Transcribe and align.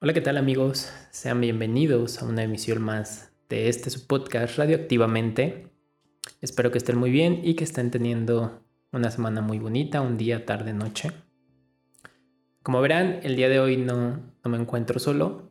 Hola, 0.00 0.12
¿qué 0.12 0.20
tal 0.20 0.36
amigos? 0.36 0.92
Sean 1.10 1.40
bienvenidos 1.40 2.22
a 2.22 2.24
una 2.24 2.44
emisión 2.44 2.80
más 2.80 3.32
de 3.48 3.68
este 3.68 3.90
su 3.90 4.06
podcast 4.06 4.56
Radioactivamente. 4.56 5.72
Espero 6.40 6.70
que 6.70 6.78
estén 6.78 6.96
muy 6.96 7.10
bien 7.10 7.40
y 7.42 7.54
que 7.54 7.64
estén 7.64 7.90
teniendo 7.90 8.62
una 8.92 9.10
semana 9.10 9.40
muy 9.40 9.58
bonita, 9.58 10.00
un 10.00 10.16
día, 10.16 10.46
tarde, 10.46 10.72
noche. 10.72 11.10
Como 12.62 12.80
verán, 12.80 13.18
el 13.24 13.34
día 13.34 13.48
de 13.48 13.58
hoy 13.58 13.76
no, 13.76 14.20
no 14.44 14.48
me 14.48 14.56
encuentro 14.56 15.00
solo. 15.00 15.50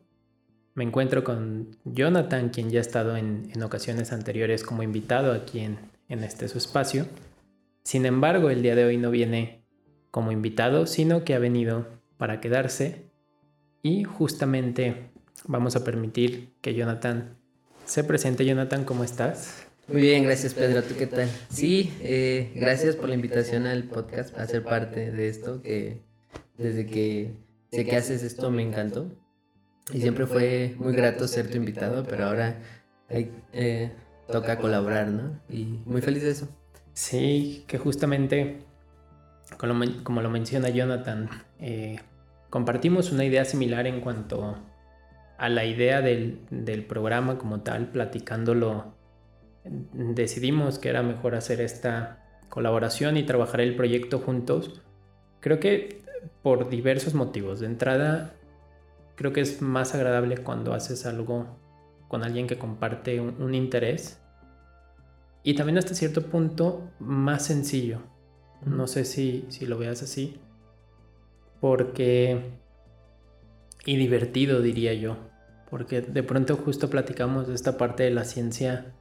Me 0.72 0.82
encuentro 0.82 1.24
con 1.24 1.76
Jonathan, 1.84 2.48
quien 2.48 2.70
ya 2.70 2.78
ha 2.78 2.80
estado 2.80 3.18
en, 3.18 3.50
en 3.54 3.62
ocasiones 3.62 4.12
anteriores 4.14 4.64
como 4.64 4.82
invitado 4.82 5.34
aquí 5.34 5.58
en, 5.58 5.78
en 6.08 6.24
este 6.24 6.48
su 6.48 6.56
espacio. 6.56 7.04
Sin 7.84 8.06
embargo, 8.06 8.48
el 8.48 8.62
día 8.62 8.74
de 8.74 8.86
hoy 8.86 8.96
no 8.96 9.10
viene 9.10 9.60
como 10.10 10.32
invitado, 10.32 10.86
sino 10.86 11.22
que 11.22 11.34
ha 11.34 11.38
venido 11.38 11.86
para 12.16 12.40
quedarse 12.40 13.07
y 13.82 14.04
justamente 14.04 15.10
vamos 15.46 15.76
a 15.76 15.84
permitir 15.84 16.52
que 16.60 16.74
Jonathan 16.74 17.36
se 17.84 18.04
presente. 18.04 18.44
Jonathan, 18.44 18.84
¿cómo 18.84 19.04
estás? 19.04 19.66
Muy 19.88 20.02
bien, 20.02 20.24
gracias 20.24 20.52
Pedro. 20.52 20.82
¿Tú 20.82 20.94
qué 20.98 21.06
tal? 21.06 21.28
Sí, 21.48 21.92
eh, 22.00 22.52
gracias 22.54 22.96
por 22.96 23.08
la 23.08 23.14
invitación 23.14 23.66
al 23.66 23.84
podcast 23.84 24.36
a 24.38 24.46
ser 24.46 24.62
parte 24.62 25.10
de 25.10 25.28
esto, 25.28 25.62
que 25.62 26.02
desde 26.58 26.86
que 26.86 27.32
sé 27.72 27.86
que 27.86 27.96
haces 27.96 28.22
esto 28.22 28.50
me 28.50 28.62
encantó. 28.62 29.10
Y 29.92 30.02
siempre 30.02 30.26
fue 30.26 30.74
muy 30.78 30.94
grato 30.94 31.26
ser 31.26 31.50
tu 31.50 31.56
invitado, 31.56 32.04
pero 32.04 32.26
ahora 32.26 32.60
eh, 33.08 33.90
toca 34.30 34.58
colaborar, 34.58 35.08
¿no? 35.08 35.40
Y 35.48 35.80
muy 35.86 36.02
feliz 36.02 36.22
de 36.22 36.32
eso. 36.32 36.48
Sí, 36.92 37.64
que 37.66 37.78
justamente, 37.78 38.58
como 39.56 40.20
lo, 40.20 40.28
menciona 40.28 40.68
Jonathan, 40.68 41.30
eh, 41.58 42.00
compartimos 42.50 43.12
una 43.12 43.24
idea 43.24 43.44
similar 43.44 43.86
en 43.86 44.00
cuanto 44.00 44.56
a 45.36 45.48
la 45.48 45.64
idea 45.64 46.00
del, 46.00 46.84
programa 46.88 47.38
como 47.38 47.60
tal, 47.60 47.90
platicándolo, 47.90 48.94
decidimos 49.64 50.78
que 50.78 50.88
era 50.88 51.02
mejor 51.02 51.34
hacer 51.34 51.60
esta 51.60 52.24
colaboración 52.48 53.16
y 53.16 53.24
trabajar 53.24 53.60
el 53.60 53.76
proyecto 53.76 54.18
juntos. 54.18 54.82
Creo 55.40 55.60
que 55.60 56.02
por 56.42 56.68
diversos 56.68 57.14
motivos. 57.14 57.60
De 57.60 57.66
entrada, 57.66 58.34
creo 59.14 59.32
que 59.32 59.40
es 59.40 59.62
más 59.62 59.94
agradable 59.94 60.38
cuando 60.38 60.74
haces 60.74 61.06
algo 61.06 61.46
con 62.08 62.24
alguien 62.24 62.46
que 62.46 62.58
comparte 62.58 63.20
un, 63.20 63.54
interés. 63.54 64.20
Y 65.44 65.54
también 65.54 65.78
hasta 65.78 65.94
cierto 65.94 66.22
punto 66.22 66.90
más 66.98 67.44
sencillo. 67.44 68.00
No 68.64 68.88
sé 68.88 69.04
si, 69.04 69.46
si 69.50 69.66
lo 69.66 69.78
veas 69.78 70.02
así 70.02 70.40
porque... 71.60 72.40
y 73.84 73.96
divertido 73.96 74.60
diría 74.60 74.94
yo, 74.94 75.16
porque 75.70 76.00
de 76.00 76.22
pronto 76.22 76.56
justo 76.56 76.90
platicamos 76.90 77.48
de 77.48 77.54
esta 77.54 77.76
parte 77.76 78.02
de 78.02 78.10
la 78.10 78.24
ciencia, 78.24 78.94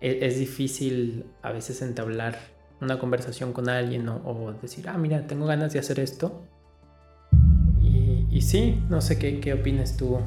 e-, 0.00 0.26
es, 0.26 0.38
difícil 0.38 1.26
a 1.42 1.52
veces 1.52 1.82
entablar 1.82 2.38
una 2.80 2.98
conversación 2.98 3.52
con 3.52 3.68
alguien 3.68 4.08
o, 4.08 4.52
decir, 4.60 4.88
ah, 4.88 4.98
mira, 4.98 5.26
tengo 5.26 5.46
ganas 5.46 5.72
de 5.72 5.78
hacer 5.78 6.00
esto. 6.00 6.42
Y, 8.30 8.42
sí, 8.42 8.82
no 8.90 9.00
sé 9.00 9.18
qué, 9.18 9.40
qué 9.40 9.54
opinas 9.54 9.96
tú 9.96 10.18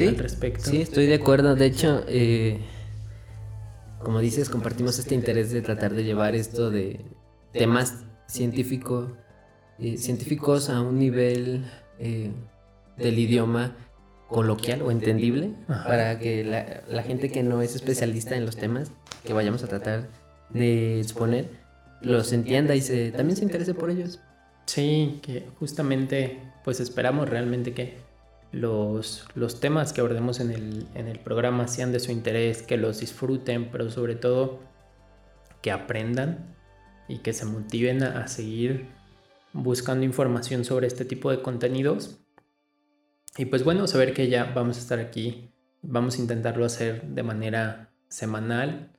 al 0.00 0.16
respecto. 0.16 0.70
Sí, 0.70 0.80
estoy 0.80 1.06
de 1.06 1.16
acuerdo. 1.16 1.54
De 1.54 1.66
hecho, 1.66 2.02
eh, 2.08 2.60
como 3.98 4.20
dices, 4.20 4.48
compartimos 4.48 4.98
este 4.98 5.14
interés 5.14 5.50
de 5.52 5.60
tratar 5.60 5.94
de 5.94 6.04
llevar 6.04 6.34
esto 6.34 6.70
de 6.70 7.04
temas 7.52 8.04
científicos 8.26 9.10
eh, 9.78 9.96
científicos 9.96 10.70
a 10.70 10.80
un 10.80 10.98
nivel 10.98 11.64
eh, 11.98 12.30
del 12.96 13.18
idioma 13.18 13.76
coloquial 14.28 14.82
o 14.82 14.90
entendible 14.90 15.50
para 15.66 16.18
que 16.18 16.42
la, 16.88 17.02
gente 17.02 17.30
que 17.30 17.42
no 17.42 17.60
es 17.60 17.76
especialista 17.76 18.34
en 18.34 18.46
los 18.46 18.56
temas 18.56 18.90
que 19.24 19.34
vayamos 19.34 19.62
a 19.62 19.68
tratar 19.68 20.08
de 20.50 21.00
exponer 21.00 21.48
los 22.00 22.32
entienda 22.32 22.74
y 22.74 22.80
se, 22.80 23.12
también 23.12 23.36
se 23.36 23.44
interese 23.44 23.74
por 23.74 23.90
ellos. 23.90 24.20
Sí, 24.66 25.20
que 25.22 25.46
justamente 25.58 26.40
pues 26.64 26.80
esperamos 26.80 27.28
realmente 27.28 27.74
que 27.74 27.98
los, 28.52 29.24
los 29.34 29.60
temas 29.60 29.92
que 29.92 30.00
abordemos 30.00 30.40
en 30.40 30.50
el, 30.50 30.86
en 30.94 31.08
el 31.08 31.18
programa 31.18 31.68
sean 31.68 31.92
de 31.92 32.00
su 32.00 32.12
interés, 32.12 32.62
que 32.62 32.76
los 32.76 33.00
disfruten, 33.00 33.70
pero 33.70 33.90
sobre 33.90 34.14
todo 34.14 34.60
que 35.62 35.70
aprendan 35.70 36.54
y 37.08 37.18
que 37.18 37.32
se 37.32 37.44
motiven 37.44 38.02
a 38.02 38.28
seguir 38.28 38.86
buscando 39.52 40.04
información 40.04 40.64
sobre 40.64 40.86
este 40.86 41.04
tipo 41.04 41.30
de 41.30 41.42
contenidos. 41.42 42.20
Y 43.36 43.46
pues 43.46 43.64
bueno, 43.64 43.86
saber 43.86 44.12
que 44.12 44.28
ya 44.28 44.52
vamos 44.54 44.76
a 44.76 44.80
estar 44.80 44.98
aquí, 44.98 45.50
vamos 45.80 46.18
a 46.18 46.22
intentarlo 46.22 46.64
hacer 46.64 47.02
de 47.02 47.22
manera 47.22 47.92
semanal, 48.08 48.92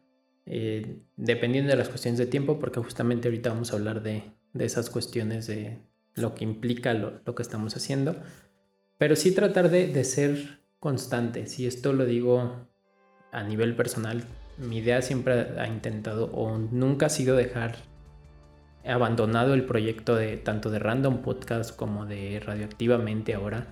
eh, 0.46 1.00
dependiendo 1.16 1.72
de 1.72 1.78
las 1.78 1.90
cuestiones 1.90 2.18
de 2.18 2.26
tiempo, 2.26 2.60
porque 2.60 2.80
justamente 2.80 3.28
ahorita 3.28 3.50
vamos 3.50 3.72
a 3.72 3.76
hablar 3.76 4.02
de, 4.02 4.32
esas 4.60 4.90
cuestiones 4.90 5.48
de 5.48 5.80
lo 6.16 6.36
que 6.36 6.44
implica 6.44 6.94
lo, 6.94 7.24
que 7.24 7.42
estamos 7.42 7.76
haciendo. 7.76 8.16
Pero 8.98 9.16
sí 9.16 9.34
tratar 9.34 9.70
de, 9.70 9.88
de 9.88 10.04
ser 10.04 10.62
constantes, 10.80 11.60
y 11.60 11.68
esto 11.68 11.94
lo 11.94 12.06
digo 12.06 12.68
a 13.32 13.44
nivel 13.44 13.76
personal, 13.76 14.24
mi 14.58 14.78
idea 14.78 15.02
siempre 15.02 15.60
ha 15.60 15.68
intentado 15.68 16.32
o 16.34 16.58
nunca 16.58 17.08
ha 17.08 17.10
sido 17.10 17.36
dejar 17.36 17.76
abandonado 18.86 19.54
el 19.54 19.66
proyecto 19.66 20.16
de 20.16 20.38
tanto 20.38 20.70
de 20.70 20.80
Random 20.80 21.22
Podcast 21.22 21.76
como 21.76 22.06
de 22.06 22.42
Radioactivamente 22.44 23.34
ahora. 23.34 23.68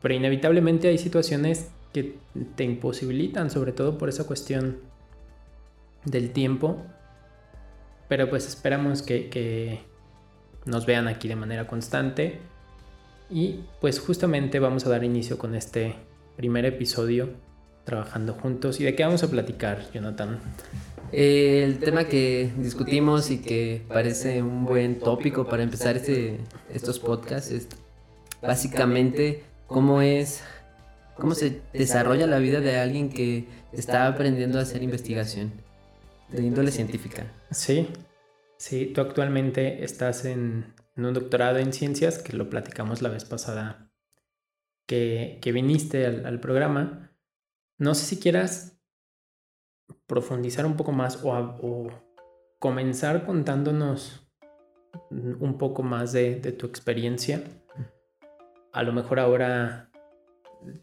Pero 0.00 0.14
inevitablemente 0.14 0.88
hay 0.88 0.98
situaciones 0.98 1.70
que 1.92 2.16
te 2.54 2.64
imposibilitan, 2.64 3.50
sobre 3.50 3.72
todo 3.72 3.98
por 3.98 4.08
esa 4.08 4.24
cuestión 4.24 4.78
del 6.04 6.30
tiempo. 6.32 6.84
Pero 8.08 8.30
pues 8.30 8.46
esperamos 8.46 9.02
que, 9.02 9.28
que 9.28 9.80
nos 10.64 10.86
vean 10.86 11.08
aquí 11.08 11.26
de 11.26 11.36
manera 11.36 11.66
constante. 11.66 12.38
Y 13.28 13.60
pues 13.80 13.98
justamente 13.98 14.60
vamos 14.60 14.86
a 14.86 14.90
dar 14.90 15.02
inicio 15.02 15.38
con 15.38 15.54
este 15.56 15.96
primer 16.36 16.64
episodio 16.64 17.30
trabajando 17.84 18.34
juntos. 18.34 18.78
¿Y 18.80 18.84
de 18.84 18.94
qué 18.94 19.04
vamos 19.04 19.22
a 19.24 19.30
platicar, 19.30 19.90
Jonathan? 19.92 20.38
El 21.12 21.78
tema 21.78 22.04
que 22.04 22.52
discutimos 22.58 23.30
y 23.30 23.38
que 23.38 23.82
parece 23.88 24.42
un 24.42 24.64
buen 24.64 24.98
tópico 24.98 25.46
para 25.46 25.62
empezar 25.62 25.96
este, 25.96 26.38
estos 26.72 26.98
podcasts 26.98 27.50
es 27.50 27.68
básicamente 28.42 29.44
cómo 29.66 30.02
es, 30.02 30.42
cómo 31.16 31.34
se 31.34 31.60
desarrolla 31.72 32.26
la 32.26 32.38
vida 32.38 32.60
de 32.60 32.78
alguien 32.78 33.10
que 33.10 33.46
está 33.72 34.06
aprendiendo 34.06 34.58
a 34.58 34.62
hacer 34.62 34.82
investigación 34.82 35.52
de 36.30 36.42
índole 36.42 36.70
científica. 36.70 37.32
Sí, 37.50 37.88
sí, 38.58 38.86
tú 38.94 39.00
actualmente 39.00 39.84
estás 39.84 40.24
en, 40.24 40.74
un 40.96 41.12
doctorado 41.12 41.58
en 41.58 41.72
ciencias, 41.72 42.18
que 42.18 42.36
lo 42.36 42.48
platicamos 42.50 43.02
la 43.02 43.10
vez 43.10 43.24
pasada 43.24 43.90
que, 44.86 45.40
viniste 45.44 46.06
al, 46.06 46.26
al 46.26 46.40
programa. 46.40 47.12
No 47.78 47.94
sé 47.94 48.06
si 48.06 48.18
quieras 48.18 48.75
profundizar 50.06 50.66
un 50.66 50.76
poco 50.76 50.92
más 50.92 51.20
o, 51.22 51.88
comenzar 52.58 53.24
contándonos 53.26 54.26
un 55.10 55.58
poco 55.58 55.82
más 55.82 56.12
de, 56.12 56.36
tu 56.52 56.66
experiencia. 56.66 57.42
A 58.72 58.82
lo 58.82 58.92
mejor 58.92 59.20
ahora, 59.20 59.90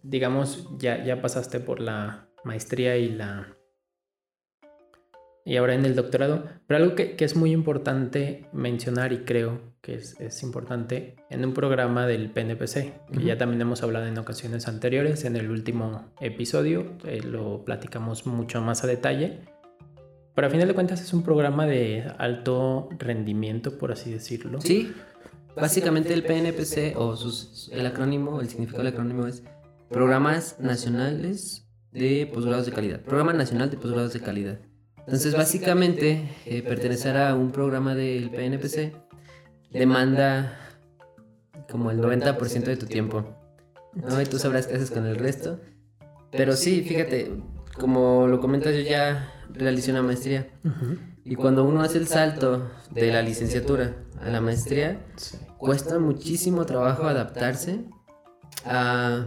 digamos, 0.01 0.69
ya, 0.77 1.03
ya 1.03 1.21
pasaste 1.21 1.59
por 1.59 1.79
la 1.79 2.27
maestría 2.43 2.97
y 2.97 3.09
la 3.09 3.52
y 5.45 5.57
ahora 5.57 5.75
en 5.75 5.85
el 5.85 5.95
doctorado. 5.95 6.45
Pero 6.67 6.83
algo 6.83 6.95
que, 6.95 7.15
es 7.19 7.35
muy 7.35 7.51
importante 7.51 8.45
mencionar 8.53 9.13
y 9.13 9.19
creo 9.19 9.61
que 9.81 9.95
es, 9.95 10.43
importante 10.43 11.15
en 11.29 11.43
un 11.43 11.53
programa 11.53 12.07
del 12.07 12.29
PNPC, 12.29 13.11
que 13.11 13.23
ya 13.23 13.37
también 13.37 13.61
hemos 13.61 13.83
hablado 13.83 14.05
en 14.05 14.17
ocasiones 14.17 14.67
anteriores, 14.67 15.25
en 15.25 15.35
el 15.35 15.51
último 15.51 16.13
episodio 16.21 16.93
eh, 17.05 17.21
lo 17.21 17.65
platicamos 17.65 18.25
mucho 18.25 18.61
más 18.61 18.83
a 18.83 18.87
detalle. 18.87 19.41
Pero 20.35 20.47
a 20.47 20.49
final 20.49 20.67
de 20.67 20.73
cuentas 20.73 21.01
es 21.01 21.13
un 21.13 21.23
programa 21.23 21.67
de 21.67 22.11
alto 22.17 22.89
rendimiento, 22.97 23.77
por 23.77 23.91
así 23.91 24.11
decirlo. 24.11 24.61
Sí, 24.61 24.91
básicamente 25.55 26.13
el 26.13 26.23
PNPC 26.23 26.97
o 26.97 27.15
el 27.71 27.85
acrónimo, 27.85 28.41
el 28.41 28.49
significado 28.49 28.83
del 28.83 28.93
acrónimo 28.93 29.27
es 29.27 29.43
Programas 29.89 30.59
Nacionales 30.59 31.67
de 31.91 32.27
Posgrados 32.33 32.65
de 32.65 32.71
Calidad. 32.71 33.01
Programa 33.01 33.33
Nacional 33.33 33.69
de 33.69 33.77
Posgrados 33.77 34.13
de 34.13 34.21
Calidad. 34.21 34.59
Entonces, 35.05 35.35
básicamente, 35.35 36.29
eh, 36.45 36.61
pertenecer 36.61 37.17
a 37.17 37.35
un 37.35 37.51
programa 37.51 37.93
del 37.93 38.29
PNPC 38.29 38.93
demanda 39.71 40.57
como 41.69 41.91
el 41.91 41.99
90% 41.99 42.65
de 42.65 42.77
tu 42.77 42.85
tiempo. 42.85 43.25
¿no? 43.93 44.21
Y 44.21 44.25
tú 44.25 44.39
sabrás 44.39 44.67
qué 44.67 44.75
haces 44.75 44.91
con 44.91 45.05
el 45.05 45.17
resto. 45.17 45.59
Pero 46.31 46.55
sí, 46.55 46.83
fíjate, 46.83 47.31
como 47.79 48.27
lo 48.27 48.39
comentas, 48.39 48.75
yo 48.75 48.81
ya 48.81 49.31
realicé 49.49 49.91
una 49.91 50.01
maestría. 50.01 50.47
Y 51.25 51.35
cuando 51.35 51.63
uno 51.63 51.81
hace 51.81 51.97
el 51.97 52.07
salto 52.07 52.71
de 52.91 53.11
la 53.11 53.21
licenciatura 53.21 53.95
a 54.21 54.29
la 54.29 54.41
maestría, 54.41 55.05
cuesta 55.57 55.99
muchísimo 55.99 56.65
trabajo 56.65 57.03
adaptarse 57.03 57.85
a 58.65 59.25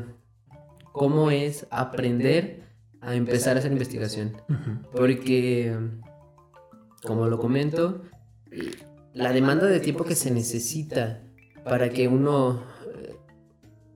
cómo 0.92 1.30
es 1.30 1.66
aprender 1.70 2.65
a 3.00 3.14
empezar 3.14 3.56
a 3.56 3.60
hacer 3.60 3.72
investigación. 3.72 4.36
Porque, 4.92 5.76
como 7.02 7.26
lo 7.26 7.38
comento, 7.38 8.02
la 9.12 9.32
demanda 9.32 9.66
de 9.66 9.80
tiempo 9.80 10.04
que 10.04 10.14
se 10.14 10.30
necesita 10.30 11.22
para 11.64 11.90
que 11.90 12.06
uno 12.08 12.62
eh, 12.94 13.16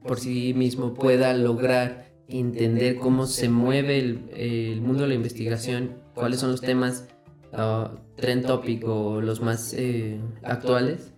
por 0.02 0.19
sí 0.19 0.55
mismo 0.55 0.94
pueda 0.94 1.35
lograr 1.35 2.11
entender 2.29 2.97
cómo 2.97 3.26
se 3.26 3.49
mueve 3.49 3.99
el, 3.99 4.81
mundo 4.81 5.02
de 5.02 5.08
la 5.08 5.14
investigación, 5.14 5.97
cuáles 6.14 6.41
son 6.41 6.52
los 6.52 6.61
temas 6.61 7.08
uh, 7.52 7.97
trend 8.17 8.47
topic 8.47 8.85
o 8.87 9.20
los 9.20 9.41
más 9.41 9.75
eh, 9.76 10.20
actuales, 10.43 11.12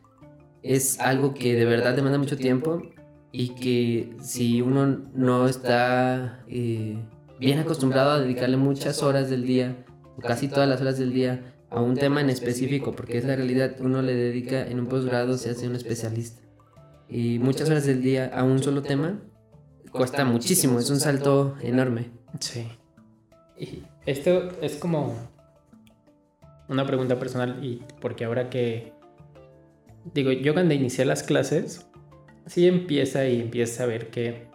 es 0.62 1.00
algo 1.00 1.34
que 1.34 1.54
de 1.54 1.64
verdad 1.64 1.94
demanda 1.94 2.18
mucho 2.18 2.36
tiempo 2.36 2.82
y 3.30 3.50
que 3.50 4.14
si 4.20 4.62
uno 4.62 4.86
no 5.14 5.48
está 5.48 6.44
eh, 6.48 6.98
bien 7.42 7.58
acostumbrado 7.58 8.12
a 8.12 8.20
dedicarle 8.20 8.56
muchas 8.56 9.02
horas 9.02 9.28
del 9.28 9.44
día, 9.44 9.84
o 10.16 10.20
casi 10.20 10.46
todas 10.48 10.68
las 10.68 10.80
horas 10.80 10.98
del 10.98 11.12
día, 11.12 11.54
a 11.70 11.80
un 11.80 11.96
tema 11.96 12.20
en 12.20 12.30
específico, 12.30 12.92
porque 12.92 13.18
es 13.18 13.24
la 13.24 13.34
realidad, 13.34 13.76
uno 13.80 14.00
le 14.00 14.14
dedica 14.14 14.64
en 14.64 14.78
un 14.78 14.86
posgrado, 14.86 15.36
se 15.36 15.50
hace 15.50 15.66
un 15.66 15.74
especialista. 15.74 16.40
Y 17.08 17.38
muchas 17.40 17.68
horas 17.68 17.84
del 17.84 18.00
día 18.00 18.30
a 18.32 18.44
un 18.44 18.62
solo 18.62 18.82
tema 18.82 19.20
cuesta 19.90 20.24
muchísimo, 20.24 20.78
es 20.78 20.88
un 20.88 21.00
salto 21.00 21.56
enorme. 21.60 22.10
Sí. 22.38 22.68
Esto 24.06 24.48
es 24.60 24.76
como 24.76 25.14
una 26.68 26.86
pregunta 26.86 27.18
personal 27.18 27.62
y 27.64 27.82
porque 28.00 28.24
ahora 28.24 28.48
que 28.50 28.92
digo, 30.14 30.30
yo 30.30 30.54
cuando 30.54 30.74
inicié 30.74 31.04
las 31.04 31.22
clases, 31.22 31.86
sí 32.46 32.66
empieza 32.66 33.26
y 33.26 33.40
empieza 33.40 33.82
a 33.82 33.86
ver 33.86 34.10
que, 34.10 34.46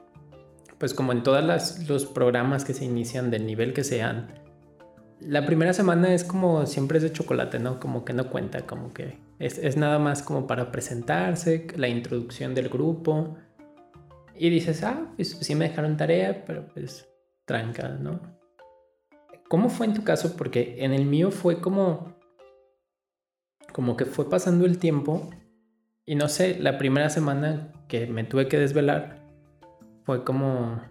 pues 0.77 0.93
como 0.93 1.11
en 1.11 1.23
todos 1.23 1.43
los 1.87 2.05
programas 2.05 2.65
que 2.65 2.73
se 2.73 2.85
inician 2.85 3.31
del 3.31 3.45
nivel 3.45 3.73
que 3.73 3.83
sean, 3.83 4.27
la 5.19 5.45
primera 5.45 5.73
semana 5.73 6.13
es 6.13 6.23
como 6.23 6.65
siempre 6.65 6.97
es 6.97 7.03
de 7.03 7.11
chocolate, 7.11 7.59
¿no? 7.59 7.79
Como 7.79 8.05
que 8.05 8.13
no 8.13 8.29
cuenta, 8.29 8.67
como 8.67 8.93
que 8.93 9.17
es, 9.39 9.77
nada 9.77 9.99
más 9.99 10.21
como 10.21 10.45
para 10.47 10.71
presentarse, 10.71 11.67
la 11.75 11.87
introducción 11.87 12.53
del 12.53 12.69
grupo, 12.69 13.35
y 14.35 14.49
dices, 14.49 14.83
ah, 14.83 15.11
pues 15.15 15.31
sí 15.41 15.55
me 15.55 15.69
dejaron 15.69 15.97
tarea, 15.97 16.45
pero 16.45 16.67
pues 16.67 17.09
tranca, 17.45 17.89
¿no? 17.89 18.19
¿Cómo 19.47 19.69
fue 19.69 19.87
en 19.87 19.93
tu 19.93 20.03
caso? 20.03 20.35
Porque 20.37 20.75
en 20.79 20.93
el 20.93 21.05
mío 21.05 21.31
fue 21.31 21.59
como, 21.59 22.15
como 23.71 23.97
que 23.97 24.05
fue 24.05 24.29
pasando 24.29 24.65
el 24.65 24.77
tiempo 24.77 25.29
y 26.05 26.15
no 26.15 26.29
sé, 26.29 26.59
la 26.59 26.77
primera 26.77 27.09
semana 27.09 27.71
que 27.87 28.05
me 28.05 28.23
tuve 28.23 28.47
que 28.47 28.59
desvelar 28.59 29.16
fue 30.07 30.23
como, 30.23 30.81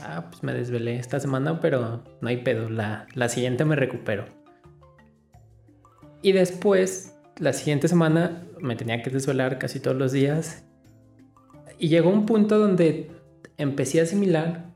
ah, 0.00 0.28
pues 0.30 0.44
me 0.44 0.54
desvelé 0.54 0.94
esta 0.94 1.18
semana, 1.18 1.58
pero 1.60 2.04
no 2.20 2.28
hay 2.28 2.36
pedo, 2.36 2.70
la, 2.70 3.08
la 3.14 3.28
siguiente 3.28 3.64
me 3.64 3.74
recupero. 3.74 4.26
Y 6.22 6.30
después, 6.30 7.18
la 7.38 7.52
siguiente 7.52 7.88
semana 7.88 8.46
me 8.60 8.76
tenía 8.76 9.02
que 9.02 9.10
desvelar 9.10 9.58
casi 9.58 9.80
todos 9.80 9.96
los 9.96 10.12
días 10.12 10.64
y 11.80 11.88
llegó 11.88 12.10
un 12.10 12.26
punto 12.26 12.60
donde 12.60 13.10
empecé 13.56 13.98
a 13.98 14.04
asimilar 14.04 14.66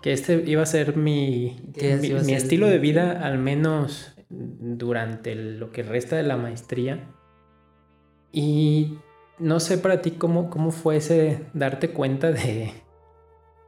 que 0.00 0.12
este 0.12 0.44
iba 0.46 0.62
a 0.62 0.66
ser 0.66 0.96
mi, 0.96 1.56
mi, 1.74 2.34
estilo 2.34 2.68
de 2.68 2.78
vida, 2.78 3.26
al 3.26 3.38
menos 3.38 4.14
durante 4.28 5.34
lo 5.34 5.72
que 5.72 5.82
resta 5.82 6.14
de 6.14 6.22
la 6.22 6.36
maestría. 6.36 7.08
Y 8.30 8.98
no 9.38 9.60
sé 9.60 9.78
para 9.78 10.02
ti 10.02 10.12
cómo, 10.12 10.50
cómo 10.50 10.70
fue 10.70 10.96
ese 10.96 11.40
darte 11.54 11.90
cuenta 11.90 12.32
de, 12.32 12.72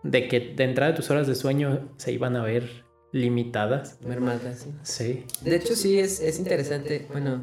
de 0.02 0.28
que 0.28 0.40
de 0.40 0.64
entrada 0.64 0.94
tus 0.94 1.10
horas 1.10 1.26
de 1.26 1.34
sueño 1.34 1.88
se 1.96 2.12
iban 2.12 2.36
a 2.36 2.42
ver 2.42 2.84
limitadas. 3.12 3.98
Mermadas, 4.02 4.66
sí. 4.82 5.24
Sí. 5.24 5.24
De 5.42 5.56
hecho, 5.56 5.74
sí, 5.74 5.98
es, 5.98 6.20
es 6.20 6.38
interesante. 6.38 7.06
Bueno, 7.10 7.40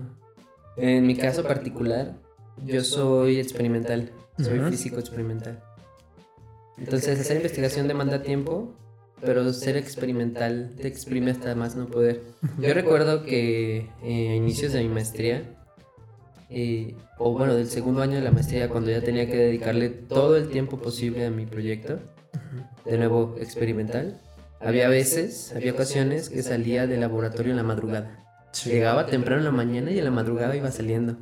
en 0.77 1.06
mi 1.06 1.16
caso 1.16 1.44
particular, 1.44 2.16
yo 2.63 2.83
soy 2.83 3.39
experimental. 3.39 4.12
Soy 4.38 4.60
físico 4.69 5.00
experimental. 5.00 5.63
Entonces, 6.78 7.19
hacer 7.19 7.38
investigación 7.38 7.88
demanda 7.88 8.21
tiempo, 8.21 8.74
pero 9.21 9.54
ser 9.54 9.78
experimental 9.78 10.75
te 10.75 10.88
exprime 10.88 11.31
hasta 11.31 11.56
más 11.56 11.75
no 11.75 11.88
poder. 11.88 12.21
Yo 12.60 12.74
recuerdo 12.74 13.24
que 13.24 13.89
eh, 14.04 14.30
a 14.30 14.36
inicios 14.36 14.74
de 14.74 14.81
mi 14.81 14.89
maestría, 14.89 15.55
eh, 16.50 16.95
o 17.18 17.33
bueno, 17.33 17.56
del 17.56 17.68
segundo 17.68 18.01
año 18.01 18.15
de 18.15 18.21
la 18.21 18.31
maestría, 18.31 18.69
cuando 18.69 18.92
ya 18.92 19.01
tenía 19.01 19.27
que 19.27 19.38
dedicarle 19.38 19.89
todo 19.89 20.38
el 20.38 20.50
tiempo 20.50 20.77
posible 20.77 21.25
a 21.25 21.31
mi 21.31 21.45
proyecto, 21.45 22.00
de 22.86 22.97
nuevo 22.97 23.36
experimental, 23.39 24.19
había 24.59 24.88
veces, 24.88 25.53
había 25.56 25.74
ocasiones 25.74 26.30
que 26.30 26.44
salía 26.44 26.88
del 26.88 27.01
laboratorio 27.01 27.51
en 27.51 27.57
la 27.57 27.63
madrugada. 27.63 28.25
Llegaba 28.63 29.06
temprano 29.06 29.39
en 29.39 29.45
la 29.45 29.51
mañana 29.51 29.92
y 29.92 30.00
en 30.00 30.06
la 30.06 30.12
madrugada 30.12 30.56
iba 30.56 30.71
saliendo. 30.71 31.18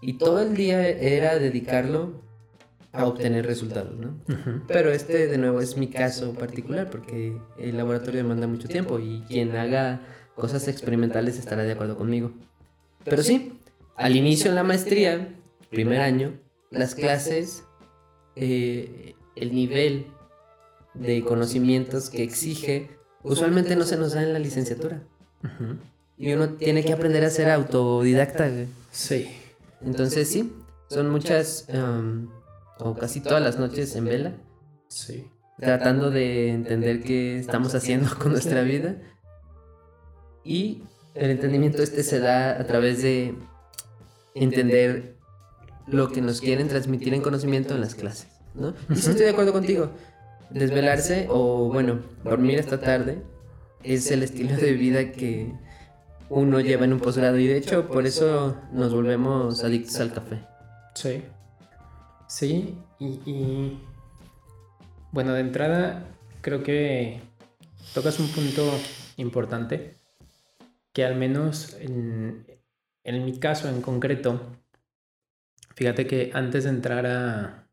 Y 0.00 0.14
todo 0.18 0.40
el 0.40 0.54
día 0.54 0.86
era 0.88 1.38
dedicarlo 1.38 2.22
a 2.92 3.06
obtener 3.06 3.46
resultados, 3.46 3.98
¿no? 3.98 4.18
Pero 4.66 4.90
este 4.90 5.26
de 5.26 5.38
nuevo 5.38 5.60
es 5.60 5.76
mi 5.76 5.88
caso 5.88 6.32
particular 6.34 6.88
porque 6.90 7.36
el 7.58 7.76
laboratorio 7.76 8.22
demanda 8.22 8.46
mucho 8.46 8.68
tiempo 8.68 8.98
y 8.98 9.22
quien 9.28 9.56
haga 9.56 10.00
cosas 10.34 10.68
experimentales 10.68 11.38
estará 11.38 11.64
de 11.64 11.72
acuerdo 11.72 11.96
conmigo. 11.96 12.32
Pero 13.04 13.22
sí, 13.22 13.57
al 13.98 14.14
inicio 14.16 14.48
en 14.48 14.54
la 14.54 14.62
maestría, 14.62 15.28
primer 15.70 16.00
año, 16.00 16.38
las 16.70 16.94
clases, 16.94 17.64
eh, 18.36 19.14
el 19.34 19.54
nivel 19.54 20.06
de 20.94 21.24
conocimientos 21.24 22.08
que 22.08 22.22
exige, 22.22 22.90
usualmente 23.24 23.74
no 23.74 23.84
se 23.84 23.96
nos 23.96 24.12
da 24.12 24.22
en 24.22 24.32
la 24.32 24.38
licenciatura. 24.38 25.02
Y 26.16 26.32
uno 26.32 26.50
tiene 26.50 26.84
que 26.84 26.92
aprender 26.92 27.24
a 27.24 27.30
ser 27.30 27.50
autodidacta. 27.50 28.48
Sí. 28.92 29.28
Entonces 29.80 30.28
sí, 30.28 30.52
son 30.88 31.10
muchas, 31.10 31.66
o 32.78 32.94
casi 32.94 33.20
todas 33.20 33.42
las 33.42 33.58
noches 33.58 33.94
en 33.96 34.04
vela. 34.04 34.32
Sí. 34.86 35.26
Tratando 35.58 36.10
de 36.10 36.50
entender 36.50 37.02
qué 37.02 37.38
estamos 37.38 37.74
haciendo 37.74 38.16
con 38.18 38.30
nuestra 38.30 38.62
vida. 38.62 38.96
Y 40.44 40.84
el 41.14 41.30
entendimiento 41.30 41.82
este 41.82 42.04
se 42.04 42.20
da 42.20 42.60
a 42.60 42.64
través 42.64 43.02
de 43.02 43.34
entender 44.34 45.16
lo 45.86 46.10
que 46.10 46.20
nos 46.20 46.40
quieren 46.40 46.68
transmitir 46.68 47.14
en 47.14 47.22
conocimiento 47.22 47.74
en 47.74 47.80
las 47.80 47.94
clases, 47.94 48.28
¿no? 48.54 48.74
Y 48.90 48.96
sí 48.96 49.10
estoy 49.10 49.24
de 49.24 49.30
acuerdo 49.30 49.52
contigo. 49.52 49.90
Desvelarse 50.50 51.26
o, 51.30 51.70
bueno, 51.72 52.00
dormir 52.24 52.58
esta 52.58 52.80
tarde 52.80 53.22
es 53.82 54.10
el 54.10 54.22
estilo 54.22 54.56
de 54.56 54.72
vida 54.72 55.12
que 55.12 55.52
uno 56.30 56.60
lleva 56.60 56.84
en 56.84 56.92
un 56.92 57.00
posgrado 57.00 57.38
y 57.38 57.46
de 57.46 57.56
hecho 57.56 57.88
por 57.88 58.06
eso 58.06 58.56
nos 58.72 58.92
volvemos 58.92 59.64
adictos 59.64 59.98
al 60.00 60.12
café. 60.12 60.40
Sí. 60.94 61.22
Sí, 62.28 62.76
y, 62.98 63.78
bueno, 65.12 65.32
de 65.32 65.40
entrada 65.40 66.06
creo 66.42 66.62
que 66.62 67.22
tocas 67.94 68.20
un 68.20 68.28
punto 68.28 68.70
importante 69.16 69.96
que 70.92 71.04
al 71.04 71.16
menos 71.16 71.76
en, 71.80 72.44
en 73.04 73.24
mi 73.24 73.38
caso 73.38 73.68
en 73.68 73.82
concreto, 73.82 74.40
fíjate 75.74 76.06
que 76.06 76.30
antes 76.34 76.64
de 76.64 76.70
entrar 76.70 77.06
a, 77.06 77.64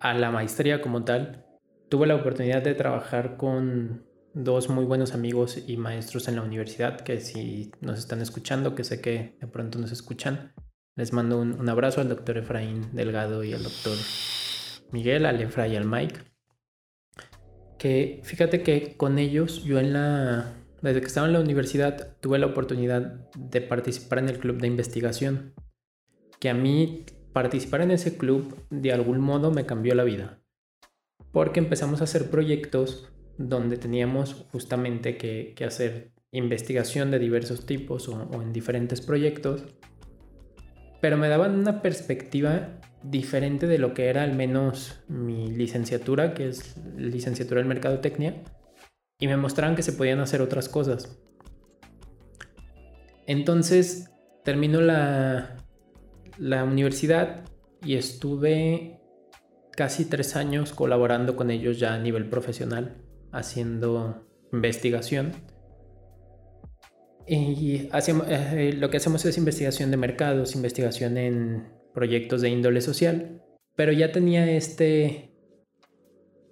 la 0.00 0.30
maestría 0.30 0.82
como 0.82 1.04
tal, 1.04 1.46
tuve 1.88 2.06
la 2.06 2.16
oportunidad 2.16 2.62
de 2.62 2.74
trabajar 2.74 3.36
con 3.36 4.06
dos 4.34 4.68
muy 4.68 4.84
buenos 4.84 5.14
amigos 5.14 5.62
y 5.66 5.76
maestros 5.76 6.28
en 6.28 6.36
la 6.36 6.42
universidad 6.42 7.00
que 7.00 7.20
si 7.20 7.72
nos 7.80 7.98
están 7.98 8.20
escuchando, 8.20 8.74
que 8.74 8.84
sé 8.84 9.00
que 9.00 9.38
de 9.40 9.46
pronto 9.46 9.78
nos 9.78 9.92
escuchan, 9.92 10.52
les 10.96 11.12
mando 11.12 11.40
un, 11.40 11.68
abrazo 11.68 12.00
al 12.00 12.08
doctor 12.08 12.38
Efraín 12.38 12.94
Delgado 12.94 13.42
y 13.42 13.52
al 13.52 13.62
doctor 13.62 13.96
Miguel, 14.92 15.26
al 15.26 15.40
Efra 15.40 15.66
y 15.66 15.76
al 15.76 15.86
Mike. 15.86 16.20
Que 17.78 18.20
fíjate 18.22 18.62
que 18.62 18.96
con 18.96 19.18
ellos 19.18 19.64
yo 19.64 19.78
en 19.78 19.92
la... 19.92 20.63
Desde 20.84 21.00
que 21.00 21.06
estaba 21.06 21.26
en 21.26 21.32
la 21.32 21.40
universidad 21.40 22.18
tuve 22.20 22.38
la 22.38 22.44
oportunidad 22.44 23.30
de 23.38 23.62
participar 23.62 24.18
en 24.18 24.28
el 24.28 24.38
club 24.38 24.60
de 24.60 24.66
investigación. 24.66 25.54
Que 26.38 26.50
a 26.50 26.54
mí 26.54 27.06
participar 27.32 27.80
en 27.80 27.90
ese 27.90 28.18
club 28.18 28.54
de 28.68 28.92
algún 28.92 29.18
modo 29.18 29.50
me 29.50 29.64
cambió 29.64 29.94
la 29.94 30.04
vida. 30.04 30.42
Porque 31.32 31.58
empezamos 31.58 32.02
a 32.02 32.04
hacer 32.04 32.28
proyectos 32.28 33.10
donde 33.38 33.78
teníamos 33.78 34.46
justamente 34.52 35.16
que, 35.16 35.54
hacer 35.64 36.12
investigación 36.32 37.10
de 37.10 37.18
diversos 37.18 37.64
tipos 37.64 38.06
o, 38.10 38.42
en 38.42 38.52
diferentes 38.52 39.00
proyectos, 39.00 39.64
pero 41.00 41.16
me 41.16 41.28
daban 41.28 41.58
una 41.58 41.80
perspectiva 41.80 42.78
diferente 43.02 43.66
de 43.66 43.78
lo 43.78 43.94
que 43.94 44.08
era 44.08 44.22
al 44.22 44.34
menos 44.34 45.02
mi 45.08 45.48
licenciatura, 45.48 46.34
que 46.34 46.48
es 46.48 46.76
licenciatura 46.98 47.62
en 47.62 47.68
Mercadotecnia, 47.68 48.44
y 49.24 49.26
me 49.26 49.38
mostraban 49.38 49.74
que 49.74 49.82
se 49.82 49.94
podían 49.94 50.20
hacer 50.20 50.42
otras 50.42 50.68
cosas. 50.68 51.18
Entonces 53.26 54.10
termino 54.44 54.82
la, 54.82 55.56
la 56.36 56.62
universidad 56.64 57.46
y 57.82 57.94
estuve 57.94 59.00
casi 59.70 60.04
tres 60.04 60.36
años 60.36 60.74
colaborando 60.74 61.36
con 61.36 61.50
ellos 61.50 61.78
ya 61.78 61.94
a 61.94 61.98
nivel 61.98 62.28
profesional, 62.28 62.98
haciendo 63.32 64.28
investigación. 64.52 65.32
Y 67.26 67.88
hacemos, 67.92 68.26
eh, 68.28 68.74
lo 68.76 68.90
que 68.90 68.98
hacemos 68.98 69.24
es 69.24 69.38
investigación 69.38 69.90
de 69.90 69.96
mercados, 69.96 70.54
investigación 70.54 71.16
en 71.16 71.72
proyectos 71.94 72.42
de 72.42 72.50
índole 72.50 72.82
social, 72.82 73.40
pero 73.74 73.90
ya 73.90 74.12
tenía 74.12 74.50
este, 74.50 75.34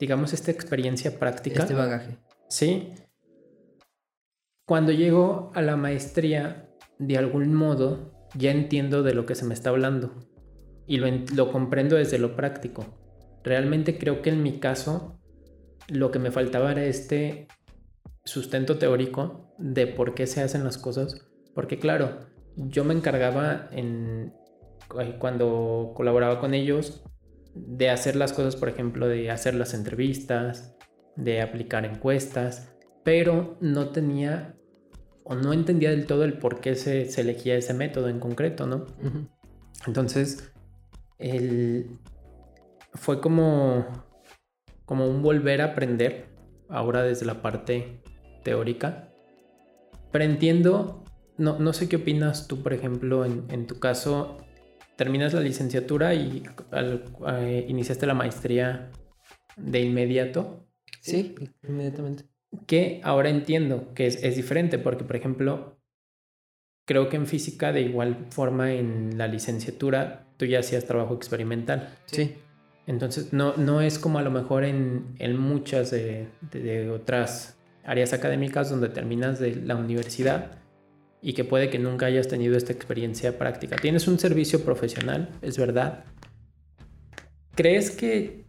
digamos, 0.00 0.32
esta 0.32 0.50
experiencia 0.50 1.18
práctica. 1.18 1.64
Este 1.64 1.74
bagaje. 1.74 2.16
Sí. 2.52 2.92
Cuando 4.66 4.92
llego 4.92 5.52
a 5.54 5.62
la 5.62 5.76
maestría, 5.76 6.68
de 6.98 7.16
algún 7.16 7.54
modo, 7.54 8.28
ya 8.36 8.50
entiendo 8.50 9.02
de 9.02 9.14
lo 9.14 9.24
que 9.24 9.34
se 9.34 9.46
me 9.46 9.54
está 9.54 9.70
hablando 9.70 10.12
y 10.86 10.98
lo, 10.98 11.50
comprendo 11.50 11.96
desde 11.96 12.18
lo 12.18 12.36
práctico. 12.36 12.84
Realmente 13.42 13.96
creo 13.96 14.20
que 14.20 14.28
en 14.28 14.42
mi 14.42 14.60
caso, 14.60 15.18
lo 15.88 16.10
que 16.10 16.18
me 16.18 16.30
faltaba 16.30 16.72
era 16.72 16.84
este 16.84 17.48
sustento 18.22 18.76
teórico 18.76 19.54
de 19.56 19.86
por 19.86 20.12
qué 20.14 20.26
se 20.26 20.42
hacen 20.42 20.62
las 20.62 20.76
cosas. 20.76 21.26
Porque 21.54 21.78
claro, 21.78 22.18
yo 22.56 22.84
me 22.84 22.92
encargaba 22.92 23.70
en 23.72 24.34
cuando 25.18 25.94
colaboraba 25.96 26.38
con 26.38 26.52
ellos 26.52 27.02
de 27.54 27.88
hacer 27.88 28.14
las 28.14 28.34
cosas, 28.34 28.56
por 28.56 28.68
ejemplo, 28.68 29.08
de 29.08 29.30
hacer 29.30 29.54
las 29.54 29.72
entrevistas, 29.72 30.76
de 31.16 31.42
aplicar 31.42 31.84
encuestas, 31.84 32.72
pero 33.04 33.56
no 33.60 33.90
tenía 33.90 34.56
o 35.24 35.34
no 35.34 35.52
entendía 35.52 35.90
del 35.90 36.06
todo 36.06 36.24
el 36.24 36.38
por 36.38 36.60
qué 36.60 36.74
se, 36.74 37.08
elegía 37.20 37.56
ese 37.56 37.74
método 37.74 38.08
en 38.08 38.18
concreto, 38.18 38.66
¿no? 38.66 38.86
Entonces, 39.86 40.52
el, 41.18 41.98
fue 42.94 43.20
como, 43.20 43.86
como 44.84 45.08
un 45.08 45.22
volver 45.22 45.62
a 45.62 45.66
aprender, 45.66 46.26
ahora 46.68 47.02
desde 47.02 47.26
la 47.26 47.42
parte 47.42 48.02
teórica. 48.42 49.08
Pero 50.10 50.24
entiendo, 50.24 51.04
no, 51.38 51.58
no 51.58 51.72
sé 51.72 51.88
qué 51.88 51.96
opinas 51.96 52.48
tú, 52.48 52.62
por 52.62 52.72
ejemplo, 52.72 53.24
en, 53.24 53.66
tu 53.66 53.78
caso, 53.78 54.38
terminas 54.96 55.32
la 55.32 55.40
licenciatura 55.40 56.14
y 56.14 56.42
eh, 57.28 57.66
iniciaste 57.68 58.06
la 58.06 58.14
maestría 58.14 58.90
de 59.56 59.80
inmediato. 59.80 60.66
Sí, 61.02 61.34
inmediatamente. 61.68 62.24
Que 62.66 63.00
ahora 63.02 63.28
entiendo 63.28 63.92
que 63.94 64.06
es, 64.06 64.22
es, 64.22 64.36
diferente, 64.36 64.78
porque, 64.78 65.04
por 65.04 65.16
ejemplo, 65.16 65.76
creo 66.86 67.08
que 67.08 67.16
en 67.16 67.26
física, 67.26 67.72
de 67.72 67.80
igual 67.82 68.26
forma, 68.30 68.72
en 68.72 69.18
la 69.18 69.26
licenciatura, 69.26 70.26
tú 70.36 70.46
ya 70.46 70.60
hacías 70.60 70.84
trabajo 70.84 71.14
experimental. 71.14 71.94
Sí. 72.06 72.36
Entonces, 72.86 73.32
no, 73.32 73.56
no 73.56 73.80
es 73.80 73.98
como 73.98 74.18
a 74.18 74.22
lo 74.22 74.30
mejor 74.30 74.64
en, 74.64 75.14
en 75.18 75.38
muchas 75.38 75.90
de, 75.90 76.28
de 76.52 76.90
otras 76.90 77.56
áreas 77.84 78.12
académicas 78.12 78.70
donde 78.70 78.88
terminas 78.88 79.40
de 79.40 79.56
la 79.56 79.76
universidad 79.76 80.58
y 81.20 81.32
que 81.32 81.44
puede 81.44 81.70
que 81.70 81.78
nunca 81.78 82.06
hayas 82.06 82.28
tenido 82.28 82.56
esta 82.56 82.72
experiencia 82.72 83.38
práctica. 83.38 83.76
Tienes 83.76 84.06
un 84.08 84.18
servicio 84.18 84.64
profesional, 84.64 85.30
es 85.42 85.58
verdad. 85.58 86.04
¿Crees 87.54 87.90
que, 87.90 88.44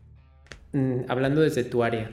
mm, 0.72 1.02
hablando 1.08 1.42
desde 1.42 1.64
tu 1.64 1.84
área, 1.84 2.12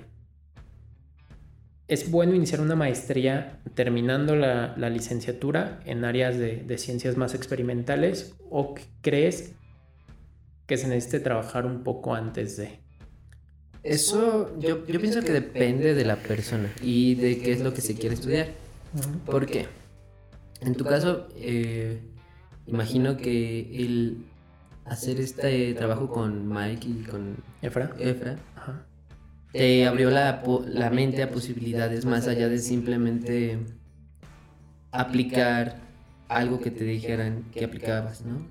es 1.91 2.09
bueno 2.09 2.37
iniciar 2.37 2.61
una 2.61 2.77
maestría 2.77 3.59
terminando 3.75 4.37
la, 4.37 4.77
licenciatura 4.91 5.81
en 5.85 6.05
áreas 6.05 6.39
de, 6.39 6.59
de, 6.59 6.79
ciencias 6.79 7.17
más 7.17 7.35
experimentales 7.35 8.37
o 8.49 8.77
crees 9.03 9.55
que 10.69 10.77
se 10.77 10.87
necesite 10.87 11.19
trabajar 11.19 11.67
un 11.67 11.83
poco 11.83 12.15
antes 12.15 12.57
de? 12.57 12.79
Eso 13.83 14.57
yo, 14.61 14.87
yo 14.87 15.01
pienso 15.01 15.21
que 15.21 15.33
depende 15.33 15.95
de 15.95 16.05
la 16.05 16.15
persona 16.15 16.71
y 16.81 17.17
de 17.17 17.39
qué 17.39 17.51
es 17.51 17.61
lo 17.61 17.75
que 17.75 17.81
se 17.81 17.97
quiere 17.97 18.15
estudiar. 18.15 18.47
¿Por 19.27 19.47
qué? 19.47 19.67
En 20.61 20.77
tu 20.77 20.85
caso, 20.85 21.27
eh, 21.35 22.01
imagino 22.69 23.17
que 23.17 23.61
el 23.85 24.27
hacer 24.85 25.21
este 25.21 25.75
trabajo 25.75 26.09
con 26.09 26.49
Mike 26.49 26.87
y 26.89 27.03
con 27.03 27.37
Efra, 27.63 27.91
Efra 27.99 28.37
te 29.53 29.87
abrió 29.87 30.11
la, 30.11 30.43
la, 30.67 30.91
mente 30.91 31.23
a 31.23 31.31
posibilidades 31.31 32.05
más 32.05 32.29
allá 32.29 32.49
de 32.49 32.59
simplemente 32.59 33.59
aplicar 34.93 35.81
algo 36.29 36.61
que 36.61 36.71
te 36.71 36.85
dijeran 36.85 37.45
que 37.53 37.65
aplicabas, 37.65 38.23
¿no? 38.23 38.47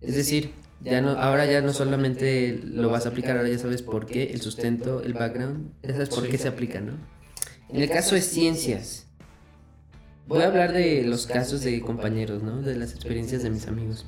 Es 0.00 0.16
decir, 0.16 0.52
ya 0.80 1.00
no, 1.00 1.10
ahora 1.10 1.46
ya 1.46 1.60
no 1.60 1.72
solamente 1.72 2.60
lo 2.64 2.90
vas 2.90 3.06
a 3.06 3.10
aplicar, 3.10 3.36
ahora 3.36 3.48
ya 3.48 3.58
sabes 3.58 3.82
por 3.82 4.06
qué, 4.06 4.32
el 4.32 4.40
sustento, 4.40 5.02
el 5.02 5.12
background, 5.12 5.72
ya 5.82 5.92
sabes 5.92 6.08
por 6.08 6.28
qué 6.28 6.38
se 6.38 6.48
aplica, 6.48 6.80
¿no? 6.80 6.92
En 7.68 7.82
el 7.82 7.88
caso 7.88 8.14
de 8.14 8.22
ciencias, 8.22 9.06
voy 10.26 10.42
a 10.42 10.46
hablar 10.46 10.72
de 10.72 11.04
los 11.04 11.26
casos 11.26 11.62
de 11.62 11.80
compañeros, 11.80 12.42
¿no? 12.42 12.62
De 12.62 12.76
las 12.76 12.92
experiencias 12.94 13.42
de 13.42 13.50
mis 13.50 13.66
amigos. 13.66 14.06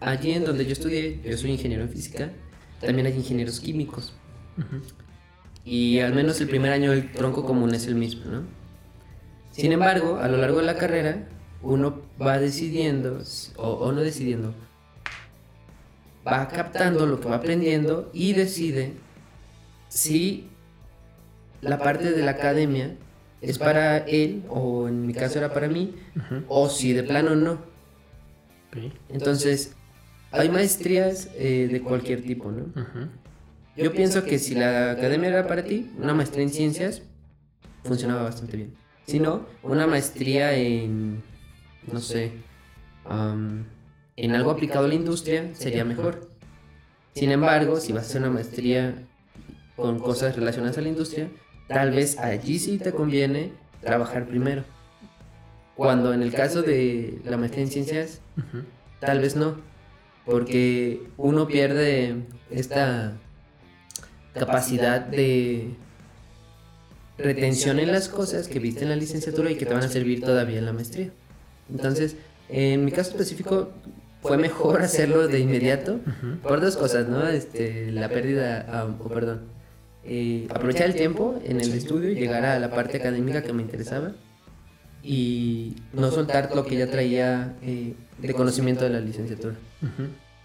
Allí 0.00 0.32
en 0.32 0.44
donde 0.44 0.64
yo 0.64 0.72
estudié, 0.72 1.20
yo 1.24 1.36
soy 1.36 1.50
ingeniero 1.50 1.82
en 1.82 1.90
física, 1.90 2.30
también 2.80 3.06
hay 3.06 3.14
ingenieros 3.14 3.60
químicos. 3.60 4.14
Y 5.64 6.00
al 6.00 6.14
menos 6.14 6.40
el 6.40 6.48
primer 6.48 6.72
año 6.72 6.92
el 6.92 7.12
tronco 7.12 7.44
común 7.44 7.74
es 7.74 7.86
el 7.86 7.94
mismo, 7.94 8.24
¿no? 8.30 8.42
Sin 9.52 9.72
embargo, 9.72 10.18
a 10.18 10.28
lo 10.28 10.36
largo 10.38 10.60
de 10.60 10.66
la 10.66 10.76
carrera, 10.76 11.26
uno 11.62 12.02
va 12.20 12.38
decidiendo, 12.38 13.20
o, 13.56 13.68
o 13.68 13.92
no 13.92 14.00
decidiendo, 14.00 14.54
va 16.26 16.48
captando 16.48 17.06
lo 17.06 17.20
que 17.20 17.28
va 17.28 17.36
aprendiendo 17.36 18.10
y 18.12 18.32
decide 18.34 18.92
si 19.88 20.48
la 21.60 21.78
parte 21.78 22.12
de 22.12 22.22
la 22.22 22.32
academia 22.32 22.94
es 23.40 23.58
para 23.58 23.98
él, 23.98 24.44
o 24.48 24.88
en 24.88 25.06
mi 25.06 25.14
caso 25.14 25.38
era 25.38 25.52
para 25.52 25.68
mí, 25.68 25.94
o 26.48 26.68
si 26.68 26.92
de 26.92 27.02
plano 27.02 27.34
no. 27.36 27.58
Entonces, 29.08 29.74
hay 30.30 30.48
maestrías 30.50 31.28
eh, 31.34 31.68
de 31.70 31.80
cualquier 31.82 32.22
tipo, 32.22 32.50
¿no? 32.50 32.66
Yo 33.78 33.92
pienso 33.92 34.24
que 34.24 34.40
si 34.40 34.56
la 34.56 34.90
academia 34.90 35.28
era 35.28 35.46
para 35.46 35.62
ti, 35.62 35.88
una 35.98 36.12
maestría 36.12 36.42
en 36.42 36.50
ciencias 36.50 37.02
funcionaba 37.84 38.24
bastante 38.24 38.56
bien. 38.56 38.74
Si 39.06 39.20
no, 39.20 39.46
una 39.62 39.86
maestría 39.86 40.52
en, 40.54 41.22
no 41.90 42.00
sé, 42.00 42.32
en 44.16 44.34
algo 44.34 44.50
aplicado 44.50 44.86
a 44.86 44.88
la 44.88 44.94
industria 44.94 45.54
sería 45.54 45.84
mejor. 45.84 46.28
Sin 47.14 47.30
embargo, 47.30 47.78
si 47.78 47.92
vas 47.92 48.02
a 48.02 48.06
hacer 48.08 48.22
una 48.22 48.32
maestría 48.32 49.06
con 49.76 50.00
cosas 50.00 50.34
relacionadas 50.34 50.76
a 50.78 50.80
la 50.80 50.88
industria, 50.88 51.30
tal 51.68 51.92
vez 51.92 52.18
allí 52.18 52.58
sí 52.58 52.78
te 52.78 52.90
conviene 52.90 53.52
trabajar 53.80 54.26
primero. 54.26 54.64
Cuando 55.76 56.12
en 56.12 56.22
el 56.22 56.32
caso 56.32 56.62
de 56.62 57.20
la 57.24 57.36
maestría 57.36 57.62
en 57.62 57.70
ciencias, 57.70 58.22
tal 58.98 59.20
vez 59.20 59.36
no, 59.36 59.56
porque 60.26 61.00
uno 61.16 61.46
pierde 61.46 62.16
esta 62.50 63.16
capacidad 64.38 65.00
de 65.00 65.70
retención 67.18 67.78
en 67.78 67.92
las 67.92 68.08
cosas 68.08 68.48
que 68.48 68.58
viste 68.58 68.84
en 68.84 68.90
la 68.90 68.96
licenciatura 68.96 69.50
y 69.50 69.56
que 69.56 69.66
te 69.66 69.74
van 69.74 69.84
a 69.84 69.88
servir 69.88 70.20
todavía 70.20 70.58
en 70.58 70.66
la 70.66 70.72
maestría. 70.72 71.10
Entonces, 71.70 72.16
en 72.48 72.84
mi 72.84 72.92
caso 72.92 73.10
específico, 73.10 73.70
fue 74.22 74.38
mejor 74.38 74.82
hacerlo 74.88 75.28
de 75.28 75.40
inmediato 75.40 76.00
por 76.42 76.60
dos 76.60 76.76
cosas, 76.76 77.08
¿no? 77.08 77.26
Este, 77.28 77.90
la 77.92 78.08
pérdida, 78.08 78.66
ah, 78.68 78.88
o 78.98 79.08
perdón, 79.08 79.42
eh, 80.04 80.46
aprovechar 80.50 80.86
el 80.86 80.94
tiempo 80.94 81.38
en 81.44 81.60
el 81.60 81.72
estudio 81.72 82.10
y 82.10 82.14
llegar 82.14 82.44
a 82.44 82.58
la 82.58 82.70
parte 82.70 82.98
académica 82.98 83.42
que 83.42 83.52
me 83.52 83.62
interesaba 83.62 84.12
y 85.02 85.76
no 85.92 86.10
soltar 86.10 86.54
lo 86.54 86.64
que 86.64 86.76
ya 86.76 86.90
traía 86.90 87.56
eh, 87.62 87.94
de 88.18 88.34
conocimiento 88.34 88.84
de 88.84 88.90
la 88.90 89.00
licenciatura. 89.00 89.54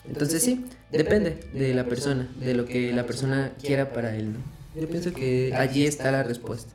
Entonces 0.07 0.43
sí, 0.43 0.65
depende 0.91 1.39
de 1.53 1.73
la 1.73 1.85
persona, 1.85 2.29
de 2.39 2.53
lo 2.53 2.65
que 2.65 2.91
la 2.91 3.05
persona 3.05 3.53
quiera 3.61 3.93
para 3.93 4.15
él, 4.15 4.33
¿no? 4.33 4.39
Yo 4.79 4.87
pienso 4.87 5.13
que 5.13 5.53
allí 5.55 5.85
está 5.85 6.11
la 6.11 6.23
respuesta. 6.23 6.73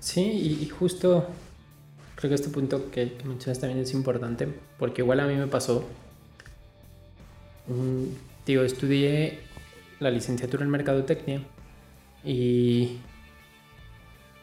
Sí, 0.00 0.58
y 0.60 0.68
justo 0.68 1.28
creo 2.14 2.30
que 2.30 2.34
este 2.34 2.48
punto 2.48 2.90
que, 2.90 3.12
que 3.12 3.24
mencionas 3.24 3.58
también 3.58 3.80
es 3.80 3.92
importante, 3.92 4.48
porque 4.78 5.02
igual 5.02 5.20
a 5.20 5.26
mí 5.26 5.34
me 5.34 5.48
pasó 5.48 5.84
digo, 8.46 8.62
estudié 8.62 9.38
la 10.00 10.10
licenciatura 10.10 10.64
en 10.64 10.70
mercadotecnia 10.70 11.42
y, 12.24 12.98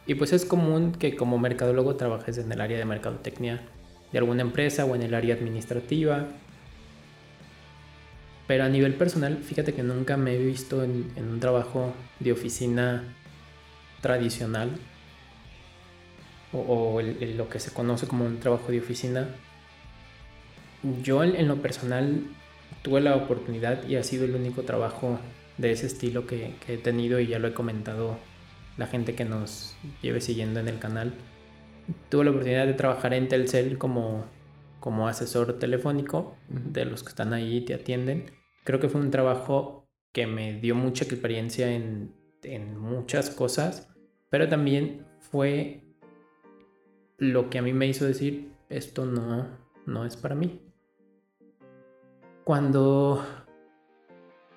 y 0.06 0.16
pues 0.16 0.34
es 0.34 0.46
común 0.46 0.94
que 0.94 1.16
como 1.16 1.38
mercadólogo 1.38 1.96
trabajes 1.96 2.38
en 2.38 2.52
el 2.52 2.62
área 2.62 2.78
de 2.78 2.86
mercadotecnia 2.86 3.62
de 4.12 4.18
alguna 4.18 4.42
empresa 4.42 4.86
o 4.86 4.96
en 4.96 5.04
el 5.04 5.14
área 5.14 5.36
administrativa. 5.36 6.28
Pero 8.50 8.64
a 8.64 8.68
nivel 8.68 8.96
personal, 8.96 9.38
fíjate 9.44 9.76
que 9.76 9.84
nunca 9.84 10.18
me 10.18 10.34
he 10.34 10.44
visto 10.44 10.84
en, 10.84 11.14
un 11.16 11.40
trabajo 11.40 11.94
de 12.20 12.32
oficina 12.32 13.04
tradicional 14.02 14.72
o, 16.52 17.00
lo 17.00 17.48
que 17.48 17.60
se 17.60 17.72
conoce 17.72 18.08
como 18.08 18.26
un 18.26 18.40
trabajo 18.40 18.72
de 18.72 18.80
oficina. 18.80 19.28
Yo 21.04 21.24
en 21.24 21.48
lo 21.48 21.62
personal 21.62 22.24
tuve 22.82 23.02
la 23.02 23.16
oportunidad 23.18 23.88
y 23.88 23.98
ha 23.98 24.04
sido 24.04 24.26
el 24.26 24.34
único 24.34 24.64
trabajo 24.64 25.20
de 25.60 25.72
ese 25.72 25.86
estilo 25.86 26.26
que, 26.26 26.56
que 26.66 26.74
he 26.74 26.78
tenido 26.80 27.20
y 27.20 27.28
ya 27.28 27.38
lo 27.38 27.50
he 27.50 27.54
comentado 27.54 28.18
la 28.78 28.88
gente 28.88 29.14
que 29.14 29.26
nos 29.26 29.78
lleve 30.02 30.22
siguiendo 30.22 30.60
en 30.60 30.70
el 30.70 30.80
canal. 30.80 31.14
Tuve 32.10 32.24
la 32.24 32.32
oportunidad 32.32 32.66
de 32.66 32.74
trabajar 32.74 33.14
en 33.14 33.28
Telcel 33.28 33.78
como, 33.78 34.26
como 34.80 35.08
asesor 35.08 35.60
telefónico 35.60 36.36
de 36.48 36.86
los 36.86 37.04
que 37.04 37.10
están 37.10 37.34
ahí 37.34 37.58
y 37.58 37.62
te 37.62 37.76
atienden. 37.76 38.39
Creo 38.70 38.80
que 38.80 38.88
fue 38.88 39.02
un 39.02 39.10
trabajo 39.10 39.90
que 40.12 40.28
me 40.28 40.60
dio 40.60 40.76
mucha 40.76 41.04
experiencia 41.04 41.72
en, 41.72 42.14
en 42.44 42.78
muchas 42.78 43.32
cosas, 43.32 43.90
pero 44.30 44.48
también 44.48 45.08
fue 45.18 45.82
lo 47.18 47.50
que 47.50 47.58
a 47.58 47.64
mí 47.64 47.74
me 47.74 47.88
hizo 47.88 48.06
decir, 48.06 48.52
esto 48.70 49.08
no, 49.08 49.48
no 49.88 50.06
es 50.06 50.16
para 50.18 50.36
mí. 50.36 50.62
Cuando 52.44 53.26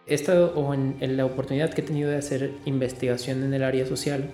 he 0.07 0.13
estado 0.13 0.53
o 0.57 0.75
en, 0.75 1.17
la 1.17 1.25
oportunidad 1.25 1.73
que 1.73 1.81
he 1.81 1.85
tenido 1.85 2.11
de 2.11 2.19
hacer 2.19 2.53
investigación 2.67 3.43
en 3.43 3.55
el 3.55 3.65
área 3.65 3.87
social, 3.87 4.29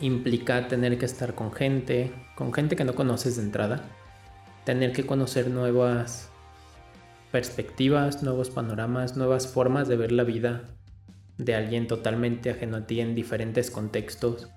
implica 0.00 0.66
tener 0.68 0.96
que 0.96 1.04
estar 1.04 1.34
con 1.34 1.52
gente, 1.52 2.10
con 2.36 2.54
gente 2.54 2.74
que 2.74 2.84
no 2.84 2.94
conoces 2.94 3.36
de 3.36 3.42
entrada, 3.42 3.84
tener 4.64 4.94
que 4.94 5.04
conocer 5.04 5.50
nuevas 5.50 6.31
perspectivas, 7.32 8.22
nuevos 8.22 8.50
panoramas, 8.50 9.16
nuevas 9.16 9.48
formas 9.48 9.88
de 9.88 9.96
ver 9.96 10.12
la 10.12 10.22
vida 10.22 10.62
de 11.38 11.54
alguien 11.54 11.88
totalmente 11.88 12.50
ajeno 12.50 12.76
a 12.76 12.86
ti 12.86 13.00
en 13.00 13.14
diferentes 13.14 13.70
contextos. 13.70 14.48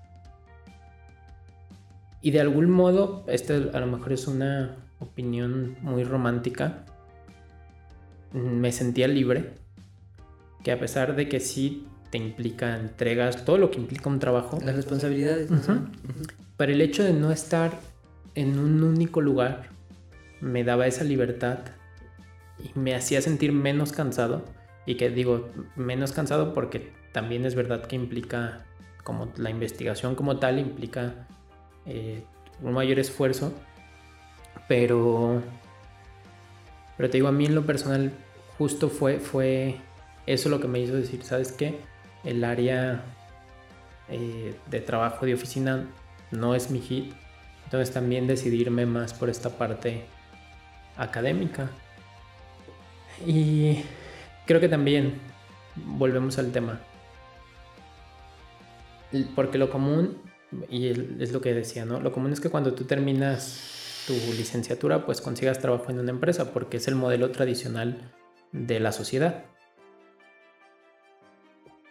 Y 2.22 2.30
de 2.30 2.40
algún 2.40 2.70
modo, 2.70 3.24
esta 3.28 3.54
a 3.54 3.80
lo 3.80 3.86
mejor 3.86 4.12
es 4.12 4.28
una 4.28 4.76
opinión 4.98 5.76
muy 5.80 6.04
romántica, 6.04 6.84
me 8.32 8.72
sentía 8.72 9.08
libre, 9.08 9.54
que 10.62 10.72
a 10.72 10.78
pesar 10.78 11.16
de 11.16 11.28
que 11.28 11.40
sí 11.40 11.86
te 12.10 12.18
implica 12.18 12.76
entregas, 12.76 13.44
todo 13.44 13.58
lo 13.58 13.70
que 13.70 13.78
implica 13.78 14.10
un 14.10 14.18
trabajo. 14.18 14.58
Las 14.62 14.76
responsabilidades. 14.76 15.50
Pero 16.56 16.72
el 16.72 16.80
hecho 16.80 17.02
de 17.04 17.12
no 17.12 17.32
estar 17.32 17.78
en 18.34 18.58
un 18.58 18.82
único 18.82 19.20
lugar 19.20 19.70
me 20.40 20.64
daba 20.64 20.86
esa 20.86 21.04
libertad 21.04 21.58
y 22.74 22.78
me 22.78 22.94
hacía 22.94 23.20
sentir 23.20 23.52
menos 23.52 23.92
cansado. 23.92 24.44
Y 24.86 24.96
que 24.96 25.10
digo, 25.10 25.48
menos 25.74 26.12
cansado 26.12 26.54
porque 26.54 26.92
también 27.12 27.44
es 27.44 27.54
verdad 27.54 27.86
que 27.86 27.96
implica, 27.96 28.64
como 29.04 29.32
la 29.36 29.50
investigación 29.50 30.14
como 30.14 30.38
tal, 30.38 30.58
implica 30.58 31.26
eh, 31.86 32.22
un 32.62 32.72
mayor 32.72 32.98
esfuerzo. 32.98 33.52
Pero, 34.68 35.42
pero 36.96 37.10
te 37.10 37.18
digo, 37.18 37.28
a 37.28 37.32
mí 37.32 37.46
en 37.46 37.54
lo 37.54 37.66
personal 37.66 38.12
justo 38.58 38.88
fue, 38.88 39.18
fue 39.18 39.76
eso 40.26 40.48
lo 40.48 40.60
que 40.60 40.68
me 40.68 40.80
hizo 40.80 40.94
decir, 40.94 41.22
¿sabes 41.22 41.52
qué? 41.52 41.78
El 42.24 42.44
área 42.44 43.04
eh, 44.08 44.54
de 44.70 44.80
trabajo 44.80 45.26
de 45.26 45.34
oficina 45.34 45.86
no 46.30 46.54
es 46.54 46.70
mi 46.70 46.80
hit. 46.80 47.12
Entonces 47.64 47.92
también 47.92 48.26
decidirme 48.26 48.86
más 48.86 49.12
por 49.14 49.28
esta 49.28 49.50
parte 49.50 50.04
académica. 50.96 51.70
Y 53.24 53.82
creo 54.46 54.60
que 54.60 54.68
también 54.68 55.14
volvemos 55.76 56.38
al 56.38 56.52
tema. 56.52 56.80
Porque 59.34 59.58
lo 59.58 59.70
común, 59.70 60.18
y 60.68 60.88
es 60.88 61.32
lo 61.32 61.40
que 61.40 61.54
decía, 61.54 61.84
¿no? 61.84 62.00
Lo 62.00 62.12
común 62.12 62.32
es 62.32 62.40
que 62.40 62.50
cuando 62.50 62.74
tú 62.74 62.84
terminas 62.84 64.04
tu 64.06 64.12
licenciatura, 64.12 65.06
pues 65.06 65.20
consigas 65.20 65.58
trabajo 65.58 65.90
en 65.90 65.98
una 65.98 66.10
empresa, 66.10 66.52
porque 66.52 66.76
es 66.76 66.88
el 66.88 66.94
modelo 66.94 67.30
tradicional 67.30 68.12
de 68.52 68.80
la 68.80 68.92
sociedad. 68.92 69.44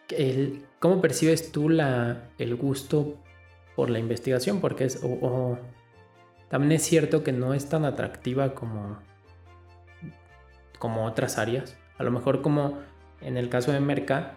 El, 0.09 0.65
¿Cómo 0.79 1.01
percibes 1.01 1.51
tú 1.51 1.69
la, 1.69 2.29
el 2.37 2.55
gusto 2.55 3.17
por 3.75 3.89
la 3.89 3.99
investigación? 3.99 4.61
Porque 4.61 4.85
es, 4.85 5.01
también 6.49 6.71
es 6.73 6.83
cierto 6.83 7.23
que 7.23 7.31
no 7.31 7.53
es 7.53 7.67
tan 7.67 7.85
atractiva 7.85 8.53
como, 8.53 8.99
como 10.85 11.07
otras 11.07 11.39
áreas. 11.39 11.75
A 11.97 12.03
lo 12.03 12.11
mejor 12.11 12.43
como 12.43 12.77
en 13.19 13.37
el 13.37 13.49
caso 13.49 13.71
de 13.71 13.79
Merca, 13.79 14.33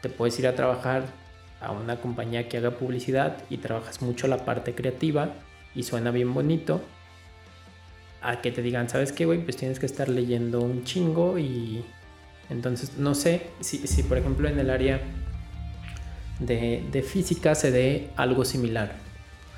te 0.00 0.08
puedes 0.08 0.36
ir 0.40 0.48
a 0.48 0.56
trabajar 0.56 1.04
a 1.60 1.70
una 1.70 2.00
compañía 2.00 2.48
que 2.48 2.56
haga 2.56 2.72
publicidad 2.72 3.36
y 3.48 3.58
trabajas 3.58 4.02
mucho 4.02 4.26
la 4.26 4.44
parte 4.44 4.74
creativa 4.74 5.34
y 5.76 5.84
suena 5.84 6.10
bien 6.10 6.34
bonito, 6.34 6.80
a 8.20 8.40
que 8.40 8.50
te 8.50 8.62
digan, 8.62 8.88
¿sabes 8.88 9.12
qué, 9.12 9.26
güey? 9.26 9.44
Pues 9.44 9.56
tienes 9.56 9.78
que 9.78 9.86
estar 9.86 10.08
leyendo 10.08 10.60
un 10.60 10.82
chingo 10.82 11.38
y 11.38 11.84
entonces 12.50 12.98
no 12.98 13.14
sé 13.14 13.46
si, 13.60 13.86
si 13.86 14.02
por 14.02 14.18
ejemplo 14.18 14.48
en 14.48 14.58
el 14.58 14.70
área 14.70 15.00
de, 16.40 16.84
de, 16.90 17.02
física 17.02 17.54
se 17.54 17.70
dé 17.70 18.10
algo 18.16 18.44
similar. 18.44 18.96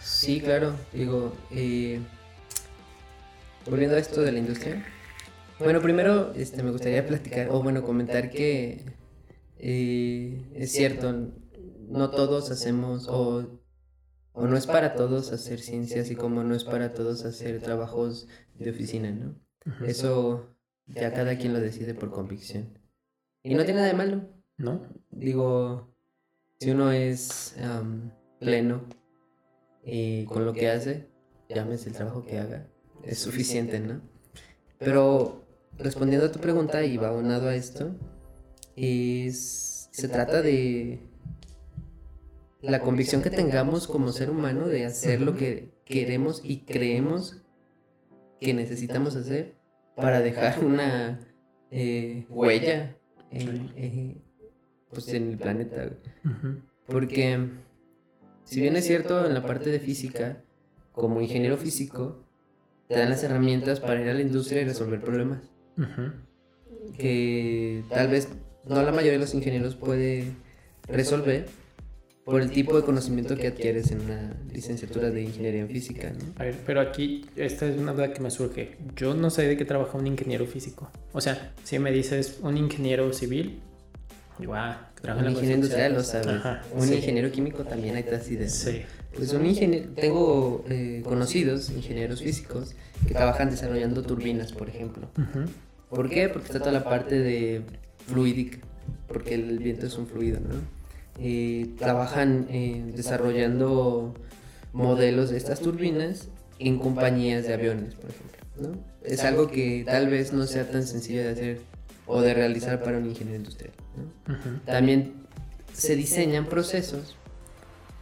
Sí, 0.03 0.43
claro, 0.43 0.75
digo, 0.93 1.35
eh, 1.51 2.01
volviendo 3.65 3.97
a 3.97 3.99
esto 3.99 4.21
de 4.21 4.33
la 4.33 4.39
industria. 4.41 4.85
Bueno, 5.59 5.81
primero 5.81 6.33
este, 6.35 6.63
me 6.63 6.71
gustaría 6.71 7.07
platicar, 7.07 7.49
o 7.51 7.63
bueno, 7.63 7.83
comentar 7.83 8.31
que 8.31 8.85
eh, 9.59 10.51
es 10.55 10.73
cierto, 10.73 11.33
no 11.89 12.11
todos 12.11 12.51
hacemos, 12.51 13.09
o 13.09 13.63
o 14.35 14.49
no 14.49 14.57
es 14.57 14.67
para 14.67 14.97
todos 14.97 15.33
hacer 15.33 15.61
ciencia, 15.61 16.03
así 16.03 16.17
como 16.17 16.43
no 16.43 16.57
es 16.57 16.65
para 16.65 16.93
todos 16.93 17.25
hacer 17.25 17.63
trabajos 17.63 18.27
de 18.59 18.71
oficina, 18.71 19.13
¿no? 19.13 19.37
Eso 19.87 20.57
ya 20.87 21.15
cada 21.15 21.39
quien 21.39 21.53
lo 21.53 21.61
decide 21.61 21.95
por 21.95 22.11
convicción. 22.11 22.77
Y 23.45 23.55
no 23.55 23.65
tiene 23.65 23.81
nada 23.81 23.93
de 23.93 23.97
malo, 23.97 24.29
¿no? 24.57 24.83
Digo, 25.11 25.95
si 26.59 26.73
uno 26.73 26.91
es 26.91 27.57
pleno 28.41 28.83
y 29.85 30.25
con 30.25 30.45
lo 30.45 30.53
que 30.53 30.69
hace, 30.69 31.09
llámese 31.49 31.91
el 31.91 31.95
trabajo 31.95 32.25
que 32.25 32.41
haga, 32.41 32.67
es 33.05 33.21
suficiente, 33.21 33.79
¿no? 33.79 34.01
Pero 34.79 35.44
respondiendo 35.79 36.27
a 36.27 36.33
tu 36.33 36.41
pregunta 36.41 36.85
y 36.85 36.97
va 36.97 37.13
unado 37.13 37.49
a 37.49 37.55
esto, 37.55 37.95
es, 38.77 39.89
se 39.91 40.09
trata 40.09 40.43
de 40.43 41.01
la 42.61 42.81
convicción 42.81 43.23
que 43.23 43.31
tengamos 43.31 43.87
como 43.87 44.13
ser 44.13 44.31
humano 44.31 44.69
de 44.69 44.87
hacer 44.87 45.21
lo 45.21 45.37
que 45.37 45.71
queremos 45.85 46.41
y 46.43 46.61
creemos 46.61 47.43
que 48.41 48.55
necesitamos 48.55 49.17
hacer 49.17 49.55
para 49.97 50.21
dejar 50.21 50.65
una 50.65 51.21
eh, 51.71 52.27
huella 52.29 52.97
en, 53.31 53.73
eh, 53.77 54.17
pues 54.91 55.09
en 55.09 55.31
el 55.31 55.39
planeta. 55.39 55.91
Porque 56.87 57.49
si 58.45 58.61
bien 58.61 58.77
es 58.77 58.87
cierto 58.87 59.27
en 59.27 59.35
la 59.35 59.43
parte 59.45 59.71
de 59.71 59.81
física, 59.81 60.43
como 60.93 61.21
ingeniero 61.21 61.57
físico, 61.57 62.25
te 62.89 62.99
dan 62.99 63.11
las 63.11 63.25
herramientas 63.25 63.81
para 63.81 64.01
ir 64.01 64.09
a 64.09 64.15
la 64.15 64.21
industria 64.21 64.63
y 64.63 64.65
resolver 64.65 65.01
problemas. 65.01 65.54
Que 66.99 67.83
tal 67.91 68.09
vez 68.09 68.29
no 68.69 68.83
la 68.83 68.93
mayoría 68.93 69.13
de 69.13 69.19
los 69.19 69.35
ingenieros 69.35 69.75
puede 69.75 70.33
resolver, 70.89 71.47
por 72.25 72.41
el 72.41 72.51
tipo 72.51 72.77
de 72.77 72.83
conocimiento 72.83 73.37
que 73.37 73.49
adquieres 73.49 73.91
en 73.91 74.01
una 74.01 74.35
licenciatura 74.53 75.11
de 75.11 75.23
ingeniería 75.23 75.61
en 75.61 75.69
física. 75.69 76.11
¿no? 76.11 76.25
A 76.37 76.45
ver, 76.45 76.57
pero 76.65 76.81
aquí 76.81 77.27
esta 77.37 77.67
es 77.67 77.79
una 77.79 77.93
duda 77.93 78.13
que 78.13 78.21
me 78.21 78.31
surge. 78.31 78.77
Yo 78.97 79.15
no 79.15 79.29
sé 79.29 79.47
de 79.47 79.57
qué 79.57 79.65
trabaja 79.65 79.99
un 79.99 80.07
ingeniero 80.07 80.47
físico. 80.47 80.91
O 81.13 81.21
sea, 81.21 81.53
si 81.65 81.79
me 81.79 81.93
dices 81.93 82.39
un 82.43 82.57
ingeniero 82.57 83.13
civil, 83.13 83.61
ah, 84.53 84.91
un 85.03 85.31
ingeniero 85.31 85.55
industrial, 85.55 85.95
lo 85.95 86.03
sabes. 86.03 86.43
un 86.73 86.93
ingeniero 86.93 87.31
químico 87.31 87.65
también 87.65 87.97
hay 87.97 88.05
así 88.15 88.37
de. 88.37 88.49
Sí. 88.49 88.83
Pues 89.15 89.33
un 89.33 89.47
ingeniero, 89.47 89.91
tengo 89.95 90.65
eh, 90.69 91.03
conocidos 91.05 91.71
ingenieros 91.71 92.21
físicos 92.21 92.75
que 93.07 93.15
trabajan 93.15 93.51
desarrollando 93.51 94.03
turbinas, 94.03 94.53
por 94.53 94.69
ejemplo. 94.69 95.09
¿Por 95.89 96.11
qué? 96.11 96.29
Porque 96.29 96.47
está 96.47 96.59
toda 96.59 96.73
la 96.73 96.85
parte 96.85 97.19
de 97.19 97.63
fluidic, 98.09 98.61
porque 99.07 99.35
el 99.35 99.59
viento 99.59 99.87
es 99.87 99.97
un 99.97 100.07
fluido, 100.07 100.41
¿no? 100.41 100.57
Eh, 101.21 101.71
trabajan 101.79 102.49
eh, 102.51 102.93
desarrollando 102.95 104.15
modelos 104.73 105.31
de 105.31 105.37
estas 105.37 105.61
turbinas 105.61 106.29
en 106.59 106.79
compañías 106.79 107.47
de 107.47 107.55
aviones, 107.55 107.95
por 107.95 108.11
ejemplo. 108.11 108.35
¿no? 108.61 108.85
Es 109.05 109.23
algo 109.23 109.49
que 109.49 109.85
tal 109.87 110.09
vez 110.09 110.33
no 110.33 110.47
sea 110.47 110.69
tan 110.69 110.85
sencillo 110.85 111.23
de 111.23 111.29
hacer 111.29 111.61
o 112.07 112.21
de 112.21 112.35
realizar 112.35 112.83
para 112.83 112.99
un 112.99 113.07
ingeniero 113.07 113.39
industrial. 113.39 113.73
También 114.67 115.15
se 115.73 115.97
diseñan 115.97 116.47
procesos. 116.47 117.17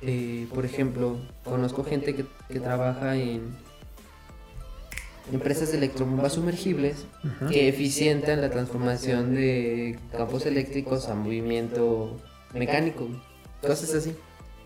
Eh, 0.01 0.49
por 0.53 0.65
ejemplo, 0.65 1.17
conozco 1.45 1.85
gente 1.85 2.15
que, 2.15 2.25
que, 2.49 2.59
trabaja 2.59 3.15
en 3.15 3.55
empresas 5.33 5.71
de 5.71 5.79
electrobombas 5.79 6.33
sumergibles 6.33 7.07
que 7.49 7.69
eficientan 7.69 8.41
la 8.41 8.51
transformación 8.51 9.35
de 9.35 9.97
campos 10.11 10.45
eléctricos 10.47 11.09
a 11.09 11.15
movimiento 11.15 12.21
mecánico, 12.53 13.09
cosas 13.61 13.95
así. 13.95 14.17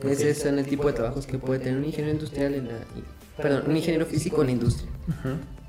Ese 0.01 0.35
son 0.35 0.59
el 0.59 0.67
tipo 0.67 0.87
de 0.89 0.95
trabajos 0.95 1.27
que 1.27 1.39
puede 1.39 1.61
tener 1.61 1.79
un 1.79 1.85
ingeniero 1.85 2.13
industrial 2.13 2.55
en 2.55 2.69
la... 2.69 2.79
Perdón, 3.37 3.65
un 3.67 3.77
ingeniero 3.77 4.07
físico 4.07 4.41
en 4.41 4.47
la 4.47 4.53
industria. 4.53 4.91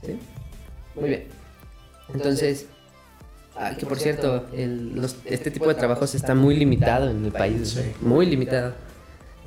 ¿Sí? 0.05 0.17
Muy 0.95 1.09
bien. 1.09 1.23
Entonces, 2.13 2.67
ah, 3.57 3.75
que 3.77 3.85
por 3.85 3.99
cierto, 3.99 4.45
el- 4.53 4.95
los- 4.95 5.17
este 5.25 5.51
tipo 5.51 5.67
de 5.67 5.75
trabajos 5.75 6.15
está 6.15 6.35
muy 6.35 6.55
limitado 6.55 7.09
en 7.09 7.25
el 7.25 7.31
país, 7.31 7.69
Sí. 7.69 7.81
muy 8.01 8.25
limitado. 8.25 8.73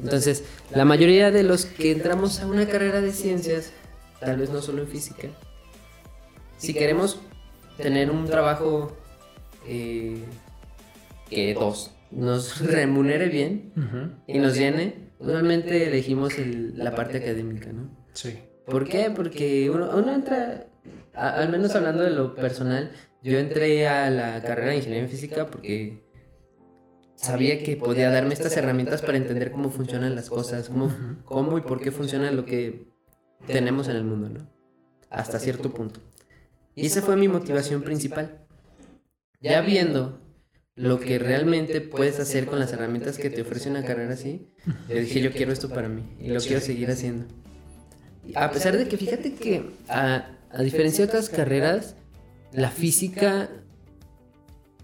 Entonces, 0.03 0.45
la 0.75 0.85
mayoría 0.85 1.31
de 1.31 1.43
los 1.43 1.67
que 1.67 1.93
entramos 1.93 2.41
a 2.41 2.47
una 2.47 2.67
carrera 2.67 3.01
de 3.01 3.13
ciencias, 3.13 3.73
tal 4.21 4.39
vez 4.39 4.51
no 4.51 4.63
solo 4.63 4.83
en 4.83 4.89
física, 4.89 5.29
si 6.57 6.75
queremos 6.75 7.21
tener 7.77 8.11
un 8.11 8.27
trabajo 8.27 8.97
eh, 9.67 10.23
que 11.29 11.55
dos 11.55 11.93
nos 12.11 12.61
remunere 12.67 13.29
bien 13.29 13.73
y 14.27 14.39
nos 14.39 14.57
llene, 14.57 15.11
normalmente 15.21 15.87
elegimos 15.89 16.39
el- 16.39 16.77
la 16.79 16.95
parte 16.95 17.19
académica, 17.19 17.73
¿no? 17.73 17.91
Sí. 18.15 18.39
¿Por 18.67 18.89
qué? 18.89 19.11
Porque 19.15 19.69
uno, 19.71 19.91
uno 19.97 20.13
entra, 20.15 20.67
a- 21.15 21.35
al 21.35 21.51
menos 21.51 21.75
hablando 21.75 22.03
de 22.03 22.11
lo 22.11 22.35
personal, 22.35 22.91
yo 23.23 23.39
entré 23.39 23.87
a 23.87 24.11
la 24.11 24.43
carrera 24.43 24.71
de 24.71 24.77
ingeniería 24.77 25.05
en 25.05 25.11
física 25.11 25.47
porque 25.47 26.03
sabía 27.17 27.63
que 27.63 27.77
podía 27.77 28.11
darme 28.11 28.33
estas 28.33 28.57
herramientas 28.57 29.03
para 29.03 29.19
entender 29.19 29.53
cómo 29.53 29.71
funcionan 29.71 30.15
las 30.15 30.31
cosas, 30.31 30.69
cómo, 30.69 30.91
cómo 31.25 31.59
y 31.59 31.61
por 31.61 31.81
qué 31.81 31.91
funciona 31.91 32.31
lo 32.31 32.47
que 32.47 32.89
tenemos 33.47 33.89
en 33.89 33.97
el 33.97 34.05
mundo, 34.05 34.31
¿no? 34.31 34.51
Hasta 35.11 35.39
cierto 35.39 35.73
punto. 35.73 36.01
Y 36.75 36.87
esa 36.87 37.03
fue 37.03 37.17
mi 37.17 37.29
motivación 37.29 37.83
principal. 37.83 38.47
Ya 39.41 39.61
viendo 39.61 40.21
lo 40.77 40.99
que 40.99 41.19
realmente 41.19 41.81
puedes 41.83 42.21
hacer 42.21 42.47
con 42.47 42.59
las 42.59 42.73
herramientas 42.73 43.19
que 43.19 43.29
te 43.29 43.43
ofrece 43.43 43.69
una 43.69 43.85
carrera 43.85 44.15
así, 44.15 44.49
yo 44.89 44.95
dije, 44.95 45.21
yo 45.21 45.33
quiero 45.33 45.53
esto 45.53 45.69
para 45.69 45.89
mí 45.89 46.17
y 46.19 46.29
lo 46.29 46.41
quiero 46.41 46.61
seguir 46.61 46.91
haciendo. 46.91 47.27
A 48.35 48.51
pesar 48.51 48.79
de 48.79 48.89
que 48.89 48.97
fíjate 48.97 49.35
que 49.35 49.71
a, 49.89 50.39
a 50.51 50.63
diferencia 50.63 51.05
de 51.05 51.11
otras 51.11 51.29
carreras, 51.29 51.97
la 52.53 52.71
física 52.71 53.49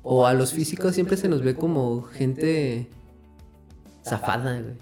o 0.02 0.26
a 0.26 0.34
los 0.34 0.52
físicos 0.52 0.94
siempre 0.94 1.16
se 1.16 1.28
nos 1.28 1.42
ve 1.42 1.54
como 1.54 2.02
gente 2.02 2.88
zafada, 4.04 4.60
güey. 4.60 4.74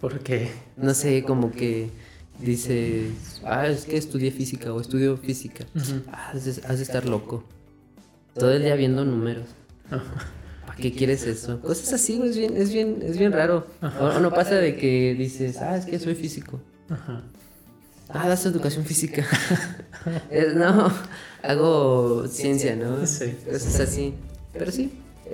Porque 0.00 0.50
No 0.76 0.94
sé, 0.94 1.22
como 1.24 1.50
que 1.50 1.90
dices, 2.38 3.42
ah, 3.44 3.66
es 3.66 3.84
que 3.84 3.96
estudié 3.96 4.30
física 4.30 4.72
o 4.72 4.80
estudio 4.80 5.16
física. 5.16 5.66
Ujú. 5.74 6.02
Ah, 6.10 6.30
has 6.32 6.44
de, 6.44 6.50
has 6.66 6.76
de 6.78 6.82
estar 6.84 7.04
loco. 7.06 7.44
Todo 8.34 8.52
el 8.52 8.62
día 8.62 8.76
viendo 8.76 9.04
números. 9.04 9.46
¿Para 10.66 10.76
qué 10.78 10.92
quieres 10.92 11.26
eso? 11.26 11.60
Cosas 11.60 11.92
así, 11.92 12.16
güey, 12.16 12.30
es 12.30 12.36
bien, 12.38 12.56
es 12.56 12.72
bien, 12.72 12.98
es 13.02 13.18
bien 13.18 13.32
raro. 13.32 13.66
O, 13.82 14.04
o 14.04 14.20
no 14.20 14.30
pasa 14.30 14.54
de 14.54 14.76
que 14.76 15.14
dices, 15.18 15.58
ah, 15.58 15.76
es 15.76 15.84
que 15.84 15.98
soy 15.98 16.14
físico. 16.14 16.60
Ajá. 16.88 17.22
Ah, 18.12 18.28
das 18.28 18.46
educación 18.46 18.84
física. 18.84 19.24
No, 20.54 20.90
hago 21.42 22.26
ciencia, 22.26 22.74
¿no? 22.74 23.06
Sí. 23.06 23.36
Cosas 23.44 23.80
así. 23.80 24.14
Pero 24.54 24.72
sí. 24.72 24.92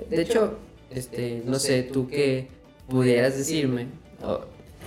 De 0.09 0.21
hecho, 0.21 0.57
este, 0.89 1.41
no 1.45 1.57
sé, 1.57 1.83
tú 1.83 2.07
que 2.07 2.49
pudieras 2.89 3.37
decirme, 3.37 3.87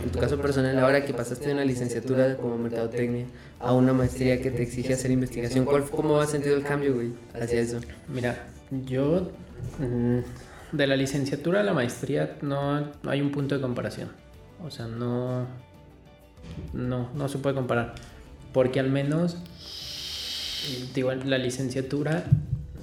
en 0.05 0.11
tu 0.11 0.19
caso 0.19 0.39
personal, 0.39 0.79
ahora 0.79 1.05
que 1.05 1.15
pasaste 1.15 1.47
de 1.47 1.55
una 1.55 1.65
licenciatura 1.65 2.37
como 2.37 2.59
mercadotecnia 2.59 3.27
a 3.59 3.73
una 3.73 3.93
maestría 3.93 4.41
que 4.41 4.51
te 4.51 4.63
exige 4.63 4.95
hacer 4.95 5.11
investigación, 5.11 5.65
¿cuál, 5.65 5.85
¿cómo 5.85 6.21
has 6.21 6.31
sentido 6.31 6.57
el 6.57 6.63
cambio, 6.63 6.95
güey, 6.95 7.13
hacia 7.35 7.61
eso? 7.61 7.81
Mira, 8.09 8.49
yo 8.87 9.31
mm, 9.79 10.77
de 10.77 10.87
la 10.87 10.97
licenciatura 10.97 11.61
a 11.61 11.65
la 11.65 11.75
maestría 11.75 12.39
no, 12.43 12.81
no 12.81 13.11
hay 13.11 13.21
un 13.21 13.31
punto 13.31 13.55
de 13.55 13.61
comparación. 13.61 14.11
O 14.63 14.71
sea, 14.71 14.87
no, 14.87 15.47
no, 16.73 17.11
no 17.15 17.29
se 17.29 17.39
puede 17.39 17.55
comparar. 17.55 17.95
Porque 18.53 18.81
al 18.81 18.91
menos, 18.91 19.37
digo, 20.95 21.13
la 21.13 21.39
licenciatura 21.39 22.25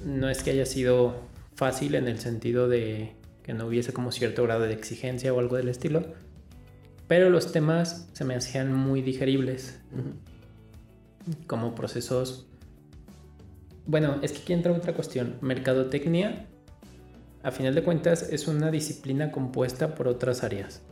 no 0.04 0.28
es 0.28 0.42
que 0.42 0.50
haya 0.50 0.66
sido 0.66 1.16
fácil 1.54 1.94
en 1.94 2.08
el 2.08 2.18
sentido 2.18 2.68
de 2.68 3.12
que 3.42 3.54
no 3.54 3.66
hubiese 3.66 3.92
como 3.92 4.12
cierto 4.12 4.42
grado 4.44 4.62
de 4.62 4.72
exigencia 4.72 5.32
o 5.32 5.38
algo 5.40 5.56
del 5.56 5.68
estilo. 5.68 6.04
Pero 7.06 7.30
los 7.30 7.52
temas 7.52 8.08
se 8.12 8.24
me 8.24 8.34
hacían 8.34 8.72
muy 8.72 9.00
digeribles 9.02 9.80
como 11.46 11.74
procesos. 11.74 12.46
Bueno, 13.86 14.18
es 14.22 14.32
que 14.32 14.40
aquí 14.40 14.52
entra 14.52 14.72
otra 14.72 14.92
cuestión. 14.92 15.36
Mercadotecnia, 15.40 16.46
a 17.42 17.50
final 17.50 17.74
de 17.74 17.82
cuentas, 17.82 18.28
es 18.30 18.46
una 18.46 18.70
disciplina 18.70 19.32
compuesta 19.32 19.94
por 19.94 20.08
otras 20.08 20.44
áreas. 20.44 20.82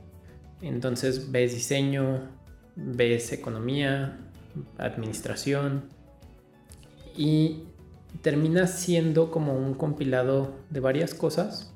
Entonces 0.63 1.31
ves 1.31 1.53
diseño, 1.53 2.23
ves 2.77 3.33
economía, 3.33 4.19
administración 4.79 5.85
y 7.17 7.65
termina 8.23 8.67
siendo 8.67 9.31
como 9.31 9.55
un 9.55 9.75
compilado 9.75 10.55
de 10.71 10.81
varias 10.81 11.15
cosas 11.15 11.73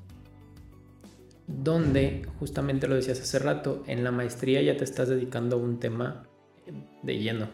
donde 1.47 2.25
justamente 2.39 2.87
lo 2.87 2.95
decías 2.95 3.19
hace 3.19 3.39
rato, 3.39 3.83
en 3.87 4.03
la 4.03 4.11
maestría 4.11 4.61
ya 4.61 4.77
te 4.77 4.83
estás 4.83 5.09
dedicando 5.09 5.57
a 5.57 5.59
un 5.59 5.79
tema 5.79 6.23
de 7.03 7.19
lleno. 7.19 7.49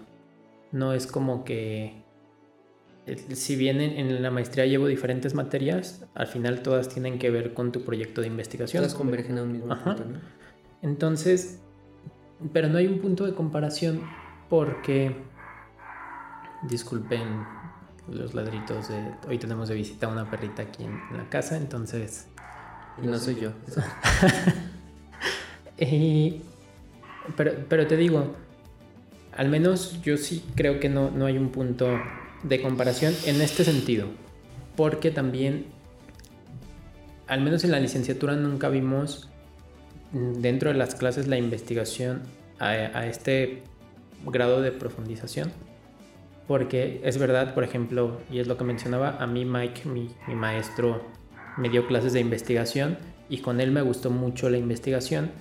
No 0.72 0.94
es 0.94 1.08
como 1.08 1.44
que 1.44 2.04
si 3.34 3.56
bien 3.56 3.80
en, 3.80 4.22
la 4.22 4.32
maestría 4.32 4.66
llevo 4.66 4.88
diferentes 4.88 5.34
materias, 5.34 6.06
al 6.14 6.28
final 6.28 6.62
todas 6.62 6.90
tienen 6.90 7.20
que 7.20 7.30
ver 7.30 7.54
con 7.54 7.72
tu 7.72 7.84
proyecto 7.84 8.22
de 8.22 8.28
investigación. 8.28 8.84
Todas 8.84 8.96
convergen 8.96 9.38
a 9.38 9.44
un 9.44 9.54
mismo 9.54 9.82
punto, 9.82 10.04
¿no? 10.06 10.20
Entonces, 10.82 11.62
pero 12.54 12.70
no 12.70 12.78
hay 12.78 12.88
un 12.88 13.00
punto 13.00 13.26
de 13.26 13.34
comparación 13.34 14.02
porque, 14.50 15.16
disculpen 16.64 17.46
los 18.10 18.34
ladritos 18.34 18.90
de... 18.90 19.14
Hoy 19.28 19.38
tenemos 19.38 19.68
de 19.68 19.76
visita 19.76 20.08
una 20.08 20.30
perrita 20.30 20.64
aquí 20.64 20.84
en, 20.84 21.00
en 21.12 21.18
la 21.18 21.30
casa, 21.30 21.58
entonces... 21.58 22.28
Y 23.02 23.08
no 23.08 23.18
soy 23.18 23.36
yo. 23.36 23.52
Eh, 25.80 26.42
pero, 27.36 27.52
pero 27.70 27.86
te 27.86 27.98
digo, 27.98 28.34
al 29.36 29.48
menos 29.48 30.02
yo 30.02 30.18
sí 30.18 30.44
creo 30.56 30.80
que 30.80 30.90
no, 30.90 31.12
no 31.12 31.28
hay 31.28 31.38
un 31.38 31.50
punto 31.50 31.88
de 32.42 32.62
comparación 32.62 33.14
en 33.26 33.42
este 33.42 33.64
sentido. 33.64 34.08
Porque 34.76 35.12
también, 35.12 35.68
al 37.28 37.42
menos 37.42 37.64
en 37.64 37.72
la 37.72 37.80
licenciatura 37.80 38.36
nunca 38.36 38.70
vimos 38.70 39.30
dentro 40.12 40.72
de 40.72 40.78
las 40.78 40.96
clases 40.96 41.28
la 41.28 41.38
investigación 41.38 42.22
a, 42.60 43.06
este 43.06 43.64
grado 44.26 44.62
de 44.62 44.72
profundización. 44.72 45.52
Porque 46.48 47.02
es 47.04 47.18
verdad, 47.18 47.54
por 47.54 47.64
ejemplo, 47.64 48.22
y 48.32 48.40
es 48.40 48.48
lo 48.48 48.58
que 48.58 48.64
mencionaba, 48.64 49.18
a 49.18 49.28
mí 49.28 49.44
Mike, 49.44 49.88
mi, 49.90 50.10
maestro, 50.34 51.06
me 51.58 51.70
dio 51.70 51.88
clases 51.88 52.14
de 52.14 52.22
investigación 52.22 52.98
y 53.30 53.40
con 53.40 53.60
él 53.60 53.72
me 53.72 53.82
gustó 53.82 54.10
mucho 54.10 54.50
la 54.50 54.58
investigación, 54.58 55.32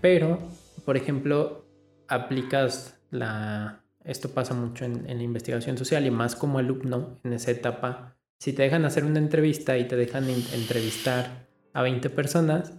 pero, 0.00 0.38
por 0.84 0.96
ejemplo, 0.96 1.66
aplicas 2.08 2.98
la... 3.10 3.82
Esto 4.02 4.30
pasa 4.30 4.54
mucho 4.54 4.84
en, 4.84 5.10
en 5.10 5.18
la 5.18 5.24
investigación 5.24 5.76
social 5.76 6.06
y 6.06 6.10
más 6.12 6.36
como 6.36 6.58
alumno 6.58 7.18
en 7.24 7.32
esa 7.32 7.50
etapa. 7.50 8.16
Si 8.38 8.52
te 8.52 8.62
dejan 8.62 8.84
hacer 8.84 9.04
una 9.04 9.18
entrevista 9.18 9.76
y 9.78 9.88
te 9.88 9.96
dejan 9.96 10.30
entrevistar 10.30 11.48
a 11.72 11.82
20 11.82 12.08
personas, 12.10 12.72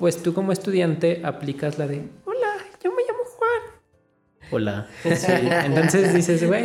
pues 0.00 0.22
tú 0.22 0.32
como 0.32 0.50
estudiante 0.50 1.20
aplicas 1.24 1.78
la 1.78 1.86
de, 1.86 2.08
hola, 2.24 2.56
yo 2.82 2.90
me 2.90 3.02
llamo 3.02 3.22
Juan. 3.36 4.50
Hola. 4.50 4.86
Sí, 5.02 5.32
Entonces 5.66 6.14
dices, 6.14 6.46
güey, 6.46 6.64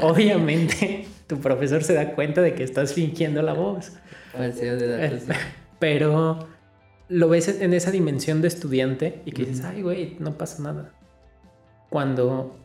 obviamente 0.00 1.08
tu 1.26 1.40
profesor 1.40 1.82
se 1.82 1.92
da 1.92 2.14
cuenta 2.14 2.40
de 2.40 2.54
que 2.54 2.62
estás 2.62 2.94
fingiendo 2.94 3.42
la 3.42 3.52
voz. 3.52 3.94
Falseo 4.30 4.76
de 4.76 4.86
datos. 4.86 5.22
sí. 5.22 5.32
Pero 5.80 6.46
lo 7.08 7.28
ves 7.28 7.48
en 7.48 7.74
esa 7.74 7.90
dimensión 7.90 8.42
de 8.42 8.46
estudiante 8.46 9.22
y 9.24 9.32
que 9.32 9.46
dices, 9.46 9.64
ay, 9.64 9.82
güey, 9.82 10.16
no 10.20 10.38
pasa 10.38 10.62
nada. 10.62 10.92
Cuando 11.88 12.56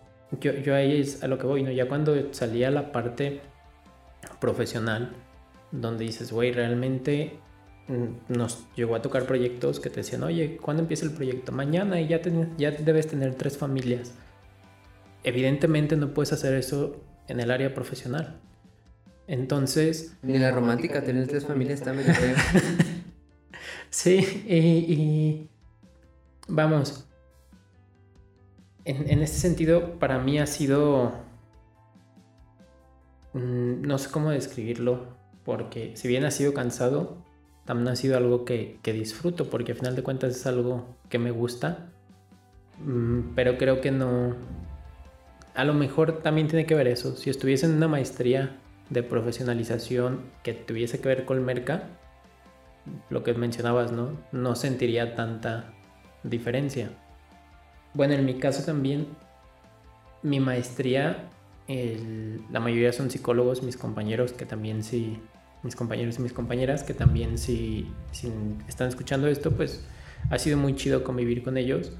yo, 0.41 0.53
yo 0.53 0.75
ahí 0.75 1.01
es 1.01 1.23
a 1.23 1.27
lo 1.27 1.39
que 1.39 1.47
voy, 1.47 1.63
¿no? 1.63 1.71
Ya 1.71 1.87
cuando 1.87 2.31
salía 2.35 2.69
la 2.69 2.91
parte 2.91 3.41
profesional, 4.39 5.15
donde 5.71 6.05
dices, 6.05 6.31
güey, 6.31 6.51
realmente 6.51 7.39
nos 8.29 8.65
llegó 8.75 8.95
a 8.95 9.01
tocar 9.01 9.25
proyectos 9.27 9.79
que 9.79 9.89
te 9.89 9.97
decían, 9.97 10.23
oye, 10.23 10.57
¿cuándo 10.57 10.81
empieza 10.81 11.05
el 11.05 11.11
proyecto? 11.11 11.51
Mañana 11.51 12.01
y 12.01 12.07
ya, 12.07 12.21
ten- 12.21 12.55
ya 12.57 12.71
debes 12.71 13.07
tener 13.07 13.35
tres 13.35 13.57
familias. 13.57 14.13
Evidentemente 15.23 15.95
no 15.95 16.13
puedes 16.13 16.33
hacer 16.33 16.53
eso 16.55 17.01
en 17.27 17.39
el 17.39 17.51
área 17.51 17.73
profesional. 17.73 18.39
Entonces, 19.27 20.15
Ni 20.21 20.37
la 20.37 20.51
romántica, 20.51 21.03
tener 21.03 21.27
tres 21.27 21.45
familias 21.45 21.81
feo. 21.83 22.35
Sí, 23.89 24.43
y, 24.47 24.57
y 24.93 25.49
vamos, 26.47 27.07
en, 28.83 29.09
en 29.09 29.21
este 29.21 29.37
sentido 29.37 29.97
para 29.99 30.19
mí 30.19 30.37
ha 30.37 30.45
sido, 30.47 31.13
mm, 33.33 33.81
no 33.81 33.97
sé 33.97 34.09
cómo 34.11 34.31
describirlo, 34.31 35.05
porque 35.45 35.95
si 35.95 36.07
bien 36.07 36.25
ha 36.25 36.31
sido 36.31 36.53
cansado, 36.53 37.17
también 37.65 37.89
ha 37.89 37.95
sido 37.95 38.17
algo 38.17 38.45
que, 38.45 38.79
que 38.81 38.93
disfruto, 38.93 39.49
porque 39.49 39.73
al 39.73 39.77
final 39.77 39.95
de 39.95 40.03
cuentas 40.03 40.35
es 40.35 40.45
algo 40.45 40.85
que 41.09 41.19
me 41.19 41.31
gusta, 41.31 41.89
Mm, 42.79 43.33
pero 43.35 43.57
creo 43.57 43.81
que 43.81 43.91
no, 43.91 44.35
a 45.53 45.63
lo 45.63 45.73
mejor 45.73 46.21
también 46.21 46.47
tiene 46.47 46.65
que 46.65 46.75
ver 46.75 46.87
eso, 46.87 47.15
si 47.15 47.29
estuviese 47.29 47.65
en 47.65 47.73
una 47.73 47.87
maestría 47.87 48.57
de 48.89 49.03
profesionalización 49.03 50.21
que 50.43 50.53
tuviese 50.53 50.99
que 50.99 51.07
ver 51.07 51.25
con 51.25 51.43
merca, 51.43 51.83
lo 53.09 53.23
que 53.23 53.33
mencionabas, 53.33 53.91
¿no? 53.91 54.11
No 54.31 54.55
sentiría 54.55 55.15
tanta 55.15 55.73
diferencia. 56.23 56.91
Bueno, 57.93 58.13
en 58.13 58.25
mi 58.25 58.35
caso 58.37 58.63
también, 58.63 59.07
mi 60.21 60.39
maestría, 60.39 61.29
la 61.67 62.59
mayoría 62.59 62.93
son 62.93 63.09
psicólogos, 63.09 63.63
mis 63.63 63.77
compañeros 63.77 64.33
que 64.33 64.45
también 64.45 64.83
sí, 64.83 65.19
mis 65.65 65.75
compañeros 65.75 66.17
y 66.19 66.21
mis 66.21 66.31
compañeras 66.31 66.83
que 66.83 66.93
también 66.93 67.37
sí, 67.37 67.91
si 68.11 68.31
están 68.67 68.87
escuchando 68.87 69.27
esto, 69.27 69.51
pues 69.51 69.83
ha 70.29 70.39
sido 70.39 70.57
muy 70.57 70.75
chido 70.75 71.03
convivir 71.03 71.43
con 71.43 71.57
ellos. 71.57 71.91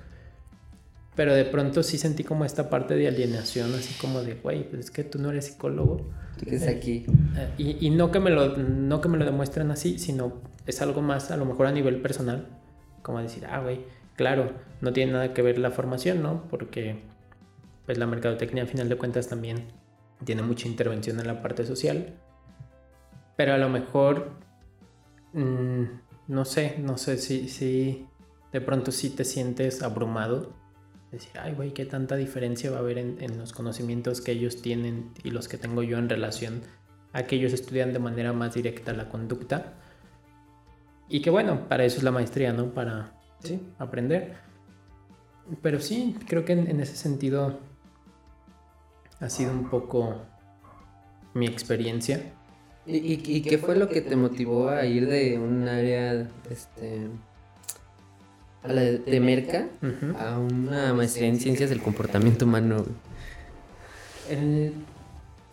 Pero 1.15 1.33
de 1.33 1.45
pronto 1.45 1.81
sí 1.81 1.97
sentí 1.97 2.23
como 2.23 2.43
esta 2.43 2.69
parte 2.69 2.95
de 2.95 3.07
alienación, 3.07 3.73
así 3.73 3.93
como 3.99 4.21
de, 4.21 4.35
güey, 4.35 4.69
pues 4.69 4.85
es 4.85 4.91
que 4.91 5.03
tú 5.03 5.17
no 5.17 5.29
eres 5.29 5.45
psicólogo. 5.45 6.09
¿Tú 6.37 6.45
qué 6.45 6.55
es 6.57 6.67
aquí? 6.67 7.05
Eh, 7.37 7.49
y, 7.57 7.87
y, 7.87 7.89
no, 7.89 8.11
que 8.11 8.19
me 8.19 8.29
lo, 8.31 8.57
no 8.57 8.99
que 8.99 9.07
me 9.07 9.17
lo 9.17 9.23
demuestren 9.23 9.71
así, 9.71 9.97
sino 9.97 10.41
es 10.65 10.81
algo 10.81 11.01
más, 11.01 11.31
a 11.31 11.37
lo 11.37 11.45
mejor 11.45 11.67
a 11.67 11.71
nivel 11.71 12.01
personal, 12.01 12.47
como 13.01 13.21
decir, 13.21 13.45
ah, 13.49 13.59
güey, 13.61 13.79
claro, 14.17 14.51
no 14.81 14.91
tiene 14.91 15.13
nada 15.13 15.33
que 15.33 15.41
ver 15.41 15.57
la 15.57 15.71
formación, 15.71 16.21
¿no? 16.21 16.43
Porque 16.49 17.01
pues 17.85 17.97
la 17.97 18.07
mercadotecnia 18.07 18.63
a 18.63 18.67
final 18.67 18.89
de 18.89 18.97
cuentas 18.97 19.27
también 19.27 19.67
tiene 20.23 20.41
mucha 20.41 20.67
intervención 20.67 21.19
en 21.19 21.27
la 21.27 21.41
parte 21.41 21.65
social. 21.65 22.15
Pero 23.35 23.53
a 23.53 23.57
lo 23.57 23.69
mejor, 23.69 24.31
mm, 25.33 25.83
no 26.27 26.45
sé, 26.45 26.77
no 26.79 26.97
sé 26.97 27.17
si, 27.17 27.49
si 27.49 28.07
de 28.51 28.61
pronto 28.61 28.91
sí 28.91 29.09
te 29.09 29.25
sientes 29.25 29.83
abrumado. 29.83 30.53
Decir, 31.11 31.31
ay, 31.39 31.53
güey, 31.53 31.73
qué 31.73 31.85
tanta 31.85 32.15
diferencia 32.15 32.71
va 32.71 32.77
a 32.77 32.79
haber 32.79 32.97
en, 32.97 33.21
en 33.21 33.37
los 33.37 33.53
conocimientos 33.53 34.21
que 34.21 34.31
ellos 34.31 34.61
tienen 34.61 35.11
y 35.23 35.31
los 35.31 35.47
que 35.47 35.57
tengo 35.57 35.83
yo 35.83 35.97
en 35.97 36.09
relación 36.09 36.61
a 37.13 37.23
que 37.23 37.37
ellos 37.37 37.53
estudian 37.53 37.93
de 37.93 37.99
manera 37.99 38.33
más 38.33 38.53
directa 38.53 38.91
la 38.93 39.07
conducta. 39.07 39.73
Y 41.07 41.21
que 41.21 41.29
bueno, 41.29 41.67
para 41.69 41.85
eso 41.85 41.97
es 41.97 42.03
la 42.03 42.11
maestría, 42.11 42.51
¿no? 42.51 42.73
Para 42.73 43.13
aprender. 43.77 44.35
Pero 45.61 45.79
sí, 45.79 46.17
creo 46.27 46.43
que 46.45 46.53
en, 46.53 46.79
ese 46.79 46.95
sentido 46.95 47.59
ha 49.19 49.29
sido 49.29 49.51
un 49.51 49.69
poco 49.69 50.21
mi 51.33 51.45
experiencia. 51.45 52.33
¿Y, 52.87 53.41
qué 53.41 53.57
fue 53.57 53.75
lo 53.75 53.89
que 53.89 54.01
te 54.01 54.15
motivó 54.15 54.69
a 54.69 54.85
ir 54.85 55.07
de 55.07 55.39
un 55.39 55.67
área 55.67 56.27
este, 56.51 57.07
a 58.61 58.67
la 58.67 58.81
de 58.81 59.19
Merca 59.19 59.67
a 60.19 60.37
una 60.37 60.93
maestría 60.93 61.27
en 61.27 61.39
ciencias 61.39 61.71
del 61.71 61.81
comportamiento 61.81 62.45
humano? 62.45 62.85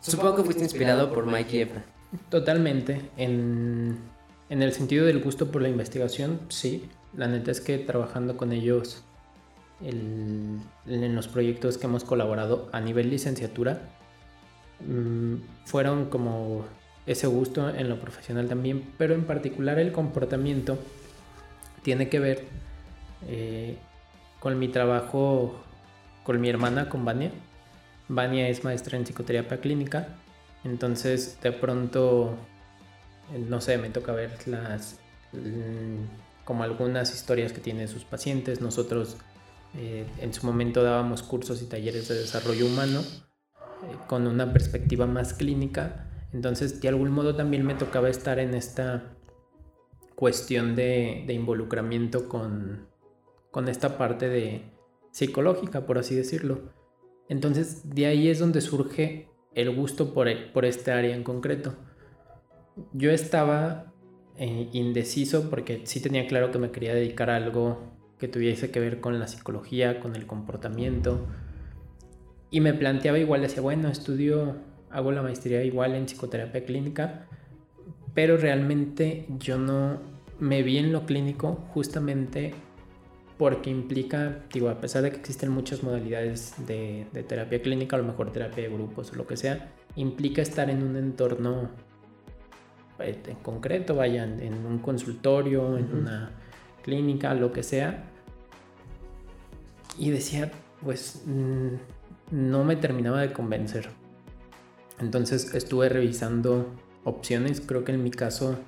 Supongo 0.00 0.36
que 0.36 0.42
fuiste 0.42 0.62
inspirado 0.62 1.12
por 1.12 1.26
Mike 1.26 1.56
y 1.56 2.18
Totalmente. 2.28 3.00
En, 3.16 3.96
en 4.50 4.62
el 4.62 4.72
sentido 4.72 5.06
del 5.06 5.22
gusto 5.22 5.50
por 5.50 5.62
la 5.62 5.70
investigación, 5.70 6.40
sí. 6.48 6.90
La 7.16 7.28
neta 7.28 7.50
es 7.50 7.62
que 7.62 7.78
trabajando 7.78 8.36
con 8.36 8.52
ellos 8.52 9.04
en 9.80 10.60
los 11.14 11.28
proyectos 11.28 11.78
que 11.78 11.86
hemos 11.86 12.04
colaborado 12.04 12.68
a 12.72 12.80
nivel 12.80 13.10
licenciatura, 13.10 13.88
mm, 14.80 15.36
fueron 15.64 16.06
como 16.06 16.64
ese 17.06 17.26
gusto 17.26 17.68
en 17.68 17.88
lo 17.88 18.00
profesional 18.00 18.48
también, 18.48 18.92
pero 18.98 19.14
en 19.14 19.24
particular 19.24 19.78
el 19.78 19.92
comportamiento 19.92 20.78
tiene 21.82 22.08
que 22.08 22.20
ver 22.20 22.44
eh, 23.28 23.76
con 24.40 24.58
mi 24.58 24.68
trabajo 24.68 25.62
con 26.22 26.40
mi 26.40 26.48
hermana, 26.48 26.88
con 26.88 27.04
Vania. 27.04 27.30
Vania 28.08 28.48
es 28.48 28.64
maestra 28.64 28.96
en 28.96 29.04
psicoterapia 29.04 29.60
clínica, 29.60 30.08
entonces 30.64 31.38
de 31.42 31.52
pronto, 31.52 32.36
no 33.48 33.60
sé, 33.60 33.78
me 33.78 33.90
toca 33.90 34.12
ver 34.12 34.30
las 34.46 34.98
como 36.44 36.64
algunas 36.64 37.14
historias 37.14 37.52
que 37.52 37.60
tienen 37.60 37.88
sus 37.88 38.04
pacientes. 38.04 38.60
Nosotros 38.60 39.16
eh, 39.76 40.04
en 40.20 40.34
su 40.34 40.44
momento 40.44 40.82
dábamos 40.82 41.22
cursos 41.22 41.62
y 41.62 41.66
talleres 41.66 42.08
de 42.08 42.16
desarrollo 42.16 42.66
humano 42.66 43.00
eh, 43.00 43.96
con 44.08 44.26
una 44.26 44.52
perspectiva 44.52 45.06
más 45.06 45.32
clínica. 45.34 46.06
Entonces, 46.32 46.80
de 46.80 46.88
algún 46.88 47.10
modo 47.10 47.36
también 47.36 47.64
me 47.64 47.74
tocaba 47.74 48.08
estar 48.08 48.38
en 48.38 48.54
esta 48.54 49.16
cuestión 50.14 50.76
de, 50.76 51.24
involucramiento 51.28 52.28
con, 52.28 52.86
con 53.50 53.68
esta 53.68 53.98
parte 53.98 54.28
de 54.28 54.62
psicológica, 55.10 55.84
por 55.84 55.98
así 55.98 56.14
decirlo. 56.14 56.70
Entonces, 57.28 57.88
de 57.90 58.06
ahí 58.06 58.28
es 58.28 58.38
donde 58.38 58.60
surge 58.60 59.28
el 59.54 59.74
gusto 59.74 60.14
por, 60.14 60.28
por 60.52 60.64
este 60.64 60.92
área 60.92 61.14
en 61.14 61.22
concreto. 61.22 61.74
Yo 62.92 63.10
estaba 63.10 63.92
eh, 64.38 64.68
indeciso 64.72 65.50
porque 65.50 65.82
sí 65.84 66.00
tenía 66.00 66.26
claro 66.26 66.50
que 66.50 66.58
me 66.58 66.70
quería 66.70 66.94
dedicar 66.94 67.28
a 67.28 67.36
algo 67.36 67.92
que 68.18 68.28
tuviese 68.28 68.70
que 68.70 68.80
ver 68.80 69.00
con 69.00 69.18
la 69.18 69.26
psicología, 69.26 70.00
con 70.00 70.16
el 70.16 70.26
comportamiento. 70.26 71.26
Y 72.50 72.60
me 72.60 72.72
planteaba 72.72 73.18
igual, 73.18 73.42
decía, 73.42 73.62
bueno, 73.62 73.88
estudio, 73.88 74.56
hago 74.92 75.12
la 75.12 75.22
maestría 75.22 75.64
igual 75.64 75.94
en 75.94 76.06
psicoterapia 76.06 76.64
clínica, 76.64 77.26
pero 78.14 78.36
realmente 78.36 79.26
yo 79.38 79.58
no 79.58 80.00
me 80.38 80.62
vi 80.62 80.78
en 80.78 80.92
lo 80.92 81.06
clínico 81.06 81.64
justamente 81.72 82.54
porque 83.38 83.70
implica, 83.70 84.40
digo, 84.52 84.68
a 84.68 84.80
pesar 84.80 85.02
de 85.02 85.10
que 85.10 85.16
existen 85.16 85.50
muchas 85.50 85.82
modalidades 85.82 86.54
de, 86.66 87.06
de 87.12 87.22
terapia 87.22 87.60
clínica, 87.60 87.96
a 87.96 87.98
lo 87.98 88.04
mejor 88.04 88.32
terapia 88.32 88.64
de 88.64 88.70
grupos 88.70 89.12
o 89.12 89.16
lo 89.16 89.26
que 89.26 89.36
sea, 89.36 89.72
implica 89.96 90.42
estar 90.42 90.70
en 90.70 90.82
un 90.82 90.96
entorno 90.96 91.70
eh, 92.98 93.20
en 93.26 93.36
concreto, 93.36 93.96
vayan 93.96 94.40
en 94.40 94.64
un 94.64 94.78
consultorio, 94.78 95.76
en 95.76 95.94
una 95.94 96.30
clínica, 96.82 97.34
lo 97.34 97.52
que 97.52 97.62
sea. 97.62 98.04
Y 99.98 100.10
decía, 100.10 100.50
pues 100.82 101.22
mm, 101.26 101.68
no 102.30 102.64
me 102.64 102.76
terminaba 102.76 103.20
de 103.20 103.32
convencer. 103.32 103.88
Entonces 105.02 105.52
estuve 105.54 105.88
revisando 105.88 106.74
opciones. 107.04 107.60
Creo 107.60 107.84
que 107.84 107.92
en 107.92 108.02
mi 108.02 108.10
caso 108.10 108.58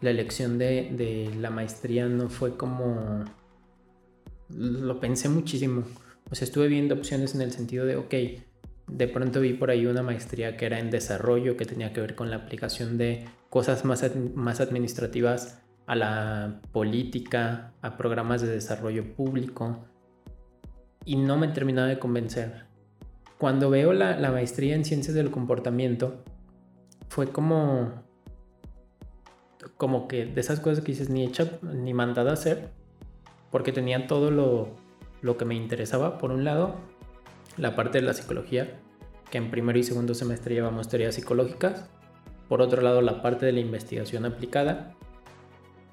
la 0.00 0.10
elección 0.10 0.58
de, 0.58 1.30
la 1.38 1.50
maestría 1.50 2.06
no 2.06 2.28
fue 2.28 2.56
como... 2.56 3.24
Lo 4.48 5.00
pensé 5.00 5.28
muchísimo. 5.28 5.84
O 6.30 6.34
sea, 6.34 6.46
estuve 6.46 6.68
viendo 6.68 6.94
opciones 6.94 7.34
en 7.34 7.42
el 7.42 7.52
sentido 7.52 7.84
de, 7.84 7.96
ok, 7.96 8.14
de 8.88 9.08
pronto 9.08 9.40
vi 9.40 9.52
por 9.52 9.70
ahí 9.70 9.86
una 9.86 10.02
maestría 10.02 10.56
que 10.56 10.66
era 10.66 10.78
en 10.78 10.90
desarrollo, 10.90 11.56
que 11.56 11.66
tenía 11.66 11.92
que 11.92 12.00
ver 12.00 12.14
con 12.14 12.30
la 12.30 12.36
aplicación 12.36 12.96
de 12.96 13.26
cosas 13.50 13.84
más, 13.84 14.04
más 14.34 14.60
administrativas 14.60 15.62
a 15.86 15.94
la 15.94 16.60
política, 16.72 17.74
a 17.82 17.96
programas 17.96 18.42
de 18.42 18.48
desarrollo 18.48 19.14
público, 19.14 19.84
y 21.04 21.16
no 21.16 21.36
me 21.36 21.48
terminaba 21.48 21.88
de 21.88 21.98
convencer. 21.98 22.65
Cuando 23.38 23.70
veo 23.70 23.92
la, 23.92 24.18
la 24.18 24.30
maestría 24.30 24.74
en 24.74 24.84
ciencias 24.84 25.14
del 25.14 25.30
comportamiento, 25.30 26.22
fue 27.08 27.28
como, 27.28 28.02
como 29.76 30.08
que 30.08 30.26
de 30.26 30.40
esas 30.40 30.60
cosas 30.60 30.82
que 30.82 30.92
dices 30.92 31.10
ni 31.10 31.24
hecha 31.24 31.58
ni 31.62 31.94
mandada 31.94 32.30
a 32.30 32.34
hacer, 32.34 32.70
porque 33.50 33.72
tenía 33.72 34.06
todo 34.06 34.30
lo, 34.30 34.68
lo 35.20 35.36
que 35.36 35.44
me 35.44 35.54
interesaba, 35.54 36.18
por 36.18 36.30
un 36.30 36.44
lado, 36.44 36.76
la 37.56 37.76
parte 37.76 38.00
de 38.00 38.06
la 38.06 38.14
psicología, 38.14 38.80
que 39.30 39.38
en 39.38 39.50
primero 39.50 39.78
y 39.78 39.82
segundo 39.82 40.14
semestre 40.14 40.54
llevamos 40.54 40.88
teorías 40.88 41.14
psicológicas, 41.14 41.88
por 42.48 42.62
otro 42.62 42.82
lado 42.82 43.00
la 43.00 43.22
parte 43.22 43.46
de 43.46 43.52
la 43.52 43.60
investigación 43.60 44.24
aplicada. 44.24 44.94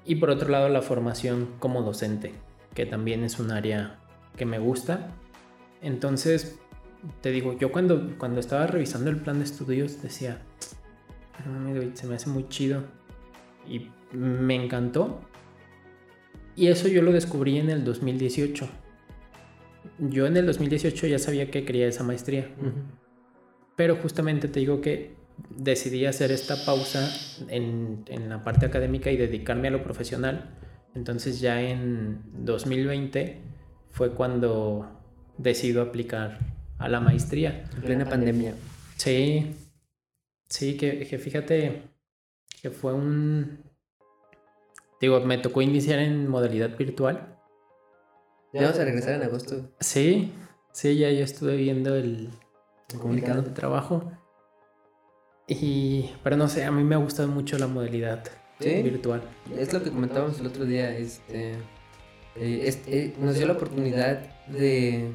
Y 0.06 0.16
por 0.16 0.30
otro 0.30 0.50
lado 0.50 0.68
la 0.68 0.82
formación 0.82 1.54
como 1.58 1.82
docente, 1.82 2.34
que 2.74 2.84
también 2.84 3.24
es 3.24 3.38
un 3.38 3.50
área 3.50 3.98
que 4.36 4.44
me 4.44 4.58
gusta. 4.58 5.08
Entonces, 5.80 6.58
te 7.20 7.30
digo, 7.30 7.56
yo 7.58 7.70
cuando, 7.72 8.16
cuando 8.18 8.40
estaba 8.40 8.66
revisando 8.66 9.10
el 9.10 9.16
plan 9.18 9.38
de 9.38 9.44
estudios 9.44 10.02
decía, 10.02 10.42
se 11.94 12.06
me 12.06 12.14
hace 12.14 12.30
muy 12.30 12.48
chido 12.48 12.84
y 13.66 13.90
me 14.12 14.54
encantó. 14.54 15.20
Y 16.56 16.68
eso 16.68 16.88
yo 16.88 17.02
lo 17.02 17.12
descubrí 17.12 17.58
en 17.58 17.70
el 17.70 17.84
2018. 17.84 18.68
Yo 19.98 20.26
en 20.26 20.36
el 20.36 20.46
2018 20.46 21.06
ya 21.06 21.18
sabía 21.18 21.50
que 21.50 21.64
quería 21.64 21.88
esa 21.88 22.04
maestría. 22.04 22.48
Pero 23.76 23.96
justamente 23.96 24.48
te 24.48 24.60
digo 24.60 24.80
que 24.80 25.16
decidí 25.50 26.06
hacer 26.06 26.30
esta 26.30 26.64
pausa 26.64 27.10
en, 27.48 28.04
la 28.28 28.44
parte 28.44 28.66
académica 28.66 29.10
y 29.10 29.16
dedicarme 29.16 29.68
a 29.68 29.70
lo 29.72 29.82
profesional. 29.82 30.56
Entonces 30.94 31.40
ya 31.40 31.60
en 31.60 32.20
2020 32.44 33.42
fue 33.90 34.14
cuando 34.14 34.88
decido 35.38 35.82
aplicar 35.82 36.53
a 36.84 36.88
la 36.88 37.00
maestría. 37.00 37.64
En 37.74 37.82
plena 37.82 38.04
pandemia. 38.04 38.54
Sí, 38.96 39.56
sí, 40.48 40.76
que, 40.76 41.18
fíjate 41.18 41.82
que 42.60 42.70
fue 42.70 42.92
un... 42.92 43.64
Digo, 45.00 45.20
me 45.20 45.38
tocó 45.38 45.62
iniciar 45.62 45.98
en 45.98 46.28
modalidad 46.28 46.76
virtual. 46.76 47.38
¿Ya 48.52 48.68
vas 48.68 48.78
a 48.78 48.84
regresar 48.84 49.14
en 49.14 49.22
agosto? 49.22 49.70
Sí, 49.80 50.32
sí, 50.72 50.96
ya 50.96 51.10
yo 51.10 51.24
estuve 51.24 51.56
viendo 51.56 51.94
el, 51.96 52.30
comunicado 53.00 53.42
de 53.42 53.50
trabajo. 53.50 54.12
Y, 55.48 56.10
pero 56.22 56.36
no 56.36 56.48
sé, 56.48 56.64
a 56.64 56.70
mí 56.70 56.84
me 56.84 56.94
ha 56.94 56.98
gustado 56.98 57.28
mucho 57.28 57.58
la 57.58 57.66
modalidad 57.66 58.24
virtual. 58.60 59.22
Es 59.58 59.72
lo 59.72 59.82
que 59.82 59.90
comentábamos 59.90 60.38
el 60.38 60.46
otro 60.46 60.64
día, 60.64 60.96
este, 60.96 61.52
eh, 62.36 62.62
este 62.64 63.14
nos 63.18 63.36
dio 63.36 63.46
la 63.46 63.54
oportunidad 63.54 64.46
de 64.46 65.12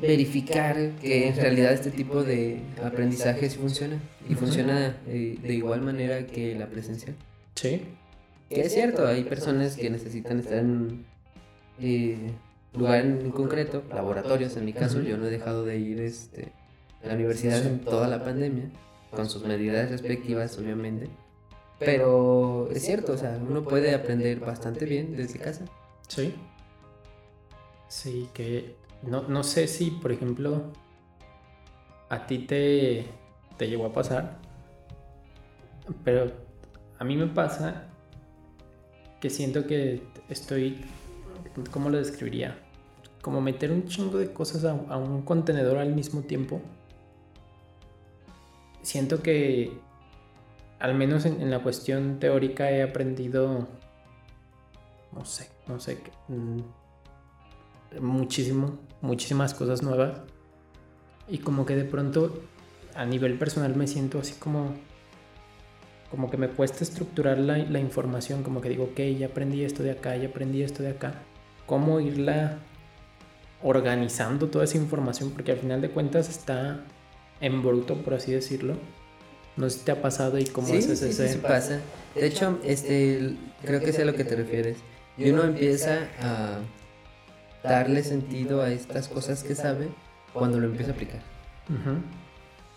verificar 0.00 0.92
que 1.00 1.28
en 1.28 1.36
realidad 1.36 1.72
este 1.72 1.90
tipo 1.90 2.22
de 2.22 2.60
aprendizaje 2.82 3.50
sí 3.50 3.58
funciona 3.58 3.98
y 4.28 4.34
funciona 4.34 4.96
eh, 5.06 5.38
de 5.42 5.54
igual 5.54 5.82
manera 5.82 6.26
que 6.26 6.54
la 6.54 6.66
presencial. 6.66 7.16
Sí. 7.54 7.82
Que 8.48 8.62
es 8.62 8.72
cierto, 8.72 9.06
hay 9.06 9.24
personas 9.24 9.76
que 9.76 9.90
necesitan 9.90 10.38
estar 10.40 10.58
en 10.58 11.04
eh, 11.80 12.32
lugar 12.74 13.04
en 13.04 13.30
concreto, 13.30 13.82
laboratorios 13.90 14.56
en 14.56 14.64
mi 14.64 14.72
caso, 14.72 15.02
yo 15.02 15.16
no 15.16 15.26
he 15.26 15.30
dejado 15.30 15.64
de 15.64 15.78
ir 15.78 16.00
este, 16.00 16.52
a 17.02 17.08
la 17.08 17.14
universidad 17.14 17.64
en 17.66 17.80
toda 17.80 18.08
la 18.08 18.24
pandemia, 18.24 18.70
con 19.10 19.28
sus 19.28 19.44
medidas 19.44 19.90
respectivas 19.90 20.56
obviamente, 20.58 21.08
pero 21.78 22.68
es 22.72 22.84
cierto, 22.84 23.12
o 23.12 23.16
sea, 23.18 23.38
uno 23.48 23.64
puede 23.64 23.94
aprender 23.94 24.40
bastante 24.40 24.84
bien 24.84 25.16
desde 25.16 25.38
casa. 25.38 25.64
Sí. 26.08 26.34
Sí, 27.88 28.28
que 28.34 28.74
no, 29.02 29.22
no 29.22 29.42
sé 29.42 29.68
si, 29.68 29.90
por 29.90 30.12
ejemplo, 30.12 30.72
a 32.08 32.26
ti 32.26 32.38
te, 32.38 33.06
te 33.56 33.68
llegó 33.68 33.86
a 33.86 33.92
pasar, 33.92 34.38
pero 36.04 36.32
a 36.98 37.04
mí 37.04 37.16
me 37.16 37.26
pasa 37.26 37.84
que 39.20 39.30
siento 39.30 39.66
que 39.66 40.02
estoy, 40.28 40.84
¿cómo 41.70 41.90
lo 41.90 41.98
describiría? 41.98 42.58
Como 43.22 43.40
meter 43.40 43.72
un 43.72 43.86
chingo 43.86 44.18
de 44.18 44.32
cosas 44.32 44.64
a, 44.64 44.96
un 44.96 45.22
contenedor 45.22 45.78
al 45.78 45.92
mismo 45.94 46.22
tiempo. 46.22 46.60
Siento 48.82 49.22
que, 49.22 49.72
al 50.78 50.94
menos 50.94 51.26
en, 51.26 51.50
la 51.50 51.60
cuestión 51.62 52.20
teórica, 52.20 52.70
he 52.70 52.82
aprendido, 52.82 53.68
no 55.12 55.24
sé, 55.24 55.50
no 55.66 55.80
sé, 55.80 55.98
mm, 56.28 56.60
muchísimo, 58.00 58.78
muchísimas 59.00 59.54
cosas 59.54 59.82
nuevas. 59.82 60.20
Y 61.28 61.38
como 61.38 61.66
que 61.66 61.76
de 61.76 61.84
pronto 61.84 62.42
a 62.94 63.04
nivel 63.04 63.38
personal 63.38 63.76
me 63.76 63.86
siento 63.86 64.18
así 64.18 64.34
como 64.34 64.74
como 66.10 66.30
que 66.30 66.36
me 66.36 66.48
cuesta 66.48 66.84
estructurar 66.84 67.38
la, 67.38 67.58
la, 67.58 67.80
información, 67.80 68.42
como 68.42 68.60
que 68.60 68.70
digo, 68.70 68.84
ok, 68.84 69.00
ya 69.18 69.26
aprendí 69.26 69.62
esto 69.62 69.82
de 69.82 69.90
acá, 69.90 70.16
ya 70.16 70.28
aprendí 70.28 70.62
esto 70.62 70.82
de 70.82 70.90
acá. 70.90 71.14
¿Cómo 71.66 72.00
irla 72.00 72.58
organizando 73.62 74.48
toda 74.48 74.64
esa 74.64 74.78
información? 74.78 75.30
Porque 75.32 75.52
al 75.52 75.58
final 75.58 75.82
de 75.82 75.90
cuentas 75.90 76.30
está 76.30 76.80
en 77.40 77.62
bruto, 77.62 77.96
por 77.96 78.14
así 78.14 78.32
decirlo. 78.32 78.76
No 79.56 79.68
sé 79.68 79.80
si 79.80 79.84
te 79.84 79.92
ha 79.92 80.00
pasado 80.00 80.38
y 80.38 80.44
cómo 80.44 80.68
sí, 80.68 80.78
haces 80.78 81.00
sí, 81.00 81.08
ese... 81.10 81.28
Sí, 81.28 81.38
pasa. 81.38 81.80
De 82.14 82.26
hecho, 82.26 82.58
este, 82.64 83.36
creo 83.62 83.80
que 83.80 83.92
sé 83.92 84.02
a 84.02 84.04
lo 84.06 84.14
que 84.14 84.24
te 84.24 84.34
refieres. 84.36 84.78
Y 85.18 85.30
uno 85.30 85.44
empieza 85.44 86.08
a 86.22 86.60
darle 87.62 88.02
sentido 88.02 88.62
a 88.62 88.70
estas 88.70 89.08
cosas 89.08 89.42
que 89.42 89.54
sabe 89.54 89.88
cuando 90.32 90.60
lo 90.60 90.66
empieza 90.66 90.92
a 90.92 90.94
aplicar. 90.94 91.20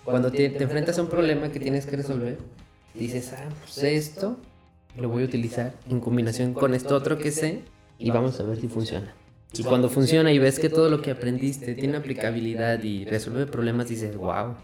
Cuando 0.04 0.32
te, 0.32 0.46
enfrentas 0.62 0.98
a 0.98 1.04
un 1.04 1.10
problema 1.10 1.50
que 1.50 1.60
tienes 1.60 1.86
que 1.86 1.96
resolver, 1.96 2.39
dices, 2.94 3.34
ah, 3.34 3.48
pues 3.62 3.84
esto 3.84 4.38
lo 4.98 5.10
voy 5.10 5.24
a 5.24 5.26
utilizar 5.26 5.74
en 5.89 6.00
combinación 6.00 6.54
con 6.54 6.74
esto 6.74 6.96
otro 6.96 7.17
que 7.17 7.32
sé 7.32 7.62
y 7.98 8.12
vamos 8.12 8.39
a 8.39 8.44
ver 8.44 8.60
si 8.60 8.67
funciona. 8.67 9.13
Y 9.54 9.63
cuando 9.63 9.89
funciona 9.89 10.32
y 10.32 10.39
ves 10.39 10.60
que 10.60 10.70
todo 10.70 10.89
lo 10.89 11.02
que 11.02 11.12
aprendiste 11.12 11.76
tiene 11.76 11.98
aplicabilidad 11.98 12.82
y 12.84 13.06
resuelve 13.06 13.46
problemas, 13.46 13.89
dices, 13.89 14.15
wow. 14.15 14.56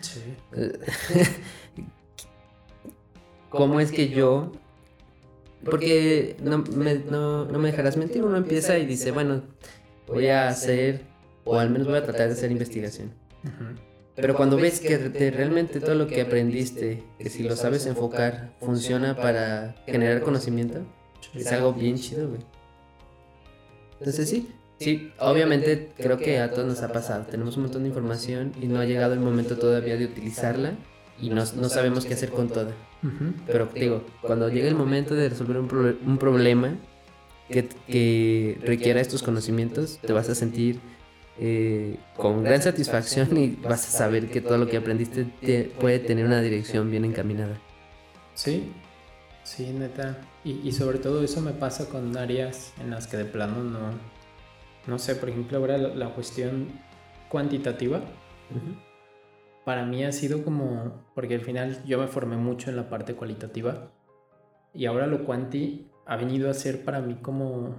Sí. 0.00 0.20
¿Cómo 3.48 3.80
es 3.80 3.90
que 3.90 4.08
yo 4.10 4.52
porque 5.64 6.36
no 6.40 6.58
me, 6.58 6.94
no, 6.96 7.44
no 7.44 7.58
me 7.58 7.70
dejarás 7.70 7.96
mentir, 7.96 8.22
uno 8.22 8.36
empieza 8.36 8.78
y 8.78 8.86
dice, 8.86 9.10
bueno, 9.10 9.42
voy 10.06 10.28
a 10.28 10.48
hacer, 10.48 11.02
o 11.44 11.58
al 11.58 11.70
menos 11.70 11.88
voy 11.88 11.96
a 11.98 12.04
tratar 12.04 12.28
de 12.28 12.34
hacer 12.34 12.50
investigación. 12.50 13.12
Pero 14.14 14.34
cuando 14.34 14.56
ves 14.56 14.80
que 14.80 14.98
realmente 15.30 15.80
todo 15.80 15.94
lo 15.94 16.06
que 16.06 16.20
aprendiste, 16.20 17.04
que 17.18 17.30
si 17.30 17.44
lo 17.44 17.56
sabes 17.56 17.86
enfocar, 17.86 18.52
funciona 18.60 19.16
para 19.16 19.76
generar 19.86 20.22
conocimiento, 20.22 20.80
es 21.34 21.50
algo 21.52 21.72
bien 21.72 21.96
chido, 21.96 22.28
güey. 22.28 22.40
Entonces 24.00 24.28
sí, 24.28 24.48
sí, 24.78 25.12
obviamente 25.18 25.92
creo 25.96 26.18
que 26.18 26.38
a 26.38 26.50
todos 26.50 26.66
nos 26.66 26.82
ha 26.82 26.92
pasado. 26.92 27.26
Tenemos 27.26 27.56
un 27.56 27.64
montón 27.64 27.82
de 27.82 27.88
información 27.88 28.52
y 28.60 28.66
no 28.66 28.80
ha 28.80 28.84
llegado 28.84 29.14
el 29.14 29.20
momento 29.20 29.56
todavía 29.56 29.96
de 29.96 30.04
utilizarla 30.04 30.72
y 31.20 31.30
no, 31.30 31.44
no 31.56 31.68
sabemos 31.68 32.04
qué 32.04 32.14
hacer 32.14 32.30
con 32.30 32.48
toda. 32.48 32.72
Pero 33.46 33.68
digo, 33.74 34.04
cuando 34.20 34.48
llegue 34.48 34.68
el 34.68 34.74
momento 34.74 35.14
de 35.14 35.28
resolver 35.28 35.58
un, 35.58 35.98
un 36.04 36.18
problema 36.18 36.76
que, 37.48 37.68
que, 37.86 38.58
requiera 38.62 39.00
estos 39.00 39.22
conocimientos, 39.22 39.98
te 39.98 40.12
vas 40.12 40.28
a 40.28 40.34
sentir 40.34 40.80
eh, 41.38 41.96
con 42.16 42.42
gran 42.42 42.60
satisfacción 42.60 43.36
y 43.36 43.56
vas 43.62 43.86
a 43.88 43.98
saber 43.98 44.28
que 44.28 44.40
todo 44.40 44.58
lo 44.58 44.66
que 44.66 44.76
aprendiste 44.76 45.24
puede 45.80 46.00
tener 46.00 46.26
una 46.26 46.40
dirección 46.40 46.90
bien 46.90 47.04
encaminada. 47.04 47.56
Sí, 48.34 48.72
sí, 49.44 49.72
neta. 49.72 50.18
Y, 50.44 50.60
y, 50.68 50.72
sobre 50.72 50.98
todo 50.98 51.22
eso 51.22 51.40
me 51.40 51.52
pasa 51.52 51.88
con 51.88 52.16
áreas 52.16 52.72
en 52.80 52.90
las 52.90 53.06
que 53.06 53.16
de 53.16 53.24
plano 53.24 53.62
no, 53.62 53.92
no 54.88 54.98
sé, 54.98 55.14
por 55.16 55.28
ejemplo, 55.28 55.58
ahora 55.58 55.76
la, 55.76 56.08
cuestión 56.14 56.68
cuantitativa 57.28 58.00
para 59.68 59.84
mí 59.84 60.02
ha 60.02 60.12
sido 60.12 60.44
como, 60.44 61.04
porque 61.14 61.34
al 61.34 61.42
final 61.42 61.84
yo 61.84 61.98
me 61.98 62.06
formé 62.06 62.38
mucho 62.38 62.70
en 62.70 62.76
la 62.76 62.88
parte 62.88 63.14
cualitativa 63.14 63.92
y 64.72 64.86
ahora 64.86 65.06
lo 65.06 65.26
cuanti 65.26 65.90
ha 66.06 66.16
venido 66.16 66.48
a 66.48 66.54
ser 66.54 66.86
para 66.86 67.02
mí 67.02 67.16
como, 67.20 67.78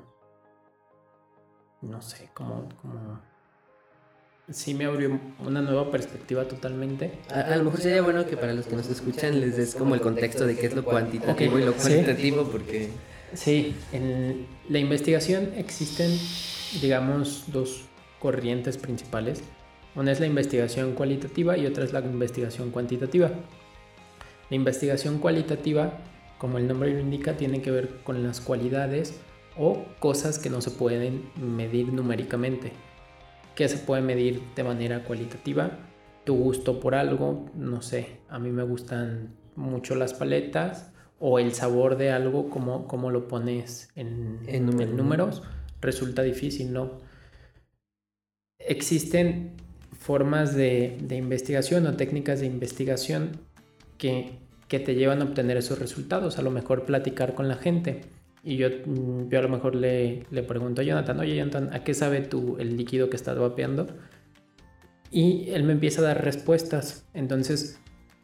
no 1.82 2.00
sé, 2.04 2.30
como, 2.36 2.70
como, 2.80 3.20
sí 4.52 4.76
me 4.76 4.86
abrió 4.86 5.20
una 5.44 5.64
nueva 5.64 5.90
perspectiva 5.90 6.48
totalmente. 6.48 7.12
A, 7.34 7.56
lo 7.56 7.64
mejor 7.64 7.82
sería 7.82 8.04
bueno 8.04 8.24
que 8.28 8.38
para 8.38 8.54
los 8.54 8.68
que 8.68 8.76
nos 8.76 8.88
escuchan 8.88 9.42
les 9.42 9.58
des 9.58 9.74
como 9.74 9.96
el 9.96 10.02
contexto 10.02 10.46
de 10.46 10.58
qué 10.58 10.68
es 10.68 10.76
lo 10.76 10.86
cuantitativo 10.86 11.58
y 11.58 11.66
lo 11.66 11.74
cualitativo, 11.74 12.44
porque... 12.44 12.92
Sí, 13.34 13.76
en 13.94 14.46
la 14.70 14.78
investigación 14.78 15.54
existen, 15.56 16.12
digamos, 16.82 17.46
dos 17.48 17.86
corrientes 18.20 18.78
principales. 18.78 19.42
Una 19.96 20.12
es 20.12 20.20
la 20.20 20.28
investigación 20.28 20.94
cualitativa 20.94 21.58
y 21.58 21.66
otra 21.66 21.84
es 21.84 21.94
la 21.94 22.00
investigación 22.00 22.72
cuantitativa. 22.72 23.32
La 24.50 24.56
investigación 24.56 25.20
cualitativa, 25.20 25.94
como 26.38 26.58
el 26.58 26.68
nombre 26.68 26.94
lo 26.94 27.00
indica, 27.00 27.38
tiene 27.38 27.62
que 27.62 27.72
ver 27.72 28.02
con 28.04 28.24
las 28.24 28.40
cualidades 28.40 29.20
o 29.58 29.86
cosas 30.00 30.40
que 30.40 30.50
no 30.50 30.62
se 30.62 30.72
pueden 30.72 31.30
medir 31.36 31.92
numéricamente. 31.92 32.72
¿Qué 33.56 33.68
se 33.68 33.78
puede 33.78 34.02
medir 34.02 34.42
de 34.56 34.64
manera 34.64 35.04
cualitativa? 35.04 35.72
Tu 36.24 36.36
gusto 36.36 36.80
por 36.80 36.96
algo, 36.96 37.50
no 37.56 37.82
sé, 37.82 38.20
a 38.30 38.40
mí 38.40 38.52
me 38.52 38.64
gustan 38.64 39.36
mucho 39.56 39.96
las 39.96 40.14
paletas 40.14 40.92
o 41.20 41.40
el 41.40 41.54
sabor 41.54 41.98
de 41.98 42.12
algo, 42.12 42.50
como, 42.50 42.88
como 42.88 43.12
lo 43.12 43.28
pones 43.28 43.90
en, 43.96 44.40
en 44.48 44.96
números, 44.96 45.44
resulta 45.82 46.24
difícil, 46.24 46.72
¿no? 46.72 47.00
Existen 48.60 49.59
formas 50.00 50.56
de, 50.56 50.98
investigación 51.12 51.86
o 51.86 51.96
técnicas 51.96 52.40
de 52.40 52.48
investigación 52.48 53.42
que, 53.98 54.40
te 54.68 54.96
llevan 54.96 55.22
a 55.22 55.26
obtener 55.26 55.58
esos 55.58 55.78
resultados. 55.78 56.40
A 56.40 56.42
lo 56.42 56.52
mejor 56.52 56.86
platicar 56.86 57.36
con 57.36 57.48
la 57.48 57.56
gente. 57.56 58.02
Y 58.44 58.56
yo, 58.56 58.70
yo 59.30 59.40
a 59.40 59.42
lo 59.42 59.50
mejor 59.50 59.76
le, 59.76 60.26
pregunto 60.48 60.82
a 60.82 60.84
Jonathan, 60.84 61.20
oye 61.20 61.36
Jonathan, 61.36 61.70
¿a 61.74 61.84
qué 61.84 61.94
sabe 61.94 62.22
tú 62.22 62.56
el 62.60 62.78
líquido 62.78 63.10
que 63.10 63.18
estás 63.18 63.38
vapeando? 63.38 63.88
Y 65.12 65.50
él 65.50 65.64
me 65.64 65.74
empieza 65.74 66.02
a 66.02 66.06
dar 66.06 66.24
respuestas. 66.24 67.06
Entonces, 67.14 67.80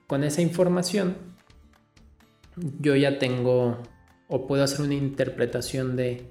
con 0.07 0.23
esa 0.23 0.41
información, 0.41 1.15
yo 2.80 2.95
ya 2.95 3.19
tengo 3.19 3.80
o 4.28 4.47
puedo 4.47 4.63
hacer 4.63 4.86
una 4.86 4.93
interpretación 4.93 5.95
de, 5.95 6.26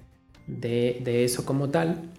de 0.47 1.25
eso 1.25 1.45
como 1.45 1.71
tal 1.71 2.11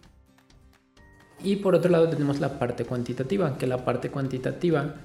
y 1.45 1.57
por 1.57 1.75
otro 1.75 1.91
lado 1.91 2.09
tenemos 2.09 2.39
la 2.39 2.57
parte 2.57 2.85
cuantitativa, 2.85 3.55
que 3.59 3.67
la 3.67 3.85
parte 3.85 4.09
cuantitativa 4.09 4.95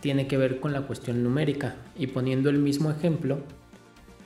tiene 0.00 0.26
que 0.26 0.36
ver 0.36 0.58
con 0.58 0.72
la 0.72 0.82
cuestión 0.82 1.22
numérica. 1.22 1.76
Y 1.96 2.08
poniendo 2.08 2.50
el 2.50 2.58
mismo 2.58 2.90
ejemplo, 2.90 3.38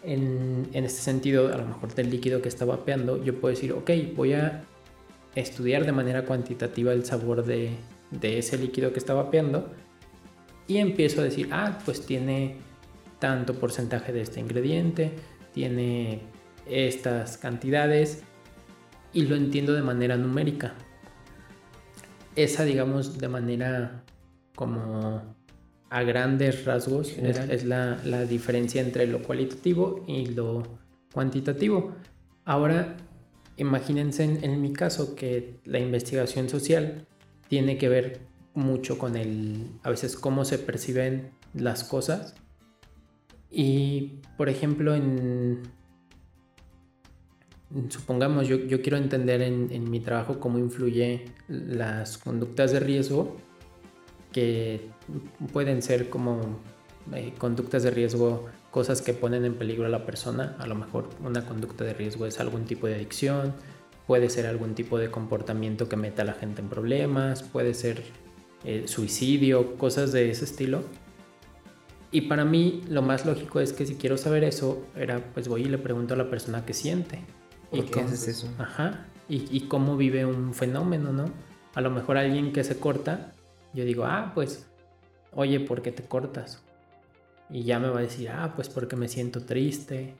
en, 0.02 0.66
este 0.72 1.02
sentido, 1.02 1.52
a 1.52 1.58
lo 1.58 1.66
mejor 1.66 1.94
del 1.94 2.08
líquido 2.08 2.40
que 2.40 2.48
está 2.48 2.64
vapeando, 2.64 3.22
yo 3.22 3.38
puedo 3.38 3.54
decir, 3.54 3.74
ok, 3.74 3.90
voy 4.16 4.32
a 4.32 4.64
estudiar 5.34 5.84
de 5.84 5.92
manera 5.92 6.24
cuantitativa 6.24 6.94
el 6.94 7.04
sabor 7.04 7.44
de, 7.44 7.72
de 8.10 8.38
ese 8.38 8.56
líquido 8.56 8.94
que 8.94 8.98
está 8.98 9.12
vapeando. 9.12 9.70
Y 10.66 10.78
empiezo 10.78 11.20
a 11.20 11.24
decir, 11.24 11.50
ah, 11.52 11.78
pues 11.84 12.06
tiene 12.06 12.56
tanto 13.18 13.52
porcentaje 13.52 14.14
de 14.14 14.22
este 14.22 14.40
ingrediente, 14.40 15.12
tiene 15.52 16.22
estas 16.66 17.36
cantidades 17.36 18.22
y 19.12 19.26
lo 19.26 19.36
entiendo 19.36 19.74
de 19.74 19.82
manera 19.82 20.16
numérica 20.16 20.74
esa, 22.38 22.64
digamos, 22.64 23.18
de 23.18 23.28
manera 23.28 24.04
como 24.54 25.36
a 25.90 26.02
grandes 26.02 26.64
rasgos, 26.64 27.16
es, 27.18 27.64
la, 27.64 28.24
diferencia 28.24 28.80
entre 28.80 29.06
lo 29.06 29.22
cualitativo 29.22 30.04
y 30.06 30.26
lo 30.26 30.62
cuantitativo. 31.12 31.94
Ahora, 32.44 32.96
imagínense 33.56 34.24
en, 34.24 34.62
mi 34.62 34.72
caso 34.72 35.16
que 35.16 35.58
la 35.64 35.80
investigación 35.80 36.48
social 36.48 37.06
tiene 37.48 37.76
que 37.76 37.88
ver 37.88 38.20
mucho 38.54 38.98
con 38.98 39.16
el, 39.16 39.72
a 39.82 39.90
veces, 39.90 40.16
cómo 40.16 40.44
se 40.44 40.58
perciben 40.58 41.30
las 41.54 41.82
cosas. 41.82 42.34
Y, 43.50 44.20
por 44.36 44.48
ejemplo, 44.48 44.94
en, 44.94 45.62
supongamos, 47.88 48.48
yo, 48.48 48.82
quiero 48.82 48.96
entender 48.96 49.42
en, 49.42 49.90
mi 49.90 50.00
trabajo 50.00 50.40
cómo 50.40 50.58
influye 50.58 51.26
las 51.48 52.18
conductas 52.18 52.72
de 52.72 52.80
riesgo 52.80 53.36
que 54.32 54.88
pueden 55.52 55.82
ser 55.82 56.08
como 56.08 56.60
eh, 57.14 57.32
conductas 57.38 57.82
de 57.82 57.90
riesgo, 57.90 58.46
cosas 58.70 59.02
que 59.02 59.14
ponen 59.14 59.44
en 59.44 59.54
peligro 59.54 59.86
a 59.86 59.88
la 59.88 60.04
persona. 60.04 60.56
A 60.58 60.66
lo 60.66 60.74
mejor 60.74 61.08
una 61.24 61.44
conducta 61.44 61.84
de 61.84 61.94
riesgo 61.94 62.26
es 62.26 62.40
algún 62.40 62.64
tipo 62.64 62.86
de 62.86 62.96
adicción, 62.96 63.54
puede 64.06 64.30
ser 64.30 64.46
algún 64.46 64.74
tipo 64.74 64.98
de 64.98 65.10
comportamiento 65.10 65.88
que 65.88 65.96
meta 65.96 66.22
a 66.22 66.24
la 66.24 66.34
gente 66.34 66.62
en 66.62 66.68
problemas, 66.68 67.42
puede 67.42 67.74
ser 67.74 68.02
eh, 68.64 68.84
suicidio, 68.86 69.76
cosas 69.76 70.12
de 70.12 70.30
ese 70.30 70.44
estilo. 70.44 70.82
Y 72.10 72.22
para 72.22 72.46
mí 72.46 72.82
lo 72.88 73.02
más 73.02 73.26
lógico 73.26 73.60
es 73.60 73.74
que 73.74 73.84
si 73.84 73.96
quiero 73.96 74.16
saber 74.16 74.44
eso, 74.44 74.82
era 74.96 75.22
pues 75.34 75.48
voy 75.48 75.62
y 75.62 75.68
le 75.68 75.76
pregunto 75.76 76.14
a 76.14 76.16
la 76.16 76.30
persona 76.30 76.64
qué 76.64 76.72
siente. 76.72 77.20
¿Y 77.72 77.82
qué 77.82 78.00
haces 78.00 78.28
eso? 78.28 78.48
Ajá. 78.58 79.06
Y, 79.28 79.46
y 79.54 79.68
cómo 79.68 79.96
vive 79.96 80.24
un 80.24 80.54
fenómeno, 80.54 81.12
¿no? 81.12 81.26
A 81.74 81.80
lo 81.80 81.90
mejor 81.90 82.16
alguien 82.16 82.52
que 82.52 82.64
se 82.64 82.78
corta 82.78 83.34
yo 83.74 83.84
digo, 83.84 84.04
ah, 84.04 84.32
pues, 84.34 84.66
oye, 85.32 85.60
¿por 85.60 85.82
qué 85.82 85.92
te 85.92 86.02
cortas? 86.02 86.62
Y 87.50 87.62
ya 87.64 87.78
me 87.78 87.88
va 87.88 87.98
a 87.98 88.02
decir, 88.02 88.28
ah, 88.30 88.52
pues 88.54 88.68
porque 88.68 88.96
me 88.96 89.08
siento 89.08 89.44
triste. 89.44 90.14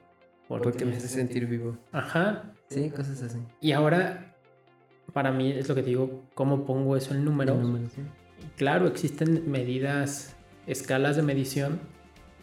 Porque, 0.47 0.85
me 0.85 0.97
hace 0.97 1.09
sentir 1.09 1.47
vivo. 1.47 1.77
Ajá. 1.93 2.53
Sí, 2.71 2.91
cosas 2.91 3.23
así. 3.23 3.39
Y 3.61 3.73
ahora, 3.73 4.35
para 5.13 5.31
mí 5.31 5.53
es 5.53 5.69
lo 5.69 5.75
que 5.75 5.83
te 5.83 5.91
digo, 5.91 6.23
¿cómo 6.35 6.65
pongo 6.65 6.97
eso 6.97 7.15
en 7.15 7.25
números? 7.25 7.59
Claro, 8.57 8.87
existen 8.87 9.51
medidas, 9.51 10.37
escalas 10.67 11.17
de 11.17 11.23
medición 11.23 11.81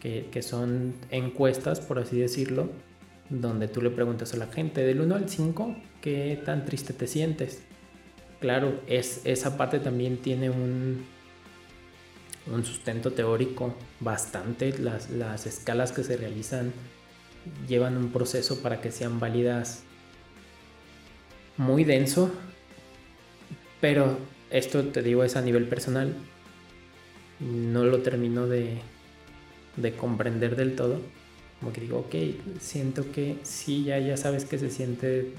que, 0.00 0.28
que, 0.30 0.42
son 0.42 0.94
encuestas, 1.10 1.80
por 1.80 1.98
así 1.98 2.18
decirlo, 2.18 2.70
donde 3.28 3.68
tú 3.68 3.82
le 3.82 3.90
preguntas 3.90 4.34
a 4.34 4.36
la 4.36 4.46
gente 4.46 4.82
del 4.82 5.00
1 5.00 5.14
al 5.14 5.28
5, 5.28 5.76
¿qué 6.00 6.40
tan 6.44 6.64
triste 6.64 6.92
te 6.92 7.06
sientes? 7.06 7.62
claro, 8.40 8.80
es, 8.86 9.22
esa 9.24 9.56
parte 9.56 9.78
también 9.78 10.18
tiene 10.18 10.50
un, 10.50 11.04
un 12.52 12.64
sustento 12.64 13.12
teórico 13.12 13.74
bastante. 14.00 14.78
Las, 14.78 15.10
las 15.10 15.46
escalas 15.46 15.92
que 15.92 16.04
se 16.04 16.16
realizan 16.16 16.72
llevan 17.68 17.96
un 17.96 18.12
proceso 18.12 18.62
para 18.62 18.80
que 18.80 18.90
sean 18.90 19.20
válidas 19.20 19.82
muy 21.56 21.84
denso, 21.84 22.30
pero 23.80 24.18
esto 24.50 24.84
te 24.84 25.02
digo 25.02 25.24
es 25.24 25.36
a 25.36 25.42
nivel 25.42 25.66
personal. 25.66 26.14
No 27.40 27.84
lo 27.84 27.98
termino 27.98 28.46
de, 28.46 28.78
de 29.76 29.92
comprender 29.92 30.56
del 30.56 30.74
todo. 30.74 31.00
Como 31.60 31.72
que 31.72 31.80
digo, 31.80 31.98
ok, 31.98 32.14
siento 32.60 33.10
que 33.12 33.38
sí, 33.42 33.84
ya, 33.84 33.98
ya 33.98 34.16
sabes 34.16 34.44
que 34.44 34.58
se 34.58 34.70
siente 34.70 35.32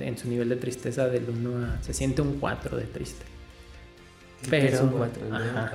en 0.00 0.18
su 0.18 0.28
nivel 0.28 0.48
de 0.48 0.56
tristeza 0.56 1.08
del 1.08 1.28
1 1.28 1.64
a... 1.64 1.82
Se 1.82 1.94
siente 1.94 2.22
un 2.22 2.38
4 2.38 2.76
de 2.76 2.84
triste. 2.84 3.24
Pero... 4.50 4.76
Es 4.76 4.80
un 4.80 4.90
4, 4.90 5.22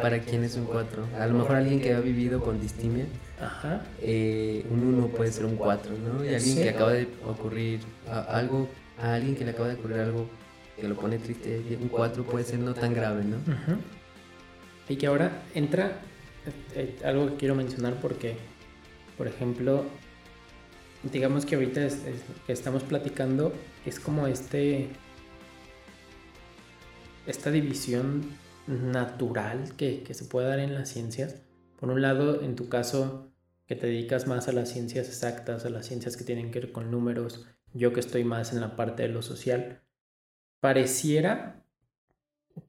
¿Para 0.02 0.20
quién 0.20 0.44
es 0.44 0.56
un 0.56 0.66
4? 0.66 1.08
A 1.20 1.28
lo 1.28 1.40
mejor 1.40 1.56
alguien 1.56 1.82
que 1.82 1.94
ha 1.94 2.00
vivido 2.00 2.42
con 2.42 2.62
distimia. 2.62 3.06
Ajá. 3.42 3.82
Eh, 4.02 4.66
un 4.70 4.84
1 4.84 5.08
puede 5.08 5.32
ser 5.32 5.46
un 5.46 5.56
4, 5.56 5.92
¿no? 5.98 6.24
Y 6.24 6.34
alguien 6.34 6.56
que 6.58 6.70
acaba 6.70 6.94
de 6.94 7.08
ocurrir 7.26 7.80
algo... 8.08 8.70
A 9.00 9.16
alguien 9.16 9.36
que 9.36 9.44
le 9.44 9.52
acaba 9.52 9.70
de 9.70 9.74
ocurrir 9.74 9.98
algo 9.98 10.30
que 10.80 10.88
lo 10.88 10.96
pone 10.96 11.18
triste, 11.18 11.62
un 11.82 11.88
4 11.88 12.24
puede 12.24 12.46
ser 12.46 12.60
no 12.60 12.74
tan 12.74 12.94
grave, 12.94 13.24
¿no? 13.24 13.38
Y 14.90 14.96
que 14.96 15.08
ahora 15.08 15.44
entra 15.54 16.00
eh, 16.46 16.52
eh, 16.76 16.96
algo 17.06 17.28
que 17.28 17.36
quiero 17.36 17.56
mencionar 17.56 17.96
porque, 18.02 18.36
por 19.18 19.28
ejemplo, 19.28 19.86
digamos 21.12 21.46
que 21.46 21.56
ahorita 21.56 21.88
que 22.46 22.54
estamos 22.54 22.84
platicando 22.84 23.54
es 23.86 24.00
como 24.00 24.28
este 24.28 24.90
esta 27.26 27.52
división 27.52 28.24
natural 28.68 29.76
que, 29.78 30.06
se 30.14 30.26
puede 30.26 30.48
dar 30.48 30.60
en 30.60 30.74
las 30.74 30.90
ciencias. 30.90 31.42
Por 31.80 31.90
un 31.90 32.02
lado, 32.02 32.42
en 32.42 32.56
tu 32.56 32.70
caso, 32.70 33.32
que 33.66 33.76
te 33.76 33.88
dedicas 33.88 34.28
más 34.28 34.48
a 34.48 34.54
las 34.54 34.70
ciencias 34.70 35.08
exactas, 35.08 35.66
a 35.66 35.70
las 35.70 35.86
ciencias 35.86 36.18
que 36.18 36.24
tienen 36.24 36.52
que 36.52 36.60
ver 36.60 36.72
con 36.72 36.92
números, 36.92 37.46
yo 37.74 37.94
que 37.94 38.00
estoy 38.00 38.24
más 38.24 38.54
en 38.54 38.62
la 38.62 38.76
parte 38.76 39.04
de 39.04 39.10
lo 39.10 39.22
social, 39.22 39.82
pareciera 40.60 41.66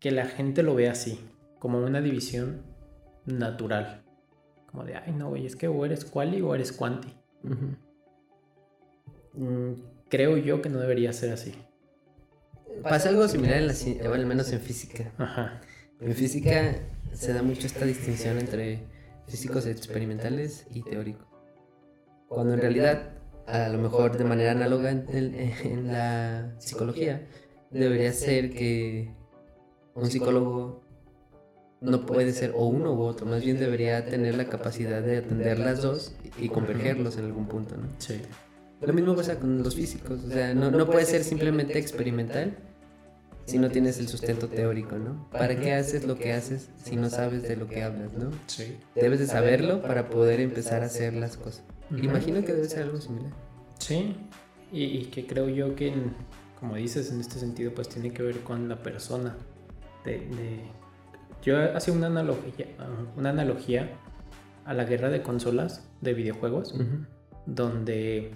que 0.00 0.10
la 0.10 0.26
gente 0.26 0.62
lo 0.62 0.74
ve 0.74 0.88
así, 0.88 1.20
como 1.58 1.78
una 1.78 2.00
división 2.00 2.62
natural. 3.26 4.03
Como 4.74 4.86
de, 4.86 4.96
ay, 4.96 5.12
no, 5.12 5.28
güey, 5.28 5.46
es 5.46 5.54
que 5.54 5.68
o 5.68 5.84
eres 5.84 6.04
quali 6.04 6.42
o 6.42 6.52
eres 6.52 6.72
quanti. 6.72 7.14
Mm, 9.34 9.74
creo 10.08 10.36
yo 10.36 10.60
que 10.60 10.68
no 10.68 10.80
debería 10.80 11.12
ser 11.12 11.32
así. 11.32 11.54
Pasa 12.82 13.10
algo 13.10 13.28
similar 13.28 13.58
en 13.58 13.68
la 13.68 14.12
al 14.12 14.26
menos 14.26 14.52
en 14.52 14.58
física. 14.58 15.12
Ajá. 15.16 15.60
En 16.00 16.12
física 16.12 16.74
se 17.12 17.32
da 17.32 17.44
mucho 17.44 17.68
esta 17.68 17.84
distinción 17.84 18.36
entre 18.38 18.80
físicos 19.28 19.64
experimentales 19.66 20.66
y 20.72 20.82
teóricos. 20.82 21.28
Cuando 22.26 22.54
en 22.54 22.60
realidad, 22.60 23.12
a 23.46 23.68
lo 23.68 23.78
mejor 23.78 24.18
de 24.18 24.24
manera 24.24 24.50
análoga 24.50 24.90
en, 24.90 25.86
la 25.86 26.52
psicología, 26.58 27.28
debería 27.70 28.12
ser 28.12 28.50
que 28.50 29.14
un 29.94 30.10
psicólogo 30.10 30.83
no 31.84 32.06
puede 32.06 32.32
ser 32.32 32.52
o 32.56 32.66
uno 32.66 32.92
u 32.92 33.02
otro, 33.02 33.26
más 33.26 33.44
bien 33.44 33.58
debería 33.58 34.04
tener 34.06 34.36
la 34.36 34.46
capacidad 34.46 35.02
de 35.02 35.18
atender 35.18 35.58
las 35.58 35.82
dos 35.82 36.14
y 36.38 36.48
convergerlos 36.48 37.16
en 37.18 37.26
algún 37.26 37.46
punto, 37.46 37.76
¿no? 37.76 37.88
Sí. 37.98 38.20
Lo 38.80 38.92
mismo 38.92 39.14
pasa 39.14 39.38
con 39.38 39.62
los 39.62 39.74
físicos, 39.74 40.24
o 40.24 40.28
sea, 40.28 40.54
no, 40.54 40.70
no 40.70 40.86
puede 40.86 41.06
ser 41.06 41.24
simplemente 41.24 41.78
experimental 41.78 42.56
si 43.46 43.58
no 43.58 43.70
tienes 43.70 43.98
el 43.98 44.08
sustento 44.08 44.48
teórico, 44.48 44.96
¿no? 44.96 45.28
¿Para 45.30 45.58
qué 45.60 45.74
haces 45.74 46.04
lo 46.04 46.16
que 46.16 46.32
haces 46.32 46.70
si 46.82 46.96
no 46.96 47.10
sabes 47.10 47.42
de 47.42 47.56
lo 47.56 47.68
que 47.68 47.82
hablas, 47.82 48.12
¿no? 48.14 48.30
Sí. 48.46 48.78
Debes 48.94 49.20
de 49.20 49.26
saberlo 49.26 49.82
para 49.82 50.08
poder 50.08 50.40
empezar 50.40 50.82
a 50.82 50.86
hacer 50.86 51.14
las 51.14 51.36
cosas. 51.36 51.64
Imagino 51.90 52.42
que 52.42 52.54
debe 52.54 52.68
ser 52.68 52.84
algo 52.84 53.00
similar. 53.00 53.32
Sí, 53.78 54.16
y, 54.72 55.04
que 55.06 55.26
creo 55.26 55.48
yo 55.48 55.76
que, 55.76 55.92
como 56.58 56.76
dices, 56.76 57.12
en 57.12 57.20
este 57.20 57.38
sentido, 57.38 57.72
pues 57.74 57.88
tiene 57.88 58.12
que 58.12 58.22
ver 58.22 58.40
con 58.40 58.68
la 58.68 58.82
persona. 58.82 59.36
De, 60.04 60.20
Yo 61.44 61.76
hacía 61.76 61.92
una 61.92 62.06
analogía, 62.06 62.66
una 63.16 63.30
analogía 63.30 63.90
a 64.64 64.72
la 64.72 64.84
guerra 64.84 65.10
de 65.10 65.22
consolas 65.22 65.86
de 66.00 66.14
videojuegos, 66.14 66.74
donde 67.46 68.32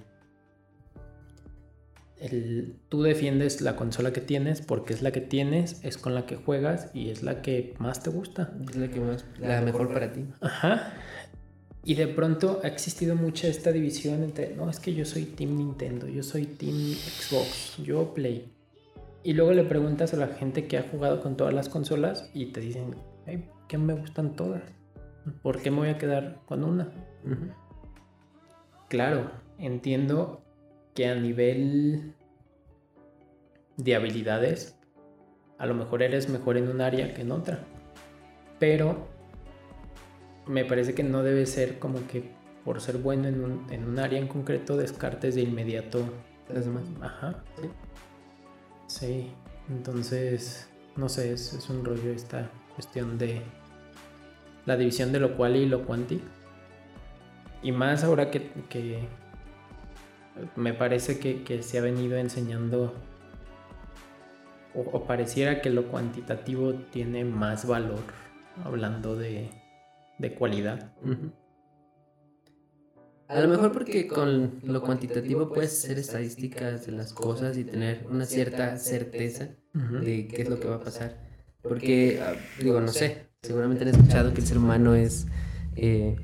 tú 2.88 3.02
defiendes 3.02 3.60
la 3.60 3.76
consola 3.76 4.12
que 4.12 4.20
tienes 4.20 4.60
porque 4.60 4.92
es 4.92 5.02
la 5.02 5.10
que 5.10 5.20
tienes, 5.20 5.82
es 5.84 5.96
con 5.96 6.14
la 6.14 6.26
que 6.26 6.36
juegas 6.36 6.90
y 6.92 7.10
es 7.10 7.22
la 7.22 7.40
que 7.40 7.74
más 7.78 8.02
te 8.02 8.10
gusta. 8.10 8.52
Es 8.68 8.76
la 8.76 8.88
que 8.88 9.00
más, 9.00 9.24
la 9.38 9.62
mejor 9.62 9.92
para 9.92 10.12
ti. 10.12 10.26
Ajá. 10.40 10.92
Y 11.84 11.94
de 11.94 12.08
pronto 12.08 12.60
ha 12.62 12.66
existido 12.68 13.16
mucha 13.16 13.48
esta 13.48 13.72
división 13.72 14.22
entre, 14.22 14.54
no, 14.54 14.68
es 14.68 14.78
que 14.78 14.92
yo 14.92 15.06
soy 15.06 15.24
Team 15.24 15.56
Nintendo, 15.56 16.06
yo 16.06 16.22
soy 16.22 16.44
Team 16.44 16.74
Xbox, 16.74 17.78
yo 17.82 18.12
Play. 18.12 18.52
Y 19.22 19.34
luego 19.34 19.52
le 19.52 19.64
preguntas 19.64 20.14
a 20.14 20.16
la 20.16 20.28
gente 20.28 20.66
que 20.68 20.78
ha 20.78 20.82
jugado 20.82 21.20
con 21.20 21.36
todas 21.36 21.52
las 21.52 21.68
consolas 21.68 22.30
y 22.34 22.46
te 22.46 22.60
dicen, 22.60 22.94
hey, 23.26 23.48
¿qué 23.68 23.78
me 23.78 23.94
gustan 23.94 24.36
todas? 24.36 24.62
¿Por 25.42 25.60
qué 25.60 25.70
me 25.70 25.78
voy 25.78 25.88
a 25.88 25.98
quedar 25.98 26.40
con 26.46 26.64
una? 26.64 26.92
Claro, 28.88 29.30
entiendo 29.58 30.42
que 30.94 31.08
a 31.08 31.14
nivel 31.14 32.14
de 33.76 33.94
habilidades, 33.94 34.78
a 35.58 35.66
lo 35.66 35.74
mejor 35.74 36.02
eres 36.02 36.28
mejor 36.28 36.56
en 36.56 36.68
un 36.68 36.80
área 36.80 37.12
que 37.12 37.22
en 37.22 37.32
otra. 37.32 37.60
Pero 38.58 39.06
me 40.46 40.64
parece 40.64 40.94
que 40.94 41.02
no 41.02 41.22
debe 41.22 41.46
ser 41.46 41.78
como 41.78 42.06
que 42.06 42.30
por 42.64 42.80
ser 42.80 42.98
bueno 42.98 43.28
en 43.28 43.42
un, 43.84 43.98
área 43.98 44.18
en 44.18 44.28
concreto 44.28 44.76
descartes 44.76 45.34
de 45.34 45.42
inmediato 45.42 46.00
las 46.48 46.64
demás. 46.64 46.84
Ajá. 47.00 47.42
Sí. 47.60 47.68
Entonces, 49.68 50.68
no 50.96 51.08
sé, 51.08 51.32
es, 51.32 51.68
un 51.68 51.84
rollo 51.84 52.10
esta 52.10 52.50
cuestión 52.74 53.18
de 53.18 53.42
la 54.66 54.76
división 54.76 55.12
de 55.12 55.20
lo 55.20 55.36
cual 55.36 55.56
y 55.56 55.66
lo 55.66 55.84
cuanti. 55.84 56.22
Y 57.62 57.72
más 57.72 58.04
ahora 58.04 58.30
que 58.30 59.08
me 60.56 60.72
parece 60.72 61.18
que, 61.18 61.62
se 61.62 61.78
ha 61.78 61.82
venido 61.82 62.16
enseñando 62.16 62.94
o, 64.74 65.04
pareciera 65.04 65.60
que 65.60 65.70
lo 65.70 65.88
cuantitativo 65.88 66.74
tiene 66.74 67.24
más 67.24 67.66
valor, 67.66 68.02
hablando 68.64 69.16
de, 69.16 69.50
de 70.18 70.34
cualidad. 70.34 70.92
A 73.28 73.40
lo 73.40 73.48
mejor 73.48 73.72
porque 73.72 74.06
con 74.06 74.52
lo 74.64 74.80
cuantitativo 74.80 75.52
puedes 75.52 75.84
hacer 75.84 75.98
estadísticas 75.98 76.86
de 76.86 76.92
las 76.92 77.12
cosas 77.12 77.58
y 77.58 77.64
tener 77.64 78.06
una 78.10 78.24
cierta 78.24 78.78
certeza 78.78 79.50
de 79.74 80.28
qué 80.28 80.42
es 80.42 80.48
lo 80.48 80.58
que 80.58 80.68
va 80.68 80.76
a 80.76 80.80
pasar. 80.80 81.14
Porque, 81.60 82.22
ah, 82.22 82.32
digo, 82.58 82.80
no 82.80 82.88
sé, 82.88 83.26
seguramente 83.42 83.84
han 83.84 83.90
escuchado 83.90 84.32
que 84.32 84.40
el 84.40 84.46
ser 84.46 84.56
humano 84.56 84.94
es 84.94 85.26
eh, 85.76 86.16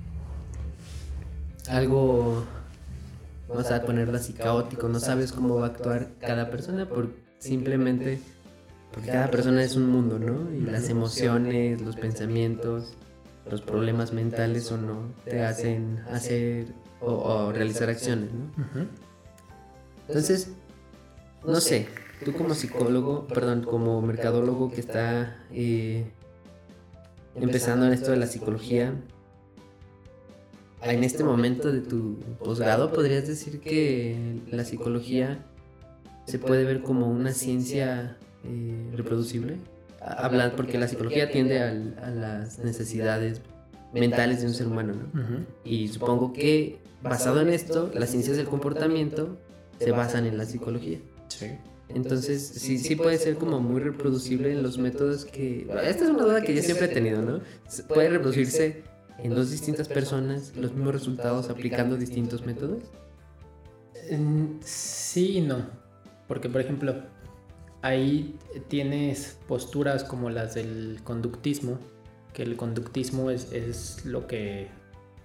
algo, 1.68 2.42
vamos 3.48 3.70
a 3.70 3.82
ponerlo 3.82 4.16
así, 4.16 4.32
caótico. 4.32 4.88
No 4.88 4.98
sabes 4.98 5.32
cómo 5.32 5.56
va 5.56 5.66
a 5.66 5.70
actuar 5.70 6.08
cada 6.20 6.50
persona 6.50 6.88
por 6.88 7.10
simplemente 7.38 8.18
porque 8.94 9.08
cada 9.08 9.30
persona 9.30 9.62
es 9.62 9.74
un 9.74 9.90
mundo, 9.90 10.18
¿no? 10.18 10.54
Y 10.54 10.60
las 10.60 10.88
emociones, 10.88 11.82
los 11.82 11.96
pensamientos, 11.96 12.94
los 13.50 13.60
problemas 13.60 14.12
mentales 14.12 14.70
o 14.70 14.78
no 14.78 15.12
te 15.24 15.42
hacen 15.42 15.98
hacer 16.10 16.68
o, 17.00 17.52
realizar 17.52 17.88
acciones, 17.90 18.30
¿no? 18.32 18.50
Entonces, 20.08 20.50
no 21.46 21.60
sé, 21.60 21.88
tú 22.24 22.32
como 22.32 22.54
psicólogo, 22.54 23.26
perdón, 23.26 23.62
como 23.62 24.00
mercadólogo 24.02 24.70
que 24.70 24.80
está 24.80 25.36
eh, 25.52 26.06
empezando 27.34 27.86
en 27.86 27.92
esto 27.92 28.10
de 28.10 28.16
la 28.16 28.26
psicología, 28.26 28.94
en 30.82 31.04
este 31.04 31.24
momento 31.24 31.72
de 31.72 31.80
tu 31.80 32.18
posgrado, 32.42 32.92
¿podrías 32.92 33.26
decir 33.26 33.60
que 33.60 34.40
la 34.50 34.64
psicología 34.64 35.38
se 36.26 36.38
puede 36.38 36.64
ver 36.64 36.82
como 36.82 37.08
una 37.08 37.32
ciencia 37.32 38.18
eh, 38.44 38.90
reproducible? 38.94 39.56
Hablando, 40.00 40.56
porque 40.56 40.76
la 40.76 40.86
psicología 40.86 41.24
atiende 41.24 41.60
a, 41.62 42.10
las 42.10 42.58
necesidades 42.58 43.40
mentales 43.94 44.42
de 44.42 44.48
un 44.48 44.54
ser 44.54 44.66
humano, 44.66 44.92
¿no? 44.92 45.46
Y 45.64 45.88
supongo 45.88 46.34
que 46.34 46.83
basado 47.04 47.40
en 47.40 47.50
esto, 47.50 47.90
las 47.94 48.10
ciencias 48.10 48.36
del 48.36 48.46
comportamiento 48.46 49.38
se 49.78 49.92
basan 49.92 50.26
en 50.26 50.36
la 50.36 50.44
psicología. 50.44 50.98
Sí. 51.28 51.46
Entonces, 51.88 52.42
sí, 52.42 52.78
sí 52.78 52.96
puede 52.96 53.18
ser 53.18 53.36
como 53.36 53.60
muy 53.60 53.80
reproducible 53.80 54.50
en 54.50 54.62
los 54.62 54.78
métodos 54.78 55.24
que... 55.24 55.68
Esta 55.84 56.04
es 56.04 56.10
una 56.10 56.22
duda 56.24 56.42
que 56.42 56.54
yo 56.54 56.62
siempre 56.62 56.86
he 56.86 56.88
tenido, 56.88 57.22
¿no? 57.22 57.40
¿Puede 57.88 58.08
reproducirse 58.08 58.82
en 59.18 59.34
dos 59.34 59.50
distintas 59.50 59.86
personas 59.86 60.56
los 60.56 60.72
mismos 60.72 60.94
resultados 60.94 61.50
aplicando 61.50 61.96
distintos 61.96 62.44
métodos? 62.46 62.82
Sí 64.62 65.38
y 65.38 65.40
no. 65.42 65.66
Porque, 66.26 66.48
por 66.48 66.62
ejemplo, 66.62 66.96
ahí 67.82 68.38
tienes 68.68 69.36
posturas 69.46 70.04
como 70.04 70.30
las 70.30 70.54
del 70.54 71.00
conductismo, 71.04 71.78
que 72.32 72.42
el 72.42 72.56
conductismo 72.56 73.30
es, 73.30 73.52
es 73.52 74.04
lo 74.06 74.26
que... 74.26 74.68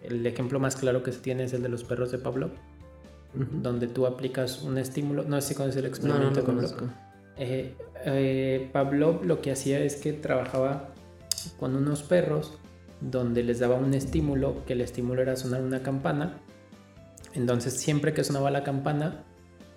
El 0.03 0.25
ejemplo 0.25 0.59
más 0.59 0.75
claro 0.75 1.03
que 1.03 1.11
se 1.11 1.19
tiene 1.19 1.43
es 1.43 1.53
el 1.53 1.61
de 1.61 1.69
los 1.69 1.83
perros 1.83 2.11
de 2.11 2.17
Pablo 2.17 2.51
donde 3.33 3.87
tú 3.87 4.05
aplicas 4.05 4.63
un 4.63 4.77
estímulo. 4.77 5.23
No 5.23 5.39
sé 5.41 5.49
si 5.49 5.55
conoces 5.55 5.77
el 5.77 5.85
experimento. 5.85 6.41
No, 6.41 6.61
no 6.61 6.93
eh, 7.37 7.75
eh, 8.05 8.69
Pablo 8.73 9.21
lo 9.23 9.41
que 9.41 9.51
hacía 9.51 9.79
es 9.79 9.95
que 9.95 10.13
trabajaba 10.13 10.93
con 11.59 11.75
unos 11.75 12.03
perros 12.03 12.57
donde 13.01 13.43
les 13.43 13.59
daba 13.59 13.75
un 13.75 13.93
estímulo, 13.93 14.65
que 14.65 14.73
el 14.73 14.81
estímulo 14.81 15.21
era 15.21 15.35
sonar 15.35 15.61
una 15.61 15.81
campana. 15.81 16.37
Entonces 17.33 17.73
siempre 17.73 18.13
que 18.13 18.23
sonaba 18.23 18.51
la 18.51 18.63
campana, 18.63 19.23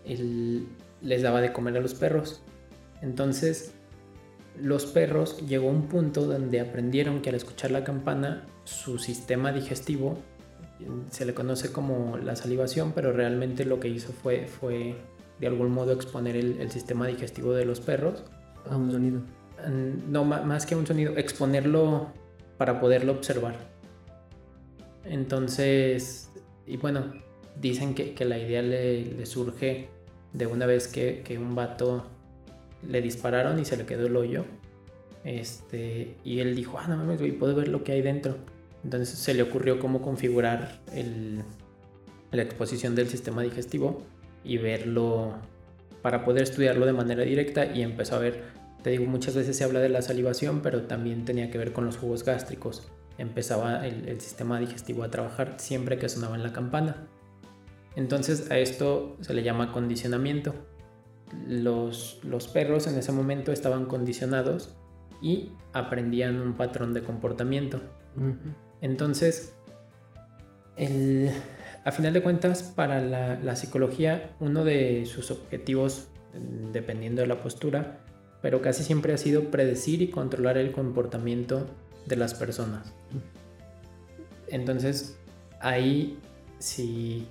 él 0.04 0.66
les 1.02 1.22
daba 1.22 1.40
de 1.40 1.52
comer 1.52 1.76
a 1.76 1.80
los 1.80 1.94
perros. 1.94 2.42
Entonces 3.00 3.72
los 4.60 4.86
perros 4.86 5.38
llegó 5.46 5.68
a 5.68 5.72
un 5.72 5.88
punto 5.88 6.26
donde 6.26 6.60
aprendieron 6.60 7.22
que 7.22 7.30
al 7.30 7.36
escuchar 7.36 7.70
la 7.70 7.84
campana 7.84 8.46
su 8.64 8.98
sistema 8.98 9.52
digestivo 9.52 10.18
se 11.10 11.24
le 11.24 11.34
conoce 11.34 11.72
como 11.72 12.18
la 12.18 12.36
salivación, 12.36 12.92
pero 12.92 13.12
realmente 13.12 13.64
lo 13.64 13.80
que 13.80 13.88
hizo 13.88 14.12
fue, 14.12 14.46
fue 14.46 14.96
de 15.38 15.46
algún 15.46 15.72
modo 15.72 15.92
exponer 15.92 16.36
el, 16.36 16.70
sistema 16.70 17.06
digestivo 17.06 17.52
de 17.52 17.64
los 17.64 17.80
perros. 17.80 18.24
A 18.70 18.76
un 18.76 18.90
sonido. 18.90 19.20
No, 20.08 20.24
más 20.24 20.66
que 20.66 20.74
un 20.74 20.86
sonido, 20.86 21.16
exponerlo 21.16 22.08
para 22.58 22.80
poderlo 22.80 23.12
observar. 23.12 23.54
Entonces, 25.04 26.30
y 26.66 26.76
bueno, 26.76 27.12
dicen 27.60 27.94
que, 27.94 28.24
la 28.24 28.38
idea 28.38 28.62
le, 28.62 29.24
surge 29.26 29.88
de 30.32 30.46
una 30.46 30.66
vez 30.66 30.88
que, 30.88 31.22
que, 31.24 31.38
un 31.38 31.54
vato 31.54 32.06
le 32.88 33.00
dispararon 33.00 33.58
y 33.58 33.64
se 33.64 33.76
le 33.76 33.86
quedó 33.86 34.06
el 34.06 34.16
hoyo. 34.16 34.44
Este, 35.24 36.16
y 36.24 36.40
él 36.40 36.56
dijo, 36.56 36.78
ah, 36.78 36.88
no 36.88 36.96
mames, 36.96 37.20
puedo 37.34 37.54
ver 37.54 37.68
lo 37.68 37.84
que 37.84 37.92
hay 37.92 38.02
dentro. 38.02 38.36
Entonces 38.84 39.10
se 39.10 39.34
le 39.34 39.42
ocurrió 39.42 39.78
cómo 39.78 40.02
configurar 40.02 40.80
la 42.32 42.42
exposición 42.42 42.94
del 42.94 43.08
sistema 43.08 43.42
digestivo 43.42 44.02
y 44.44 44.58
verlo 44.58 45.34
para 46.02 46.24
poder 46.24 46.42
estudiarlo 46.42 46.84
de 46.84 46.92
manera 46.92 47.22
directa 47.22 47.64
y 47.66 47.82
empezó 47.82 48.16
a 48.16 48.18
ver, 48.18 48.42
te 48.82 48.90
digo, 48.90 49.04
muchas 49.06 49.36
veces 49.36 49.56
se 49.56 49.62
habla 49.62 49.78
de 49.78 49.88
la 49.88 50.02
salivación, 50.02 50.60
pero 50.60 50.82
también 50.82 51.24
tenía 51.24 51.50
que 51.50 51.58
ver 51.58 51.72
con 51.72 51.86
los 51.86 51.96
jugos 51.96 52.24
gástricos. 52.24 52.88
Empezaba 53.18 53.86
el, 53.86 54.20
sistema 54.20 54.58
digestivo 54.58 55.04
a 55.04 55.10
trabajar 55.10 55.54
siempre 55.58 55.98
que 55.98 56.08
sonaba 56.08 56.34
en 56.34 56.42
la 56.42 56.52
campana. 56.52 57.06
Entonces 57.94 58.50
a 58.50 58.58
esto 58.58 59.16
se 59.20 59.34
le 59.34 59.44
llama 59.44 59.70
condicionamiento. 59.70 60.54
Los, 61.46 62.20
los 62.24 62.48
perros 62.48 62.86
en 62.86 62.98
ese 62.98 63.12
momento 63.12 63.52
estaban 63.52 63.86
condicionados 63.86 64.76
y 65.22 65.52
aprendían 65.72 66.40
un 66.40 66.54
patrón 66.54 66.92
de 66.92 67.02
comportamiento. 67.02 67.80
Entonces, 68.80 69.54
a 71.84 71.92
final 71.92 72.12
de 72.12 72.22
cuentas, 72.22 72.62
para 72.62 73.00
la, 73.00 73.56
psicología, 73.56 74.34
uno 74.40 74.64
de 74.64 75.06
sus 75.06 75.30
objetivos, 75.30 76.08
dependiendo 76.72 77.22
de 77.22 77.28
la 77.28 77.40
postura, 77.40 78.00
pero 78.42 78.60
casi 78.60 78.82
siempre 78.82 79.12
ha 79.12 79.18
sido 79.18 79.50
predecir 79.50 80.02
y 80.02 80.08
controlar 80.08 80.58
el 80.58 80.72
comportamiento 80.72 81.66
de 82.06 82.16
las 82.16 82.34
personas. 82.34 82.92
Entonces, 84.48 85.18
ahí 85.60 86.18
si, 86.58 87.28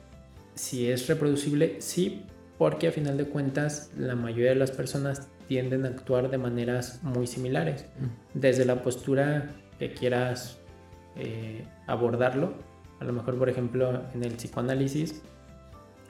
si 0.55 0.89
es 0.89 1.07
reproducible, 1.07 1.81
sí, 1.81 2.23
porque 2.61 2.89
a 2.89 2.91
final 2.91 3.17
de 3.17 3.25
cuentas 3.25 3.89
la 3.97 4.13
mayoría 4.13 4.49
de 4.49 4.55
las 4.55 4.69
personas 4.69 5.27
tienden 5.47 5.83
a 5.83 5.87
actuar 5.87 6.29
de 6.29 6.37
maneras 6.37 6.99
muy 7.01 7.25
similares. 7.25 7.87
Desde 8.35 8.65
la 8.65 8.83
postura 8.83 9.49
que 9.79 9.95
quieras 9.95 10.59
eh, 11.15 11.65
abordarlo. 11.87 12.53
A 12.99 13.05
lo 13.05 13.13
mejor, 13.13 13.39
por 13.39 13.49
ejemplo, 13.49 14.03
en 14.13 14.23
el 14.23 14.33
psicoanálisis, 14.33 15.23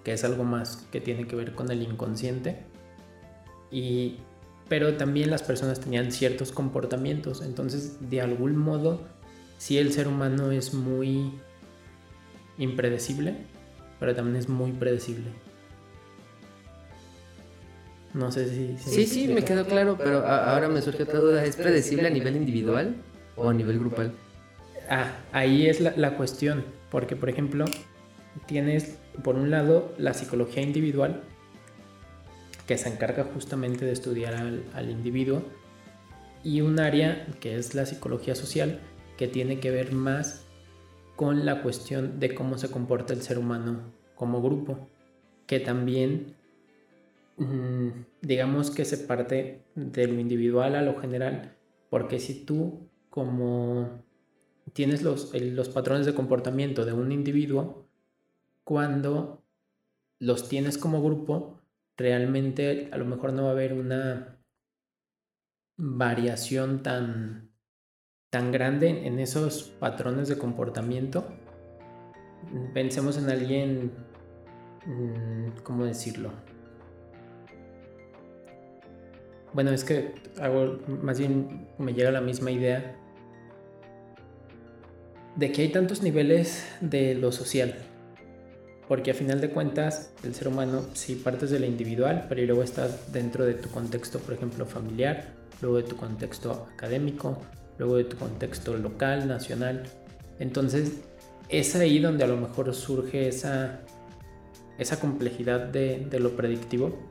que 0.04 0.12
es 0.12 0.26
algo 0.26 0.44
más 0.44 0.86
que 0.92 1.00
tiene 1.00 1.26
que 1.26 1.38
ver 1.38 1.56
con 1.56 1.72
el 1.72 1.84
inconsciente. 1.84 2.66
Y, 3.72 4.18
pero 4.68 4.98
también 4.98 5.32
las 5.32 5.44
personas 5.44 5.80
tenían 5.80 6.12
ciertos 6.12 6.52
comportamientos. 6.52 7.42
Entonces, 7.44 8.10
de 8.10 8.20
algún 8.20 8.58
modo, 8.58 9.00
si 9.58 9.78
el 9.78 9.94
ser 9.94 10.10
humano 10.10 10.52
es 10.52 10.74
muy 10.74 11.32
impredecible, 12.58 13.38
pero 14.02 14.14
también 14.14 14.36
es 14.36 14.50
muy 14.50 14.74
predecible. 14.74 15.32
No 18.14 18.32
sé 18.32 18.50
si... 18.50 18.78
sí, 18.78 19.06
sí, 19.06 19.28
me 19.28 19.44
quedó 19.44 19.66
claro, 19.66 19.98
pero 19.98 20.26
ahora 20.26 20.68
me 20.68 20.82
surge 20.82 21.04
otra 21.04 21.20
duda. 21.20 21.46
¿Es 21.46 21.56
predecible 21.56 22.08
a 22.08 22.12
nivel 22.12 22.36
individual 22.36 22.96
o 23.36 23.50
a 23.50 23.54
nivel 23.54 23.80
grupal? 23.80 24.14
Ah, 24.90 25.14
ahí 25.32 25.68
es 25.68 25.80
la, 25.80 26.18
cuestión, 26.18 26.66
porque 26.90 27.16
por 27.16 27.30
ejemplo, 27.30 27.64
tienes 28.46 28.98
por 29.24 29.36
un 29.36 29.50
lado 29.50 29.94
la 29.98 30.14
psicología 30.14 30.62
individual, 30.62 31.24
que 32.68 32.78
se 32.78 32.90
encarga 32.90 33.24
justamente 33.24 33.86
de 33.86 33.94
estudiar 33.94 34.34
al, 34.34 34.90
individuo, 34.90 35.44
y 36.44 36.60
un 36.60 36.80
área 36.80 37.26
que 37.40 37.56
es 37.56 37.74
la 37.74 37.86
psicología 37.86 38.36
social, 38.36 38.82
que 39.18 39.30
tiene 39.30 39.62
que 39.62 39.72
ver 39.72 39.94
más 39.94 40.44
con 41.16 41.46
la 41.46 41.62
cuestión 41.62 42.20
de 42.20 42.36
cómo 42.36 42.58
se 42.58 42.70
comporta 42.70 43.14
el 43.14 43.22
ser 43.22 43.38
humano 43.38 43.94
como 44.16 44.42
grupo, 44.42 44.90
que 45.48 45.62
también 45.62 46.36
digamos 48.22 48.72
que 48.72 48.86
se 48.86 48.98
parte 48.98 49.64
de 49.76 50.08
lo 50.08 50.20
individual 50.20 50.76
a 50.76 50.82
lo 50.82 51.00
general, 51.00 51.58
porque 51.90 52.20
si 52.20 52.46
tú 52.46 52.90
como 53.10 54.04
tienes 54.74 55.04
los, 55.04 55.34
los 55.34 55.70
patrones 55.70 56.06
de 56.06 56.14
comportamiento 56.14 56.86
de 56.86 56.94
un 56.94 57.12
individuo 57.12 57.88
cuando 58.64 59.44
los 60.20 60.48
tienes 60.48 60.78
como 60.78 61.04
grupo, 61.04 61.60
realmente 61.98 62.90
a 62.92 62.98
lo 62.98 63.06
mejor 63.06 63.34
no 63.34 63.44
va 63.44 63.50
a 63.50 63.52
haber 63.52 63.74
una 63.74 64.38
variación 65.78 66.84
tan, 66.84 67.52
tan 68.30 68.52
grande 68.52 69.08
en 69.08 69.20
esos 69.20 69.64
patrones 69.64 70.28
de 70.28 70.38
comportamiento. 70.38 71.26
Pensemos 72.74 73.18
en 73.18 73.30
alguien, 73.30 73.92
mm, 74.86 75.64
¿cómo 75.64 75.86
decirlo? 75.86 76.32
Bueno, 79.54 79.72
es 79.72 79.84
que 79.84 80.14
hago, 80.40 80.80
más 80.88 81.20
bien 81.20 81.68
me 81.78 81.94
llega 81.94 82.10
la 82.12 82.22
misma 82.22 82.52
idea 82.52 82.96
de 85.36 85.52
que 85.52 85.64
hay 85.64 85.70
tantos 85.70 86.02
niveles 86.02 86.66
de 86.80 87.16
lo 87.16 87.32
social. 87.32 87.76
Porque 88.88 89.12
a 89.12 89.14
final 89.14 89.42
de 89.42 89.50
cuentas, 89.50 90.14
el 90.24 90.34
ser 90.36 90.48
humano 90.48 90.84
sí 90.94 91.16
partes 91.16 91.50
de 91.50 91.60
lo 91.60 91.66
individual, 91.66 92.26
pero 92.30 92.46
luego 92.46 92.64
estás 92.64 93.12
dentro 93.12 93.46
de 93.46 93.54
tu 93.54 93.70
contexto, 93.70 94.20
por 94.20 94.34
ejemplo, 94.34 94.66
familiar, 94.66 95.34
luego 95.62 95.78
de 95.78 95.84
tu 95.84 95.96
contexto 95.96 96.68
académico, 96.74 97.38
luego 97.78 97.98
de 97.98 98.06
tu 98.06 98.18
contexto 98.18 98.76
local, 98.78 99.28
nacional. 99.28 99.84
Entonces, 100.40 101.02
es 101.50 101.76
ahí 101.76 102.00
donde 102.00 102.24
a 102.24 102.28
lo 102.28 102.38
mejor 102.38 102.74
surge 102.74 103.28
esa, 103.28 103.82
esa 104.78 105.00
complejidad 105.00 105.68
de 105.68 106.20
lo 106.20 106.36
predictivo. 106.38 107.11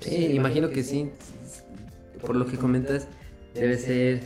Sí, 0.00 0.32
imagino 0.32 0.70
que 0.70 0.82
sí. 0.82 1.10
Por 2.20 2.36
lo 2.36 2.46
que 2.46 2.56
comentas, 2.56 3.06
debe 3.54 3.78
ser 3.78 4.22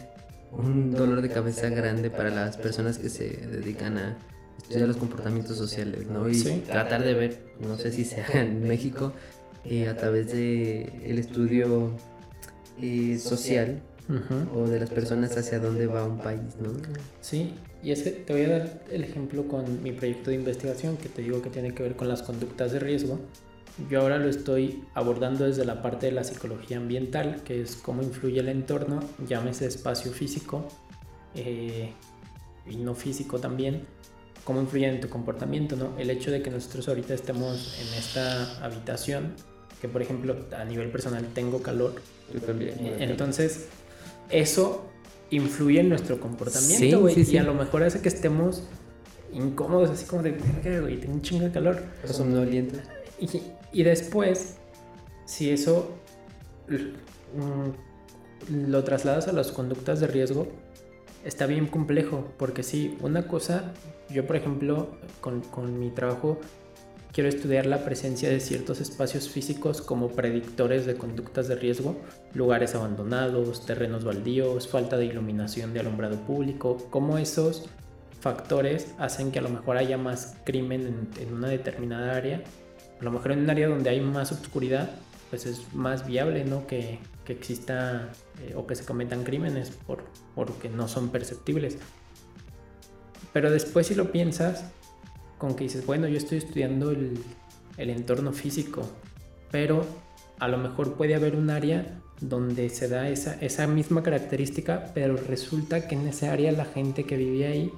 un 0.52 0.92
dolor 0.92 1.22
de 1.22 1.28
cabeza 1.28 1.68
grande 1.68 2.10
para 2.10 2.30
las 2.30 2.56
personas 2.56 2.98
que 2.98 3.08
se 3.08 3.28
dedican 3.28 3.98
a 3.98 4.18
estudiar 4.58 4.88
los 4.88 4.96
comportamientos 4.96 5.56
sociales, 5.56 6.06
¿no? 6.06 6.28
Y 6.28 6.40
tratar 6.66 7.04
de 7.04 7.14
ver, 7.14 7.38
no 7.60 7.76
sé 7.76 7.92
si 7.92 8.04
sea 8.04 8.26
en 8.34 8.66
México, 8.66 9.12
eh, 9.64 9.88
a 9.88 9.96
través 9.96 10.32
de 10.32 10.82
el 11.04 11.18
estudio 11.18 11.92
eh, 12.80 13.18
social 13.18 13.80
o 14.54 14.66
de 14.68 14.80
las 14.80 14.90
personas 14.90 15.36
hacia 15.36 15.58
dónde 15.58 15.86
va 15.86 16.04
un 16.04 16.18
país, 16.18 16.56
¿no? 16.60 16.72
Sí, 17.20 17.54
y 17.82 17.90
es 17.90 18.02
que 18.02 18.10
te 18.10 18.32
voy 18.32 18.42
a 18.42 18.58
dar 18.58 18.82
el 18.90 19.04
ejemplo 19.04 19.48
con 19.48 19.82
mi 19.82 19.92
proyecto 19.92 20.30
de 20.30 20.36
investigación 20.36 20.96
que 20.96 21.08
te 21.08 21.22
digo 21.22 21.42
que 21.42 21.50
tiene 21.50 21.74
que 21.74 21.82
ver 21.82 21.96
con 21.96 22.08
las 22.08 22.22
conductas 22.22 22.72
de 22.72 22.78
riesgo. 22.78 23.18
Yo 23.90 24.00
ahora 24.00 24.18
lo 24.18 24.28
estoy 24.28 24.84
abordando 24.94 25.46
desde 25.46 25.64
la 25.64 25.82
parte 25.82 26.06
de 26.06 26.12
la 26.12 26.22
psicología 26.22 26.76
ambiental, 26.76 27.42
que 27.44 27.60
es 27.60 27.74
cómo 27.74 28.02
influye 28.02 28.38
el 28.38 28.48
entorno, 28.48 29.00
llámese 29.26 29.66
espacio 29.66 30.12
físico 30.12 30.68
eh, 31.34 31.90
y 32.70 32.76
no 32.76 32.94
físico 32.94 33.40
también, 33.40 33.84
cómo 34.44 34.60
influye 34.60 34.86
en 34.86 35.00
tu 35.00 35.08
comportamiento, 35.08 35.74
¿no? 35.74 35.98
El 35.98 36.10
hecho 36.10 36.30
de 36.30 36.40
que 36.40 36.50
nosotros 36.50 36.88
ahorita 36.88 37.14
estemos 37.14 37.76
en 37.80 37.98
esta 37.98 38.64
habitación, 38.64 39.34
que 39.80 39.88
por 39.88 40.02
ejemplo 40.02 40.36
a 40.56 40.64
nivel 40.64 40.90
personal 40.90 41.26
tengo 41.34 41.60
calor, 41.60 41.94
eh, 42.32 42.96
entonces 43.00 43.66
eso 44.30 44.86
influye 45.30 45.80
en 45.80 45.88
nuestro 45.88 46.20
comportamiento, 46.20 47.00
güey, 47.00 47.28
y 47.28 47.38
a 47.38 47.42
lo 47.42 47.54
mejor 47.54 47.82
hace 47.82 48.00
que 48.00 48.08
estemos 48.08 48.62
incómodos, 49.32 49.90
así 49.90 50.04
como 50.04 50.22
de, 50.22 50.32
güey, 50.80 51.00
tengo 51.00 51.14
un 51.14 51.22
chingo 51.22 51.44
de 51.44 51.50
calor. 51.50 51.82
Y, 53.20 53.42
y 53.74 53.82
después, 53.82 54.56
si 55.26 55.50
eso 55.50 55.90
mm, 56.68 58.68
lo 58.68 58.84
trasladas 58.84 59.26
a 59.26 59.32
las 59.32 59.50
conductas 59.50 59.98
de 59.98 60.06
riesgo, 60.06 60.46
está 61.24 61.46
bien 61.46 61.66
complejo, 61.66 62.28
porque 62.38 62.62
sí, 62.62 62.96
una 63.00 63.26
cosa, 63.26 63.72
yo 64.08 64.28
por 64.28 64.36
ejemplo, 64.36 64.96
con, 65.20 65.40
con, 65.40 65.80
mi 65.80 65.90
trabajo, 65.90 66.38
quiero 67.12 67.28
estudiar 67.28 67.66
la 67.66 67.84
presencia 67.84 68.28
de 68.28 68.38
ciertos 68.38 68.80
espacios 68.80 69.28
físicos 69.28 69.82
como 69.82 70.10
predictores 70.10 70.86
de 70.86 70.94
conductas 70.94 71.48
de 71.48 71.56
riesgo, 71.56 71.96
lugares 72.32 72.76
abandonados, 72.76 73.66
terrenos 73.66 74.04
baldíos, 74.04 74.68
falta 74.68 74.96
de 74.96 75.06
iluminación 75.06 75.74
de 75.74 75.80
alumbrado 75.80 76.20
público, 76.20 76.76
cómo 76.90 77.18
esos 77.18 77.64
factores 78.20 78.94
hacen 78.98 79.32
que 79.32 79.40
a 79.40 79.42
lo 79.42 79.48
mejor 79.48 79.78
haya 79.78 79.98
más 79.98 80.36
crimen 80.44 81.08
en, 81.16 81.22
en 81.22 81.34
una 81.34 81.48
determinada 81.48 82.14
área 82.14 82.44
a 83.00 83.04
lo 83.04 83.10
mejor 83.10 83.32
en 83.32 83.40
un 83.40 83.50
área 83.50 83.68
donde 83.68 83.90
hay 83.90 84.00
más 84.00 84.32
oscuridad, 84.32 84.90
pues 85.30 85.46
es 85.46 85.74
más 85.74 86.06
viable, 86.06 86.44
¿no? 86.44 86.66
Que, 86.66 86.98
que 87.24 87.32
exista 87.32 88.12
eh, 88.42 88.54
o 88.54 88.66
que 88.66 88.74
se 88.74 88.84
cometan 88.84 89.24
crímenes 89.24 89.70
por, 89.70 90.04
porque 90.34 90.68
no 90.68 90.88
son 90.88 91.08
perceptibles. 91.10 91.78
Pero 93.32 93.50
después 93.50 93.88
si 93.88 93.94
lo 93.94 94.12
piensas, 94.12 94.64
con 95.38 95.56
que 95.56 95.64
dices, 95.64 95.84
bueno, 95.86 96.06
yo 96.06 96.16
estoy 96.16 96.38
estudiando 96.38 96.90
el, 96.90 97.18
el 97.76 97.90
entorno 97.90 98.32
físico, 98.32 98.82
pero 99.50 99.84
a 100.38 100.48
lo 100.48 100.58
mejor 100.58 100.94
puede 100.94 101.14
haber 101.14 101.36
un 101.36 101.50
área 101.50 102.00
donde 102.20 102.68
se 102.70 102.88
da 102.88 103.08
esa, 103.08 103.34
esa 103.40 103.66
misma 103.66 104.02
característica, 104.02 104.92
pero 104.94 105.16
resulta 105.16 105.88
que 105.88 105.94
en 105.94 106.06
esa 106.06 106.32
área 106.32 106.52
la 106.52 106.64
gente 106.64 107.04
que 107.04 107.16
vive 107.16 107.46
ahí 107.46 107.72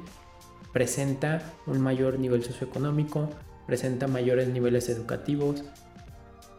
presenta 0.73 1.55
un 1.67 1.81
mayor 1.81 2.19
nivel 2.19 2.45
socioeconómico, 2.45 3.31
presenta 3.67 4.07
mayores 4.07 4.49
niveles 4.49 4.89
educativos 4.89 5.63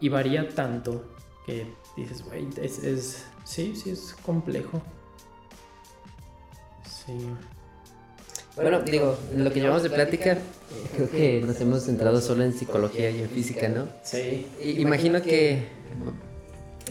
y 0.00 0.08
varía 0.08 0.48
tanto 0.48 1.14
que 1.46 1.66
dices, 1.96 2.22
güey, 2.24 2.46
es, 2.62 2.84
es, 2.84 3.24
sí, 3.44 3.74
sí 3.74 3.90
es 3.90 4.14
complejo. 4.22 4.82
Sí. 6.84 7.14
Bueno, 8.54 8.82
digo, 8.82 9.16
en 9.32 9.44
lo 9.44 9.52
que 9.52 9.60
llevamos 9.60 9.82
de 9.82 9.90
plática, 9.90 10.38
creo 10.94 11.10
que 11.10 11.40
nos 11.46 11.60
hemos 11.60 11.84
centrado 11.84 12.20
solo 12.20 12.44
en 12.44 12.52
psicología 12.52 13.10
y 13.10 13.22
en 13.22 13.28
física, 13.28 13.68
¿no? 13.68 13.88
Sí. 14.02 14.46
imagino 14.60 15.22
que 15.22 15.68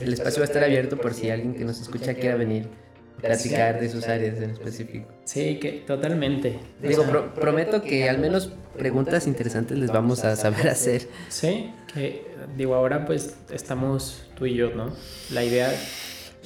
el 0.01 0.13
espacio 0.13 0.39
va 0.39 0.45
a 0.45 0.47
estar 0.47 0.63
abierto 0.63 0.97
por 0.97 1.13
si 1.13 1.29
alguien 1.29 1.53
que 1.53 1.65
nos 1.65 1.79
escucha 1.79 2.13
quiera 2.13 2.35
venir 2.35 2.67
platicar 3.21 3.79
de 3.79 3.89
sus 3.89 4.07
áreas 4.07 4.37
en 4.37 4.51
específico. 4.51 5.07
Sí, 5.25 5.59
que 5.59 5.83
totalmente. 5.85 6.59
Digo, 6.81 7.03
prometo 7.35 7.81
que 7.81 8.09
al 8.09 8.19
menos 8.19 8.53
preguntas 8.77 9.27
interesantes 9.27 9.77
les 9.77 9.91
vamos 9.91 10.23
a 10.23 10.35
saber 10.35 10.69
hacer. 10.69 11.07
Sí, 11.29 11.71
que 11.93 12.25
digo, 12.55 12.75
ahora 12.75 13.05
pues 13.05 13.37
estamos 13.51 14.27
tú 14.37 14.45
y 14.45 14.55
yo, 14.55 14.73
¿no? 14.73 14.93
La 15.31 15.43
idea, 15.43 15.71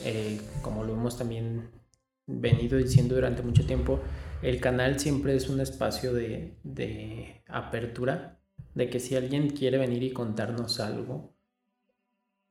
eh, 0.05 0.39
como 0.61 0.83
lo 0.83 0.93
hemos 0.93 1.17
también 1.17 1.69
venido 2.27 2.77
diciendo 2.77 3.15
durante 3.15 3.41
mucho 3.41 3.65
tiempo, 3.65 3.99
el 4.41 4.59
canal 4.61 4.99
siempre 4.99 5.35
es 5.35 5.49
un 5.49 5.59
espacio 5.59 6.13
de, 6.13 6.55
de 6.63 7.43
apertura, 7.47 8.39
de 8.73 8.89
que 8.89 8.99
si 8.99 9.15
alguien 9.15 9.49
quiere 9.49 9.77
venir 9.77 10.01
y 10.03 10.13
contarnos 10.13 10.79
algo, 10.79 11.35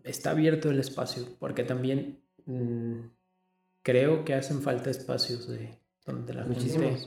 está 0.04 0.30
abierto 0.30 0.70
el 0.70 0.78
espacio, 0.78 1.24
porque 1.38 1.64
también... 1.64 2.20
Mm, 2.44 3.19
creo 3.82 4.24
que 4.24 4.34
hacen 4.34 4.62
falta 4.62 4.90
espacios 4.90 5.48
de 5.48 5.78
donde 6.06 6.34
la 6.34 6.44
gente 6.44 6.98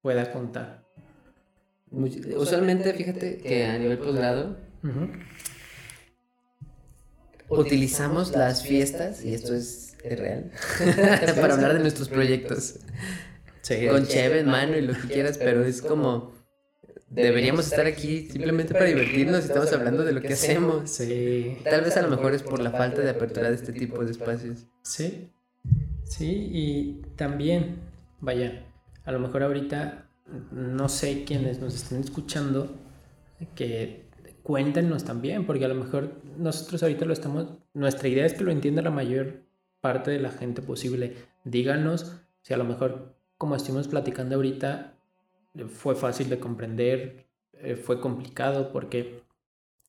pueda 0.00 0.32
contar. 0.32 0.84
usualmente, 1.90 2.92
fíjate 2.94 3.38
que 3.38 3.64
a 3.66 3.78
nivel 3.78 3.98
posgrado 3.98 4.56
utilizamos 7.48 8.32
las 8.32 8.62
fiestas, 8.62 9.24
y 9.24 9.34
esto 9.34 9.54
es, 9.54 9.96
real, 10.04 10.50
para 11.40 11.54
hablar 11.54 11.74
de 11.74 11.80
nuestros 11.80 12.08
proyectos. 12.08 12.80
Con 13.90 14.06
cheve 14.06 14.40
en 14.40 14.46
mano 14.46 14.78
y 14.78 14.80
lo 14.80 14.94
que 14.94 15.08
quieras, 15.08 15.36
pero 15.36 15.62
es 15.62 15.82
como 15.82 16.32
deberíamos 17.10 17.66
estar 17.66 17.86
aquí 17.86 18.28
simplemente 18.30 18.72
para 18.72 18.86
divertirnos 18.86 19.44
y 19.44 19.48
estamos 19.48 19.72
hablando 19.72 20.04
de 20.04 20.12
lo 20.12 20.22
que 20.22 20.32
hacemos. 20.32 20.90
Sí. 20.90 21.58
Tal 21.64 21.82
vez 21.82 21.96
a 21.96 22.02
lo 22.02 22.08
mejor 22.08 22.34
es 22.34 22.42
por 22.42 22.60
la 22.60 22.70
falta 22.70 23.02
de 23.02 23.10
apertura 23.10 23.50
de 23.50 23.56
este 23.56 23.72
tipo 23.72 24.04
de 24.04 24.12
espacios. 24.12 24.66
Sí, 24.82 25.30
Sí, 26.08 26.48
y 26.50 27.02
también, 27.16 27.82
vaya, 28.20 28.64
a 29.04 29.12
lo 29.12 29.18
mejor 29.18 29.42
ahorita 29.42 30.08
no 30.50 30.88
sé 30.88 31.24
quiénes 31.24 31.60
nos 31.60 31.74
estén 31.74 32.00
escuchando, 32.00 32.74
que 33.54 34.08
cuéntenos 34.42 35.04
también, 35.04 35.44
porque 35.44 35.66
a 35.66 35.68
lo 35.68 35.74
mejor 35.74 36.22
nosotros 36.38 36.82
ahorita 36.82 37.04
lo 37.04 37.12
estamos, 37.12 37.48
nuestra 37.74 38.08
idea 38.08 38.24
es 38.24 38.32
que 38.32 38.42
lo 38.42 38.50
entienda 38.50 38.80
la 38.80 38.90
mayor 38.90 39.42
parte 39.82 40.10
de 40.10 40.18
la 40.18 40.30
gente 40.30 40.62
posible. 40.62 41.14
Díganos 41.44 42.16
si 42.40 42.54
a 42.54 42.56
lo 42.56 42.64
mejor, 42.64 43.14
como 43.36 43.54
estuvimos 43.54 43.86
platicando 43.86 44.36
ahorita, 44.36 44.94
fue 45.68 45.94
fácil 45.94 46.30
de 46.30 46.40
comprender, 46.40 47.26
eh, 47.52 47.76
fue 47.76 48.00
complicado, 48.00 48.72
porque 48.72 49.24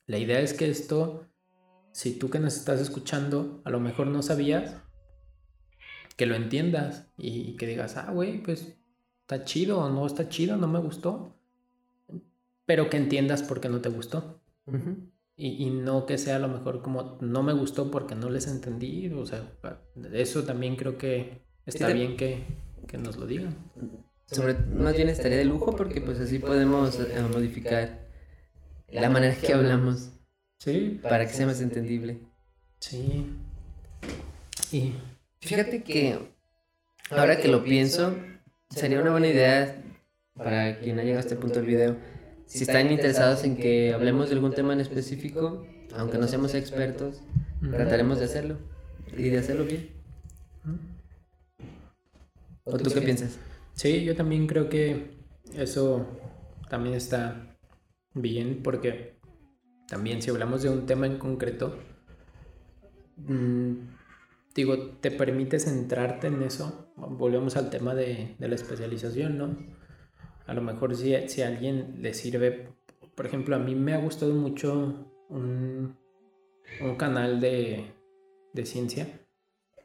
la 0.06 0.18
idea 0.18 0.42
es 0.42 0.54
que 0.54 0.70
esto, 0.70 1.26
si 1.94 2.20
tú 2.20 2.30
que 2.30 2.40
nos 2.40 2.58
estás 2.58 2.82
escuchando, 2.82 3.62
a 3.64 3.70
lo 3.70 3.80
mejor 3.80 4.08
no 4.08 4.22
sabías, 4.22 4.76
que 6.20 6.26
lo 6.26 6.36
entiendas 6.36 7.08
y 7.18 7.56
que 7.56 7.66
digas, 7.66 7.96
ah, 7.96 8.12
güey, 8.12 8.44
pues 8.44 8.78
está 9.22 9.46
chido 9.46 9.80
o 9.80 9.90
no 9.90 10.06
está 10.06 10.28
chido, 10.28 10.58
no 10.58 10.68
me 10.68 10.80
gustó. 10.80 11.40
Pero 12.66 12.90
que 12.90 12.98
entiendas 12.98 13.42
por 13.42 13.62
qué 13.62 13.70
no 13.70 13.80
te 13.80 13.88
gustó. 13.88 14.42
y, 15.38 15.70
no 15.70 16.06
que 16.06 16.18
sea 16.18 16.36
a 16.36 16.40
lo 16.40 16.50
mejor 16.50 16.82
como 16.82 17.18
no 17.22 17.42
me 17.42 17.54
gustó 17.54 17.90
porque 17.90 18.16
no 18.16 18.30
les 18.30 18.48
entendí. 18.48 19.08
O 19.14 19.26
sea, 19.26 19.50
eso 20.12 20.44
también 20.44 20.76
creo 20.76 20.98
que 20.98 21.42
está 21.66 21.88
bien 21.88 22.18
que, 22.18 22.44
que 22.86 22.98
nos 22.98 23.16
lo 23.16 23.26
digan. 23.26 23.56
Sobre, 24.26 24.56
más 24.56 24.98
bien 24.98 25.08
estaría 25.08 25.38
de 25.38 25.46
lujo 25.46 25.74
porque 25.74 26.02
pues 26.02 26.20
así 26.20 26.40
podemos 26.40 27.00
eh, 27.00 27.16
modificar 27.32 28.10
la 28.90 29.10
manera 29.10 29.36
que 29.36 29.54
hablamos. 29.54 30.12
Sí. 30.58 31.00
Para 31.02 31.26
que 31.26 31.32
sea 31.32 31.46
más 31.46 31.62
entendible. 31.62 32.20
Sí. 32.82 33.26
Y 34.74 34.94
Fíjate 35.42 35.84
que 35.84 36.20
ahora 37.10 37.40
que 37.40 37.48
lo 37.48 37.64
pienso, 37.64 38.16
sería 38.70 39.02
una 39.02 39.12
buena 39.12 39.28
idea 39.28 39.82
para 40.36 40.80
quien 40.80 41.00
ha 41.00 41.04
llegado 41.04 41.20
a 41.20 41.24
este 41.24 41.36
punto 41.36 41.60
del 41.60 41.68
video. 41.68 41.98
Si 42.46 42.64
están 42.64 42.92
interesados 42.92 43.44
en 43.44 43.56
que 43.56 43.94
hablemos 43.94 44.30
de 44.30 44.36
algún 44.36 44.54
tema 44.54 44.74
en 44.74 44.80
específico, 44.80 45.66
aunque 45.96 46.18
no 46.18 46.28
seamos 46.28 46.56
expertos, 46.56 47.22
Trataremos 47.62 48.20
de 48.20 48.26
hacerlo. 48.26 48.58
Y 49.18 49.30
de 49.30 49.38
hacerlo 49.38 49.66
bien. 49.66 49.90
¿O 52.64 52.78
tú 52.78 52.90
qué 52.92 53.02
piensas? 53.02 53.38
Sí, 53.74 54.04
yo 54.04 54.16
también 54.16 54.48
creo 54.48 54.70
que 54.70 55.18
eso 55.56 56.08
también 56.70 56.96
está 56.96 57.58
bien 58.14 58.62
porque 58.64 59.18
también 59.88 60.22
si 60.22 60.30
hablamos 60.30 60.62
de 60.62 60.70
un 60.70 60.86
tema 60.86 61.08
en 61.08 61.18
concreto, 61.18 61.80
mm, 63.18 63.74
digo, 64.56 64.98
te 64.98 65.12
permite 65.12 65.60
centrarte 65.60 66.28
en 66.28 66.42
eso. 66.44 66.92
Volvemos 66.96 67.56
al 67.58 67.70
tema 67.70 67.96
de, 67.96 68.36
la 68.40 68.56
especialización, 68.56 69.38
¿no? 69.38 69.58
A 70.46 70.54
lo 70.54 70.62
mejor 70.62 70.96
si, 70.96 71.16
si 71.28 71.42
a 71.42 71.48
alguien 71.48 71.98
le 72.02 72.14
sirve, 72.14 72.70
por 73.16 73.26
ejemplo, 73.26 73.56
a 73.56 73.60
mí 73.60 73.76
me 73.76 73.94
ha 73.94 74.00
gustado 74.00 74.34
mucho 74.34 75.14
un, 75.30 75.98
un 76.82 76.96
canal 76.96 77.40
de, 77.40 77.92
de 78.54 78.66
ciencia, 78.66 79.08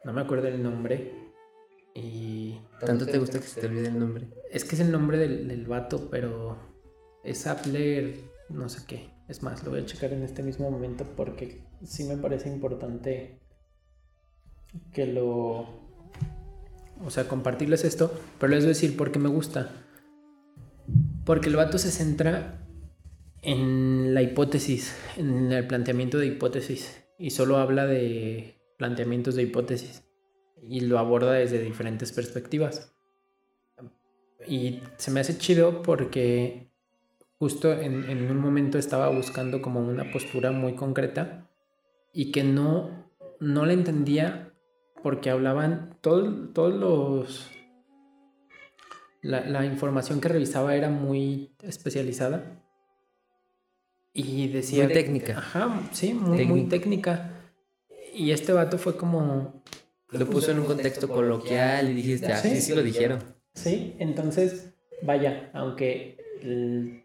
no 0.03 0.13
me 0.13 0.21
acuerdo 0.21 0.47
el 0.47 0.61
nombre, 0.61 1.25
y... 1.93 2.59
¿Tanto 2.85 3.05
te 3.05 3.17
gusta 3.17 3.39
que 3.39 3.45
se 3.45 3.61
te 3.61 3.67
olvide 3.67 3.87
el 3.87 3.97
nombre? 3.97 4.27
Es 4.51 4.65
que 4.65 4.75
es 4.75 4.81
el 4.81 4.91
nombre 4.91 5.17
del, 5.17 5.47
del 5.47 5.65
vato, 5.65 6.09
pero 6.11 6.57
es 7.23 7.47
Appler, 7.47 8.15
no 8.49 8.67
sé 8.67 8.85
qué. 8.85 9.11
Es 9.29 9.41
más, 9.41 9.63
lo 9.63 9.71
voy 9.71 9.79
a 9.79 9.85
checar 9.85 10.11
en 10.13 10.23
este 10.23 10.43
mismo 10.43 10.69
momento 10.69 11.05
porque 11.15 11.63
sí 11.83 12.03
me 12.03 12.17
parece 12.17 12.49
importante 12.49 13.39
que 14.93 15.05
lo... 15.05 15.67
O 17.03 17.09
sea, 17.09 17.27
compartirles 17.27 17.83
esto, 17.83 18.11
pero 18.39 18.51
les 18.51 18.61
voy 18.61 18.67
a 18.67 18.69
decir 18.69 18.95
por 18.95 19.11
qué 19.11 19.19
me 19.19 19.29
gusta. 19.29 19.71
Porque 21.25 21.49
el 21.49 21.55
vato 21.55 21.77
se 21.77 21.91
centra 21.91 22.65
en 23.41 24.13
la 24.13 24.21
hipótesis, 24.21 24.95
en 25.17 25.51
el 25.51 25.67
planteamiento 25.67 26.17
de 26.17 26.27
hipótesis, 26.27 27.03
y 27.19 27.31
solo 27.31 27.57
habla 27.57 27.85
de 27.85 28.59
planteamientos 28.77 29.35
de 29.35 29.43
hipótesis, 29.43 30.03
y 30.61 30.81
lo 30.81 30.99
aborda 30.99 31.33
desde 31.33 31.61
diferentes 31.61 32.11
perspectivas. 32.11 32.93
Y 34.47 34.81
se 34.97 35.11
me 35.11 35.19
hace 35.19 35.37
chido 35.37 35.81
porque 35.81 36.71
justo 37.37 37.71
en, 37.73 38.09
en 38.09 38.31
un 38.31 38.37
momento 38.37 38.77
estaba 38.77 39.09
buscando 39.09 39.61
como 39.61 39.81
una 39.81 40.11
postura 40.11 40.51
muy 40.51 40.75
concreta 40.75 41.49
y 42.13 42.31
que 42.31 42.43
no, 42.43 43.11
no 43.39 43.65
la 43.65 43.73
entendía 43.73 44.44
porque 45.05 45.29
hablaban 45.29 45.99
todos 46.01 46.73
los... 46.73 47.51
La, 49.21 49.45
la, 49.47 49.63
información 49.63 50.19
que 50.19 50.29
revisaba 50.29 50.75
era 50.75 50.89
muy 50.89 51.51
especializada. 51.61 52.59
Y 54.13 54.47
decía... 54.47 54.85
Muy 54.85 54.93
técnica. 54.93 55.37
Ajá, 55.37 55.79
sí, 55.91 56.15
muy, 56.15 56.45
muy 56.45 56.63
técnica. 56.63 57.39
Y 58.15 58.31
este 58.31 58.51
vato 58.51 58.79
fue 58.79 58.97
como... 58.97 59.61
Lo 60.09 60.27
puso 60.27 60.49
en 60.49 60.61
un 60.61 60.65
contexto 60.65 61.07
coloquial 61.07 61.91
y 61.91 61.93
dijiste, 61.93 62.33
ah, 62.33 62.37
sí, 62.37 62.59
sí, 62.59 62.73
lo 62.73 62.81
dijeron. 62.81 63.19
Sí, 63.53 63.95
entonces, 63.99 64.73
vaya, 65.03 65.51
aunque 65.53 66.17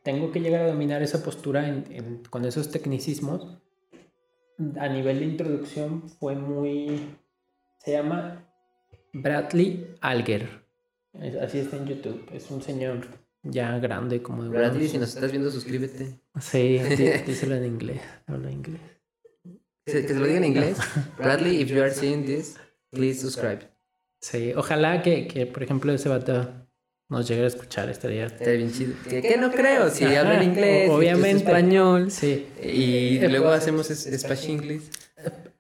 tengo 0.03 0.33
que 0.33 0.41
llegar 0.41 0.63
a 0.63 0.69
dominar 0.69 1.03
esa 1.03 1.23
postura 1.23 1.85
con 2.31 2.47
esos 2.47 2.71
tecnicismos, 2.71 3.59
a 4.79 4.89
nivel 4.89 5.19
de 5.19 5.27
introducción 5.27 6.09
fue 6.09 6.35
muy 6.35 7.19
se 7.83 7.93
llama 7.93 8.47
Bradley 9.13 9.97
Alger. 10.01 10.49
Así 11.43 11.59
está 11.59 11.77
en 11.77 11.87
YouTube. 11.87 12.29
Es 12.33 12.51
un 12.51 12.63
señor 12.63 13.07
ya 13.43 13.79
grande 13.79 14.23
como 14.23 14.45
de... 14.45 14.51
Bradley, 14.51 14.89
si 14.89 14.99
nos 14.99 15.15
estás 15.15 15.31
viendo, 15.31 15.51
suscríbete. 15.51 16.21
Sí, 16.41 16.79
díselo 17.27 17.57
en 17.57 17.67
inglés. 17.67 18.01
Habla 18.27 18.51
inglés. 18.51 18.81
Que 19.85 20.07
se 20.07 20.15
lo 20.15 20.27
diga 20.27 20.39
en 20.39 20.45
inglés. 20.45 20.79
Bradley, 21.19 21.61
if 21.61 21.69
you 21.71 21.83
are 21.83 21.91
seeing 21.91 22.25
this, 22.25 22.57
please 22.91 23.21
subscribe. 23.21 23.69
Sí, 24.21 24.53
ojalá 24.55 25.03
que, 25.03 25.27
que 25.27 25.47
por 25.47 25.63
ejemplo, 25.63 25.93
ese 25.93 26.09
vato 26.09 26.69
nos 27.09 27.27
llegue 27.27 27.45
a 27.45 27.47
escuchar, 27.47 27.89
estaría... 27.89 28.27
Estaría 28.27 28.55
bien 28.55 28.71
chido. 28.71 28.95
Que, 29.09 29.37
no 29.39 29.51
creo, 29.51 29.91
si 29.91 30.05
habla 30.05 30.37
en 30.37 30.51
inglés, 30.51 30.91
obviamente. 30.91 31.45
español. 31.45 32.11
Sí. 32.11 32.47
Y 32.63 33.19
luego 33.27 33.49
hacemos 33.49 33.89
Spanish 33.89 34.49
English. 34.49 34.83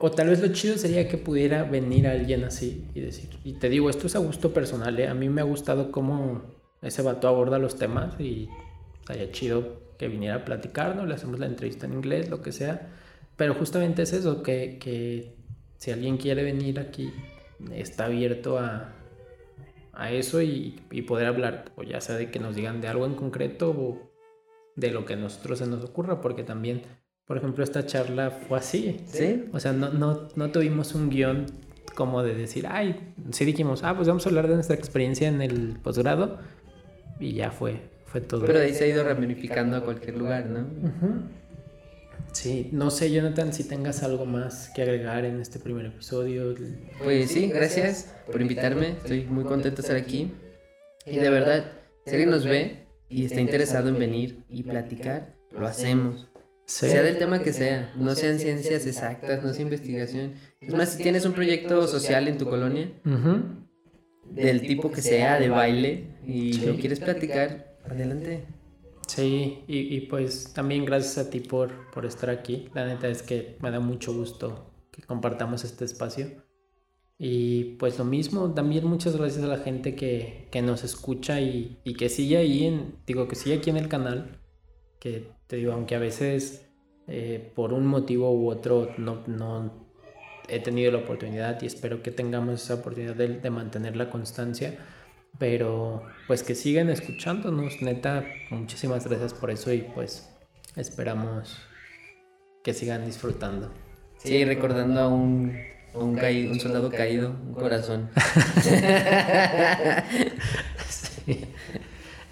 O 0.03 0.11
tal 0.11 0.31
vez 0.31 0.41
lo 0.41 0.49
chido 0.49 0.79
sería 0.79 1.09
que 1.09 1.19
pudiera 1.19 1.63
venir 1.65 2.07
alguien 2.07 2.43
así 2.45 2.87
y 2.95 3.01
decir, 3.01 3.29
y 3.45 3.53
te 3.53 3.69
digo, 3.69 3.91
esto 3.91 4.07
es 4.07 4.17
a 4.17 4.19
gusto 4.19 4.55
personal, 4.55 4.99
¿eh? 4.99 5.07
a 5.07 5.13
mí 5.13 5.29
me 5.29 5.43
ha 5.43 5.45
gustado 5.45 5.93
cómo 5.93 6.41
ese 6.81 7.03
vato 7.03 7.29
aborda 7.29 7.59
los 7.59 7.77
temas 7.77 8.19
y 8.19 8.49
estaría 8.99 9.31
chido 9.31 9.83
que 9.99 10.09
viniera 10.09 10.37
a 10.37 10.45
platicarnos, 10.47 11.07
le 11.07 11.13
hacemos 11.13 11.39
la 11.39 11.45
entrevista 11.45 11.85
en 11.85 11.93
inglés, 11.93 12.31
lo 12.31 12.41
que 12.41 12.51
sea, 12.51 12.89
pero 13.37 13.53
justamente 13.53 14.01
es 14.01 14.15
eso, 14.15 14.43
que, 14.43 14.79
que 14.81 15.35
si 15.77 15.91
alguien 15.91 16.17
quiere 16.17 16.45
venir 16.45 16.81
aquí, 16.81 17.13
está 17.71 18.07
abierto 18.07 18.59
a, 18.59 18.95
a 19.93 20.13
eso 20.13 20.41
y, 20.41 20.81
y, 20.91 21.03
poder 21.03 21.27
hablar, 21.27 21.73
o 21.77 21.83
ya 21.83 22.01
sea 22.01 22.17
de 22.17 22.31
que 22.31 22.39
nos 22.39 22.57
digan 22.57 22.81
de 22.81 22.89
algo 22.89 23.05
en 23.05 23.17
concreto 23.17 23.69
o 23.73 24.11
de 24.77 24.93
lo 24.93 25.05
que 25.05 25.13
a 25.13 25.17
nosotros 25.17 25.59
se 25.59 25.67
nos 25.67 25.85
ocurra, 25.85 26.23
porque 26.23 26.43
también 26.43 26.85
por 27.31 27.37
ejemplo, 27.37 27.63
esta 27.63 27.87
charla 27.87 28.33
fue 28.33 28.59
así. 28.59 29.03
Sí. 29.07 29.45
O 29.53 29.61
sea, 29.61 29.73
no, 29.73 29.91
no, 29.91 30.27
no 30.35 30.51
tuvimos 30.51 30.97
un 30.97 31.11
guion 31.11 31.47
como 31.95 32.25
de 32.25 32.35
decir, 32.35 32.67
ay, 32.69 33.15
sí 33.31 33.45
dijimos, 33.45 33.85
ah, 33.85 33.95
pues 33.95 34.09
vamos 34.09 34.27
a 34.27 34.31
hablar 34.31 34.49
de 34.49 34.55
nuestra 34.55 34.75
experiencia 34.75 35.29
en 35.29 35.41
el 35.41 35.79
posgrado 35.81 36.41
y 37.21 37.35
ya 37.35 37.53
fue, 37.53 37.83
fue 38.07 38.21
todo. 38.21 38.45
Pero 38.47 38.59
ahí 38.59 38.75
se 38.75 38.83
ha 38.83 38.87
ido 38.89 39.05
ramificando 39.05 39.77
a 39.77 39.85
cualquier 39.85 40.17
lugar, 40.17 40.47
¿no? 40.47 40.67
Sí, 42.33 42.69
no 42.73 42.91
sé, 42.91 43.13
Jonathan, 43.13 43.53
si 43.53 43.63
tengas 43.63 44.03
algo 44.03 44.27
más 44.27 44.73
que 44.75 44.83
agregar 44.83 45.25
en 45.25 45.41
este 45.41 45.61
primer 45.61 45.87
episodio. 45.87 46.57
Pues 47.05 47.31
sí, 47.31 47.47
gracias 47.47 48.13
por 48.27 48.43
invitarme, 48.43 48.89
estoy 48.89 49.23
muy 49.27 49.45
contento 49.45 49.83
de 49.83 49.87
estar 49.87 49.97
aquí. 49.97 50.33
Y 51.07 51.19
de 51.19 51.31
verdad, 51.31 51.65
si 52.07 52.11
alguien 52.11 52.31
nos 52.31 52.45
ve 52.45 52.89
y 53.09 53.25
está 53.27 53.41
interesado 53.41 53.89
en 53.89 54.01
venir 54.01 54.43
y 54.49 54.65
platicar, 54.65 55.37
lo 55.53 55.69
hacemos. 55.69 56.30
Sea 56.71 57.03
del 57.03 57.19
tema 57.19 57.43
que 57.43 57.53
sea, 57.53 57.93
no 57.97 58.15
sean 58.15 58.39
ciencias 58.39 58.87
exactas, 58.87 59.43
no 59.43 59.53
sea 59.53 59.63
investigación. 59.63 60.35
Es 60.61 60.73
más, 60.73 60.91
si 60.93 61.03
tienes 61.03 61.25
un 61.27 61.33
proyecto 61.33 61.89
social 61.89 62.29
en 62.29 62.39
tu 62.39 62.49
colonia, 62.49 62.93
del 64.31 64.61
tipo 64.63 64.89
que 64.93 65.03
sea, 65.03 65.41
de 65.41 65.49
baile, 65.49 66.15
y 66.25 66.53
lo 66.65 66.77
quieres 66.77 67.01
platicar, 67.01 67.77
adelante. 67.85 68.47
Sí, 69.09 69.65
y, 69.67 69.97
y, 69.97 70.03
pues 70.03 70.53
también 70.53 70.85
gracias 70.85 71.19
a 71.19 71.29
ti 71.29 71.41
por, 71.41 71.91
por 71.91 72.07
estar 72.07 72.31
aquí. 72.31 72.69
La 72.73 72.87
neta 72.87 73.09
es 73.09 73.23
que 73.23 73.57
me 73.61 73.73
da 73.73 73.81
mucho 73.81 74.15
gusto 74.15 74.73
que 74.93 75.03
compartamos 75.03 75.65
este 75.65 75.85
espacio. 75.85 76.45
Y 77.19 77.75
pues 77.81 77.99
lo 77.99 78.05
mismo, 78.05 78.55
también 78.55 78.87
muchas 78.87 79.17
gracias 79.17 79.43
a 79.43 79.49
la 79.49 79.59
gente 79.59 79.97
que, 79.97 80.47
que 80.53 80.63
nos 80.63 80.85
escucha 80.85 81.41
y, 81.41 81.81
y, 81.83 81.95
que 81.95 82.09
sigue 82.09 82.37
ahí, 82.37 82.65
en, 82.65 82.95
digo, 83.09 83.27
que 83.27 83.35
sigue 83.35 83.57
aquí 83.57 83.71
en 83.71 83.77
el 83.77 83.89
canal, 83.89 84.39
que 85.01 85.40
te 85.51 85.57
digo, 85.57 85.73
aunque 85.73 85.97
a 85.97 85.99
veces 85.99 86.65
eh, 87.09 87.51
por 87.57 87.73
un 87.73 87.85
motivo 87.85 88.33
u 88.33 88.49
otro 88.51 88.95
no, 88.99 89.25
no, 89.27 89.89
he 90.49 90.61
tenido 90.61 90.93
la 90.93 90.99
oportunidad 90.99 91.61
y 91.61 91.67
espero 91.67 92.05
que 92.05 92.13
tengamos 92.13 92.63
esa 92.63 92.75
oportunidad 92.75 93.17
de, 93.17 93.41
de, 93.41 93.51
mantener 93.51 93.97
la 93.97 94.11
constancia. 94.11 94.79
Pero 95.39 96.05
pues 96.29 96.45
que 96.45 96.55
sigan 96.55 96.89
escuchándonos, 96.89 97.83
neta, 97.83 98.25
muchísimas 98.51 99.09
gracias 99.09 99.35
por 99.35 99.51
eso 99.51 99.73
y 99.73 99.83
pues 99.83 100.31
esperamos 100.77 101.59
que 102.63 102.73
sigan 102.73 103.05
disfrutando. 103.05 103.73
Sí, 104.19 104.45
recordando 104.45 105.01
a 105.01 105.09
un, 105.09 105.57
un, 105.95 106.15
caído, 106.15 106.53
un 106.53 106.61
soldado 106.61 106.91
caído, 106.91 107.31
un 107.31 107.55
corazón. 107.55 108.09
sí. 111.27 111.45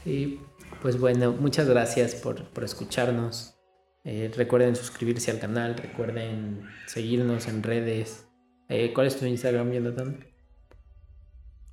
Y 0.05 0.39
pues 0.83 0.99
bueno, 0.99 1.33
muchas 1.33 1.69
gracias 1.69 2.15
por, 2.15 2.49
por 2.51 2.65
escucharnos. 2.65 3.55
Eh, 4.05 4.31
recuerden 4.35 4.77
suscribirse 4.77 5.31
al 5.31 5.39
canal, 5.39 5.77
recuerden 5.77 6.67
seguirnos 6.87 7.49
en 7.49 7.63
redes. 7.63 8.27
Eh, 8.69 8.93
¿Cuál 8.95 9.07
es 9.07 9.17
tu 9.17 9.27
Instagram, 9.27 9.73
Jonathan? 9.73 10.25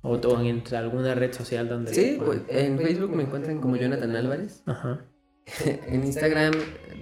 ¿O, 0.02 0.14
o 0.14 0.40
en 0.40 0.62
alguna 0.74 1.14
red 1.14 1.32
social 1.32 1.68
donde... 1.68 1.94
Sí, 1.94 2.18
en 2.48 2.78
Facebook 2.78 3.14
me 3.14 3.24
encuentran 3.24 3.60
como 3.60 3.76
Jonathan 3.76 4.16
Álvarez. 4.16 4.62
Ajá. 4.66 5.04
en 5.64 6.04
Instagram 6.04 6.52